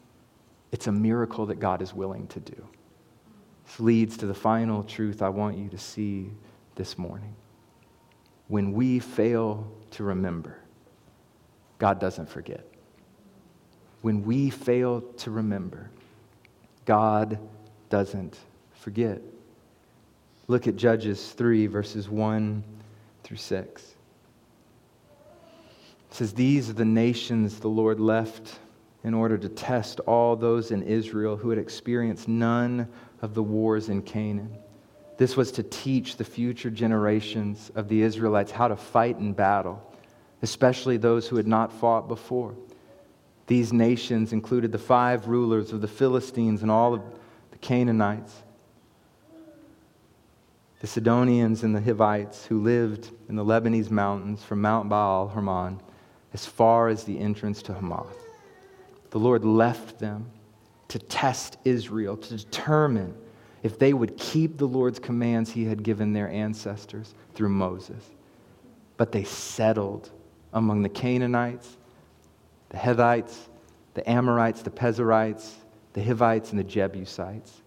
It's 0.72 0.86
a 0.86 0.92
miracle 0.92 1.46
that 1.46 1.60
God 1.60 1.82
is 1.82 1.92
willing 1.92 2.26
to 2.28 2.40
do. 2.40 2.66
This 3.66 3.80
leads 3.80 4.16
to 4.18 4.26
the 4.26 4.34
final 4.34 4.82
truth 4.82 5.22
I 5.22 5.28
want 5.28 5.58
you 5.58 5.68
to 5.70 5.78
see 5.78 6.30
this 6.76 6.96
morning. 6.96 7.34
When 8.48 8.72
we 8.72 9.00
fail 9.00 9.70
to 9.92 10.04
remember, 10.04 10.58
God 11.78 11.98
doesn't 11.98 12.28
forget. 12.28 12.64
When 14.02 14.22
we 14.22 14.50
fail 14.50 15.00
to 15.00 15.30
remember, 15.30 15.90
God 16.84 17.38
doesn't 17.90 18.38
forget. 18.72 19.20
Look 20.48 20.68
at 20.68 20.76
Judges 20.76 21.32
3, 21.32 21.66
verses 21.66 22.08
1 22.08 22.62
through 23.24 23.36
6. 23.36 23.82
It 26.10 26.14
says, 26.14 26.32
These 26.32 26.70
are 26.70 26.74
the 26.74 26.84
nations 26.84 27.58
the 27.58 27.68
Lord 27.68 27.98
left 27.98 28.60
in 29.02 29.12
order 29.12 29.36
to 29.38 29.48
test 29.48 30.00
all 30.00 30.36
those 30.36 30.70
in 30.70 30.82
Israel 30.82 31.36
who 31.36 31.50
had 31.50 31.58
experienced 31.58 32.28
none 32.28 32.88
of 33.22 33.34
the 33.34 33.42
wars 33.42 33.88
in 33.88 34.02
Canaan. 34.02 34.56
This 35.16 35.36
was 35.36 35.50
to 35.52 35.62
teach 35.62 36.16
the 36.16 36.24
future 36.24 36.70
generations 36.70 37.72
of 37.74 37.88
the 37.88 38.02
Israelites 38.02 38.52
how 38.52 38.68
to 38.68 38.76
fight 38.76 39.18
in 39.18 39.32
battle, 39.32 39.82
especially 40.42 40.96
those 40.96 41.26
who 41.26 41.36
had 41.36 41.46
not 41.46 41.72
fought 41.72 42.06
before. 42.06 42.54
These 43.46 43.72
nations 43.72 44.32
included 44.32 44.72
the 44.72 44.78
five 44.78 45.28
rulers 45.28 45.72
of 45.72 45.80
the 45.80 45.88
Philistines 45.88 46.62
and 46.62 46.70
all 46.70 46.94
of 46.94 47.02
the 47.50 47.58
Canaanites, 47.58 48.42
the 50.86 50.92
Sidonians 50.92 51.64
and 51.64 51.74
the 51.74 51.80
Hivites 51.80 52.46
who 52.46 52.62
lived 52.62 53.10
in 53.28 53.34
the 53.34 53.44
Lebanese 53.44 53.90
mountains 53.90 54.44
from 54.44 54.60
Mount 54.60 54.88
Baal 54.88 55.26
Hermon 55.26 55.80
as 56.32 56.46
far 56.46 56.86
as 56.86 57.02
the 57.02 57.18
entrance 57.18 57.60
to 57.62 57.74
Hamath. 57.74 58.16
The 59.10 59.18
Lord 59.18 59.44
left 59.44 59.98
them 59.98 60.30
to 60.86 61.00
test 61.00 61.56
Israel, 61.64 62.16
to 62.16 62.36
determine 62.36 63.16
if 63.64 63.80
they 63.80 63.94
would 63.94 64.16
keep 64.16 64.58
the 64.58 64.68
Lord's 64.68 65.00
commands 65.00 65.50
he 65.50 65.64
had 65.64 65.82
given 65.82 66.12
their 66.12 66.28
ancestors 66.28 67.16
through 67.34 67.48
Moses. 67.48 68.04
But 68.96 69.10
they 69.10 69.24
settled 69.24 70.12
among 70.52 70.82
the 70.82 70.88
Canaanites, 70.88 71.78
the 72.68 72.78
Hittites, 72.78 73.48
the 73.94 74.08
Amorites, 74.08 74.62
the 74.62 74.70
Perizzites, 74.70 75.56
the 75.94 76.04
Hivites, 76.04 76.50
and 76.50 76.60
the 76.60 76.64
Jebusites. 76.64 77.62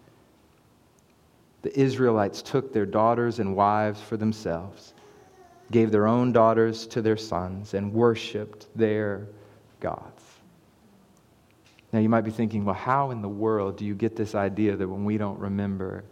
The 1.61 1.77
Israelites 1.77 2.41
took 2.41 2.71
their 2.71 2.85
daughters 2.85 3.39
and 3.39 3.55
wives 3.55 3.99
for 4.01 4.17
themselves, 4.17 4.93
gave 5.71 5.91
their 5.91 6.07
own 6.07 6.31
daughters 6.31 6.87
to 6.87 7.01
their 7.01 7.17
sons, 7.17 7.73
and 7.73 7.93
worshiped 7.93 8.67
their 8.75 9.27
gods. 9.79 10.23
Now, 11.91 11.99
you 11.99 12.09
might 12.09 12.21
be 12.21 12.31
thinking, 12.31 12.65
well, 12.65 12.75
how 12.75 13.11
in 13.11 13.21
the 13.21 13.29
world 13.29 13.77
do 13.77 13.85
you 13.85 13.95
get 13.95 14.15
this 14.15 14.35
idea 14.35 14.75
that 14.75 14.87
when 14.87 15.05
we 15.05 15.17
don't 15.17 15.39
remember, 15.39 16.03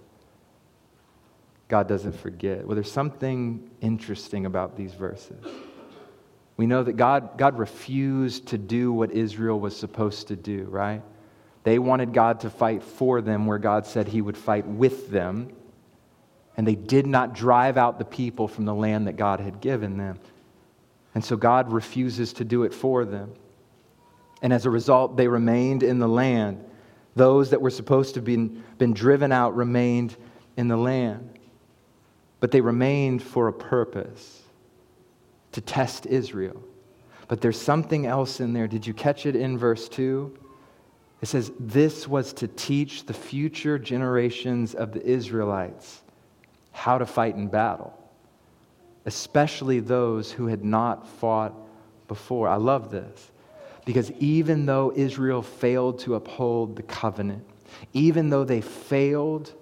God 1.68 1.88
doesn't 1.88 2.16
forget? 2.16 2.66
Well, 2.66 2.76
there's 2.76 2.92
something 2.92 3.70
interesting 3.82 4.46
about 4.46 4.76
these 4.76 4.94
verses. 4.94 5.46
We 6.58 6.66
know 6.66 6.82
that 6.82 6.94
God, 6.94 7.38
God 7.38 7.60
refused 7.60 8.48
to 8.48 8.58
do 8.58 8.92
what 8.92 9.12
Israel 9.12 9.60
was 9.60 9.78
supposed 9.78 10.28
to 10.30 10.36
do, 10.36 10.64
right? 10.64 11.04
They 11.68 11.80
wanted 11.80 12.14
God 12.14 12.40
to 12.40 12.50
fight 12.50 12.82
for 12.82 13.20
them 13.20 13.46
where 13.46 13.58
God 13.58 13.86
said 13.86 14.08
he 14.08 14.22
would 14.22 14.38
fight 14.38 14.66
with 14.66 15.12
them. 15.12 15.52
And 16.56 16.66
they 16.66 16.76
did 16.76 17.06
not 17.06 17.36
drive 17.36 17.76
out 17.76 18.00
the 18.00 18.06
people 18.06 18.48
from 18.48 18.64
the 18.64 18.74
land 18.74 19.08
that 19.08 19.18
God 19.18 19.42
had 19.42 19.60
given 19.60 19.98
them. 19.98 20.18
And 21.14 21.26
so 21.26 21.36
God 21.36 21.74
refuses 21.74 22.32
to 22.32 22.46
do 22.46 22.64
it 22.64 22.74
for 22.74 23.04
them. 23.04 23.34
And 24.42 24.54
as 24.54 24.66
a 24.66 24.70
result, 24.70 25.18
they 25.18 25.28
remained 25.28 25.84
in 25.84 26.00
the 26.00 26.08
land. 26.08 26.64
Those 27.18 27.50
that 27.50 27.62
were 27.62 27.70
supposed 27.70 28.14
to 28.14 28.20
have 28.22 28.26
been, 28.26 28.64
been 28.78 28.94
driven 28.94 29.34
out 29.34 29.54
remained 29.54 30.16
in 30.56 30.70
the 30.70 30.78
land. 30.78 31.38
But 32.40 32.52
they 32.52 32.62
remained 32.62 33.22
for 33.22 33.50
a 33.50 33.54
purpose 33.54 34.42
to 35.52 35.60
test 35.60 36.06
Israel. 36.06 36.64
But 37.28 37.42
there's 37.42 37.60
something 37.60 38.06
else 38.06 38.40
in 38.40 38.54
there. 38.54 38.70
Did 38.70 38.88
you 38.88 38.94
catch 38.94 39.26
it 39.26 39.36
in 39.36 39.58
verse 39.58 39.90
2? 39.90 40.34
It 41.22 41.28
says, 41.28 41.52
This 41.60 42.08
was 42.08 42.34
to 42.34 42.48
teach 42.48 43.06
the 43.06 43.14
future 43.14 43.80
generations 43.80 44.76
of 44.76 44.92
the 44.92 45.04
Israelites 45.06 46.02
how 46.72 46.98
to 46.98 47.06
fight 47.06 47.36
in 47.36 47.48
battle, 47.48 47.98
especially 49.06 49.80
those 49.80 50.32
who 50.32 50.48
had 50.48 50.64
not 50.64 51.08
fought 51.08 51.54
before. 52.08 52.48
I 52.48 52.56
love 52.56 52.92
this. 52.92 53.32
Because 53.86 54.12
even 54.20 54.66
though 54.66 54.92
Israel 54.96 55.42
failed 55.42 56.00
to 56.00 56.16
uphold 56.16 56.76
the 56.76 56.84
covenant, 56.84 57.46
even 57.94 58.30
though 58.30 58.44
they 58.44 58.62
failed 58.62 59.54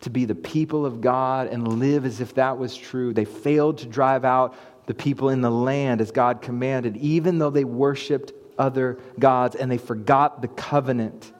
to 0.00 0.10
be 0.10 0.24
the 0.24 0.34
people 0.34 0.84
of 0.84 1.00
God 1.00 1.48
and 1.48 1.78
live 1.78 2.04
as 2.04 2.20
if 2.20 2.34
that 2.34 2.58
was 2.58 2.76
true, 2.76 3.12
they 3.12 3.24
failed 3.24 3.78
to 3.78 3.86
drive 3.86 4.24
out 4.24 4.54
the 4.86 4.94
people 4.94 5.30
in 5.30 5.40
the 5.40 5.50
land 5.50 6.00
as 6.00 6.10
God 6.10 6.42
commanded, 6.42 6.96
even 6.96 7.38
though 7.38 7.50
they 7.50 7.64
worshiped 7.64 8.32
other 8.58 8.98
gods 9.18 9.56
and 9.56 9.70
they 9.70 9.78
forgot 9.78 10.42
the 10.42 10.48
covenant, 10.48 11.32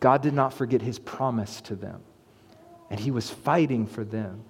God 0.00 0.22
did 0.22 0.34
not 0.34 0.52
forget 0.52 0.82
his 0.82 0.98
promise 0.98 1.60
to 1.62 1.76
them. 1.76 2.00
And 2.90 3.00
he 3.00 3.10
was 3.10 3.30
fighting 3.30 3.86
for 3.86 4.04
them. 4.04 4.44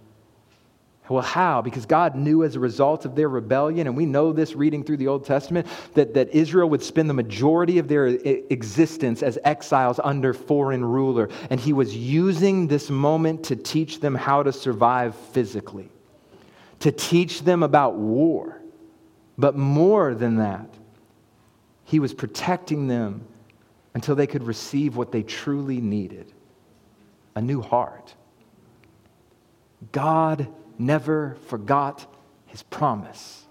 Well, 1.09 1.23
how? 1.23 1.61
Because 1.61 1.85
God 1.85 2.17
knew 2.17 2.45
as 2.45 2.57
a 2.57 2.61
result 2.61 3.05
of 3.05 3.15
their 3.15 3.29
rebellion, 3.29 3.87
and 3.87 3.97
we 3.97 4.07
know 4.07 4.33
this 4.33 4.55
reading 4.55 4.83
through 4.83 4.97
the 4.97 5.09
Old 5.09 5.27
Testament, 5.27 5.67
that, 5.93 6.15
that 6.15 6.31
Israel 6.35 6.71
would 6.71 6.83
spend 6.83 7.11
the 7.11 7.15
majority 7.15 7.79
of 7.79 7.89
their 7.89 8.07
existence 8.07 9.23
as 9.23 9.39
exiles 9.45 10.01
under 10.03 10.33
foreign 10.33 10.83
ruler. 10.83 11.29
And 11.51 11.61
He 11.61 11.75
was 11.75 11.95
using 11.95 12.69
this 12.69 12.89
moment 12.89 13.45
to 13.45 13.57
teach 13.57 14.01
them 14.01 14.15
how 14.15 14.43
to 14.43 14.53
survive 14.53 15.15
physically, 15.15 15.91
to 16.81 16.91
teach 16.91 17.43
them 17.43 17.63
about 17.63 17.97
war. 17.97 18.63
But 19.37 19.57
more 19.57 20.15
than 20.15 20.37
that, 20.37 20.71
He 21.85 22.01
was 22.01 22.15
protecting 22.15 22.89
them 22.89 23.27
until 23.95 24.15
they 24.15 24.27
could 24.27 24.43
receive 24.43 24.97
what 24.97 25.13
they 25.13 25.23
truly 25.23 25.81
needed 25.81 26.33
a 27.37 27.43
new 27.43 27.61
heart. 27.61 28.15
God 29.93 30.49
never 30.79 31.37
forgot 31.47 32.07
his 32.47 32.63
promise. 32.63 33.45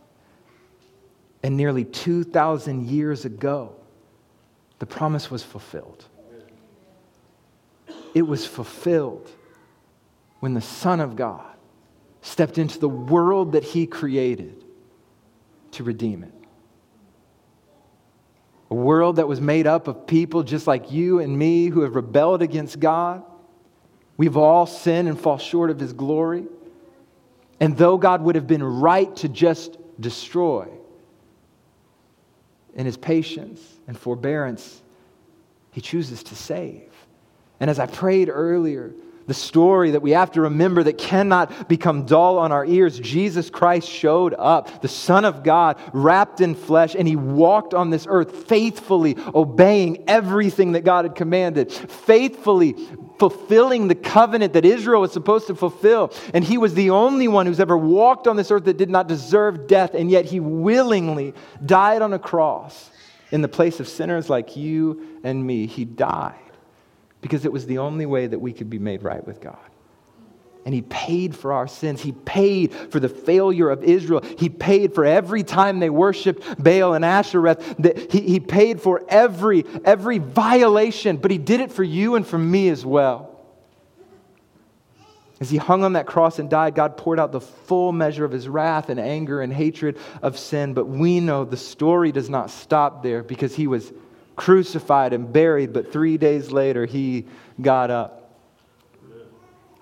And 1.44 1.58
nearly 1.58 1.84
2,000 1.84 2.88
years 2.88 3.26
ago, 3.26 3.76
the 4.80 4.86
promise 4.86 5.30
was 5.30 5.44
fulfilled. 5.44 6.06
It 8.14 8.22
was 8.22 8.46
fulfilled 8.46 9.30
when 10.40 10.54
the 10.54 10.62
Son 10.62 11.00
of 11.00 11.16
God 11.16 11.56
stepped 12.22 12.58
into 12.58 12.80
the 12.80 12.90
world 12.90 13.52
that 13.52 13.64
he 13.64 13.86
created 13.86 14.64
to 15.72 15.84
redeem 15.84 16.24
it. 16.24 16.43
A 18.70 18.76
world 18.76 19.18
that 19.18 19.28
was 19.28 19.40
made 19.40 19.68
up 19.68 19.88
of 19.88 20.08
people 20.08 20.44
just 20.44 20.68
like 20.68 20.92
you 20.92 21.20
and 21.20 21.38
me 21.38 21.68
who 21.68 21.82
have 21.82 21.96
rebelled 21.96 22.42
against 22.42 22.80
God. 22.80 23.24
We've 24.18 24.38
all 24.38 24.66
sinned 24.66 25.08
and 25.08 25.20
fall 25.20 25.38
short 25.38 25.70
of 25.70 25.80
his 25.80 25.94
glory. 25.94 26.46
And 27.60 27.78
though 27.78 27.98
God 27.98 28.22
would 28.24 28.36
have 28.36 28.48
been 28.48 28.64
right 28.64 29.16
to 29.18 29.30
just 29.30 29.78
destroy, 30.00 30.68
in 32.76 32.86
his 32.86 32.98
patience 32.98 33.62
and 33.88 33.98
forbearance, 33.98 34.82
he 35.72 35.82
chooses 35.82 36.24
to 36.24 36.36
save. 36.36 36.90
And 37.60 37.70
as 37.70 37.80
I 37.80 37.86
prayed 37.86 38.30
earlier, 38.30 38.94
the 39.28 39.34
story 39.34 39.92
that 39.92 40.02
we 40.02 40.12
have 40.12 40.32
to 40.32 40.42
remember 40.42 40.84
that 40.84 40.98
cannot 40.98 41.68
become 41.70 42.06
dull 42.06 42.38
on 42.38 42.52
our 42.52 42.66
ears. 42.66 43.00
Jesus 43.00 43.50
Christ 43.50 43.90
showed 43.90 44.34
up, 44.38 44.82
the 44.82 44.88
Son 44.88 45.26
of 45.26 45.44
God, 45.44 45.80
wrapped 45.94 46.42
in 46.42 46.56
flesh, 46.56 46.96
and 46.96 47.08
he 47.08 47.16
walked 47.16 47.74
on 47.74 47.90
this 47.90 48.06
earth 48.10 48.48
faithfully 48.48 49.18
obeying 49.34 50.04
everything 50.08 50.74
that 50.74 50.84
God 50.84 51.06
had 51.06 51.16
commanded, 51.16 51.72
faithfully 51.72 52.76
fulfilling 53.20 53.88
the 53.88 53.96
covenant 53.96 54.54
that 54.54 54.66
Israel 54.66 55.02
was 55.02 55.14
supposed 55.14 55.48
to 55.48 55.56
fulfill. 55.56 56.12
And 56.34 56.44
he 56.44 56.58
was 56.58 56.74
the 56.74 56.90
only 56.90 57.28
one 57.28 57.46
who's 57.46 57.60
ever 57.60 57.78
walked 57.78 58.28
on 58.28 58.36
this 58.36 58.52
earth 58.52 58.66
that 58.66 58.78
did 58.78 58.90
not 58.90 59.08
deserve 59.08 59.68
death, 59.68 59.94
and 59.94 60.12
yet 60.12 60.26
he 60.26 60.40
willingly 60.40 61.34
died 61.66 62.02
on 62.02 62.14
a 62.14 62.20
cross 62.20 62.90
in 63.32 63.42
the 63.42 63.48
place 63.48 63.80
of 63.80 63.88
sinners 63.88 64.30
like 64.30 64.56
you 64.56 65.20
and 65.24 65.46
me. 65.46 65.66
He 65.66 65.86
died 65.86 66.36
because 67.24 67.46
it 67.46 67.52
was 67.52 67.66
the 67.66 67.80
only 67.80 68.06
way 68.06 68.28
that 68.28 68.38
we 68.38 68.54
could 68.54 68.70
be 68.70 68.78
made 68.78 69.02
right 69.02 69.26
with 69.26 69.42
God. 69.42 69.58
And 70.66 70.74
he 70.74 70.82
paid 70.82 71.36
for 71.36 71.52
our 71.52 71.68
sins. 71.68 72.02
He 72.02 72.12
paid 72.12 72.74
for 72.74 73.00
the 73.00 73.10
failure 73.10 73.70
of 73.70 73.84
Israel. 73.84 74.22
He 74.38 74.50
paid 74.50 74.94
for 74.94 75.04
every 75.06 75.44
time 75.44 75.80
they 75.80 75.90
worshiped 75.90 76.42
Baal 76.62 76.94
and 76.94 77.04
Ashereth. 77.04 78.12
He, 78.12 78.22
he 78.22 78.40
paid 78.40 78.82
for 78.82 79.04
every, 79.10 79.66
every 79.84 80.20
violation, 80.20 81.18
but 81.18 81.32
he 81.32 81.38
did 81.38 81.60
it 81.60 81.72
for 81.72 81.84
you 81.84 82.16
and 82.16 82.26
for 82.26 82.38
me 82.38 82.70
as 82.70 82.86
well. 82.86 83.30
As 85.42 85.50
he 85.50 85.58
hung 85.58 85.84
on 85.84 85.94
that 85.94 86.06
cross 86.06 86.40
and 86.40 86.50
died, 86.50 86.76
God 86.76 86.96
poured 86.96 87.20
out 87.20 87.34
the 87.34 87.42
full 87.42 87.92
measure 87.92 88.24
of 88.24 88.32
his 88.32 88.48
wrath 88.48 88.90
and 88.90 89.00
anger 89.00 89.42
and 89.42 89.52
hatred 89.52 89.98
of 90.22 90.40
sin. 90.40 90.74
But 90.74 90.86
we 90.86 91.20
know 91.20 91.44
the 91.44 91.58
story 91.58 92.14
does 92.14 92.30
not 92.30 92.50
stop 92.50 93.04
there 93.04 93.24
because 93.24 93.54
he 93.54 93.68
was 93.68 93.92
crucified 94.36 95.14
and 95.14 95.32
buried, 95.32 95.74
but 95.74 95.92
three 95.92 96.18
days 96.18 96.52
later 96.52 96.86
he 96.86 97.26
got 97.62 97.92
up. 97.92 98.20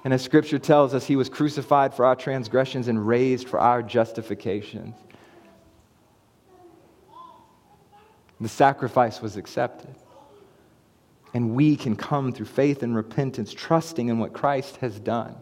And 0.03 0.13
as 0.13 0.23
scripture 0.23 0.59
tells 0.59 0.93
us, 0.93 1.05
he 1.05 1.15
was 1.15 1.29
crucified 1.29 1.93
for 1.93 2.05
our 2.05 2.15
transgressions 2.15 2.87
and 2.87 3.07
raised 3.07 3.47
for 3.47 3.59
our 3.59 3.83
justifications. 3.83 4.95
The 8.39 8.49
sacrifice 8.49 9.21
was 9.21 9.37
accepted. 9.37 9.93
And 11.33 11.55
we 11.55 11.75
can 11.75 11.95
come 11.95 12.33
through 12.33 12.47
faith 12.47 12.81
and 12.83 12.95
repentance, 12.95 13.53
trusting 13.53 14.09
in 14.09 14.17
what 14.17 14.33
Christ 14.33 14.77
has 14.77 14.99
done, 14.99 15.35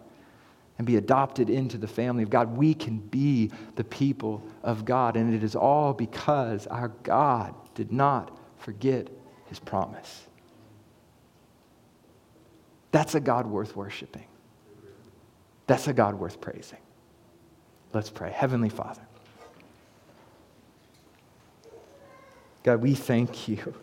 and 0.78 0.86
be 0.86 0.98
adopted 0.98 1.50
into 1.50 1.78
the 1.78 1.88
family 1.88 2.24
of 2.24 2.30
God. 2.30 2.56
We 2.56 2.74
can 2.74 3.00
be 3.00 3.52
the 3.76 3.86
people 3.86 4.44
of 4.62 4.84
God. 4.86 5.16
And 5.16 5.34
it 5.34 5.44
is 5.44 5.56
all 5.56 5.94
because 5.94 6.68
our 6.68 6.90
God 7.04 7.56
did 7.74 7.92
not 7.94 8.38
forget 8.60 9.08
his 9.48 9.60
promise. 9.60 10.28
That's 12.92 13.16
a 13.16 13.20
God 13.20 13.48
worth 13.48 13.76
worshiping. 13.76 14.26
That's 15.68 15.88
a 15.88 15.94
God 15.94 16.16
worth 16.16 16.42
praising. 16.42 16.80
Let's 17.94 18.10
pray. 18.10 18.32
Heavenly 18.32 18.70
Father, 18.70 19.02
God, 22.64 22.82
we 22.82 22.94
thank 22.94 23.48
you 23.48 23.74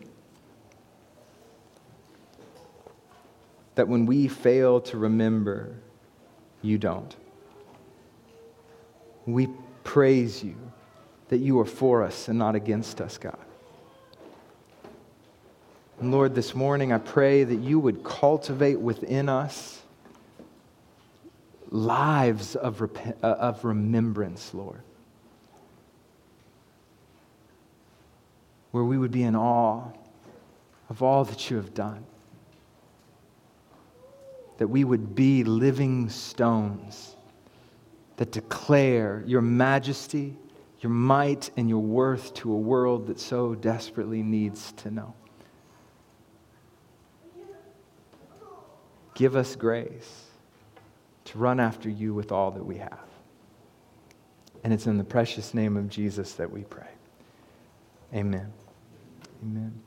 that 3.75 3.87
when 3.87 4.05
we 4.05 4.27
fail 4.27 4.81
to 4.81 4.97
remember, 4.97 5.75
you 6.61 6.77
don't. 6.77 7.15
We 9.25 9.49
praise 9.83 10.43
you 10.43 10.55
that 11.29 11.37
you 11.37 11.59
are 11.59 11.65
for 11.65 12.03
us 12.03 12.27
and 12.27 12.39
not 12.39 12.55
against 12.55 13.01
us, 13.01 13.17
God. 13.17 13.37
And 15.99 16.11
Lord, 16.11 16.35
this 16.35 16.53
morning 16.53 16.93
I 16.93 16.99
pray 16.99 17.43
that 17.43 17.55
you 17.55 17.79
would 17.79 18.03
cultivate 18.03 18.79
within 18.79 19.29
us 19.29 19.81
lives 21.69 22.55
of, 22.55 22.81
rep- 22.81 23.23
uh, 23.23 23.27
of 23.27 23.65
remembrance, 23.65 24.53
Lord. 24.53 24.81
Where 28.71 28.83
we 28.83 28.97
would 28.97 29.11
be 29.11 29.23
in 29.23 29.35
awe 29.35 29.85
of 30.89 31.01
all 31.01 31.25
that 31.25 31.49
you 31.49 31.57
have 31.57 31.73
done. 31.73 32.05
That 34.59 34.67
we 34.67 34.83
would 34.83 35.15
be 35.15 35.43
living 35.43 36.09
stones 36.09 37.15
that 38.17 38.31
declare 38.31 39.23
your 39.25 39.41
majesty, 39.41 40.35
your 40.81 40.91
might, 40.91 41.49
and 41.57 41.69
your 41.69 41.81
worth 41.81 42.33
to 42.35 42.51
a 42.51 42.57
world 42.57 43.07
that 43.07 43.19
so 43.19 43.55
desperately 43.55 44.21
needs 44.21 44.71
to 44.73 44.91
know. 44.91 45.13
Give 49.17 49.35
us 49.35 49.55
grace 49.55 50.25
to 51.25 51.39
run 51.39 51.59
after 51.59 51.89
you 51.89 52.13
with 52.13 52.31
all 52.31 52.51
that 52.51 52.63
we 52.63 52.77
have. 52.77 52.99
And 54.63 54.71
it's 54.71 54.85
in 54.85 54.99
the 54.99 55.03
precious 55.03 55.55
name 55.55 55.75
of 55.75 55.89
Jesus 55.89 56.33
that 56.33 56.51
we 56.51 56.61
pray. 56.61 56.89
Amen. 58.13 58.53
Amen. 59.41 59.81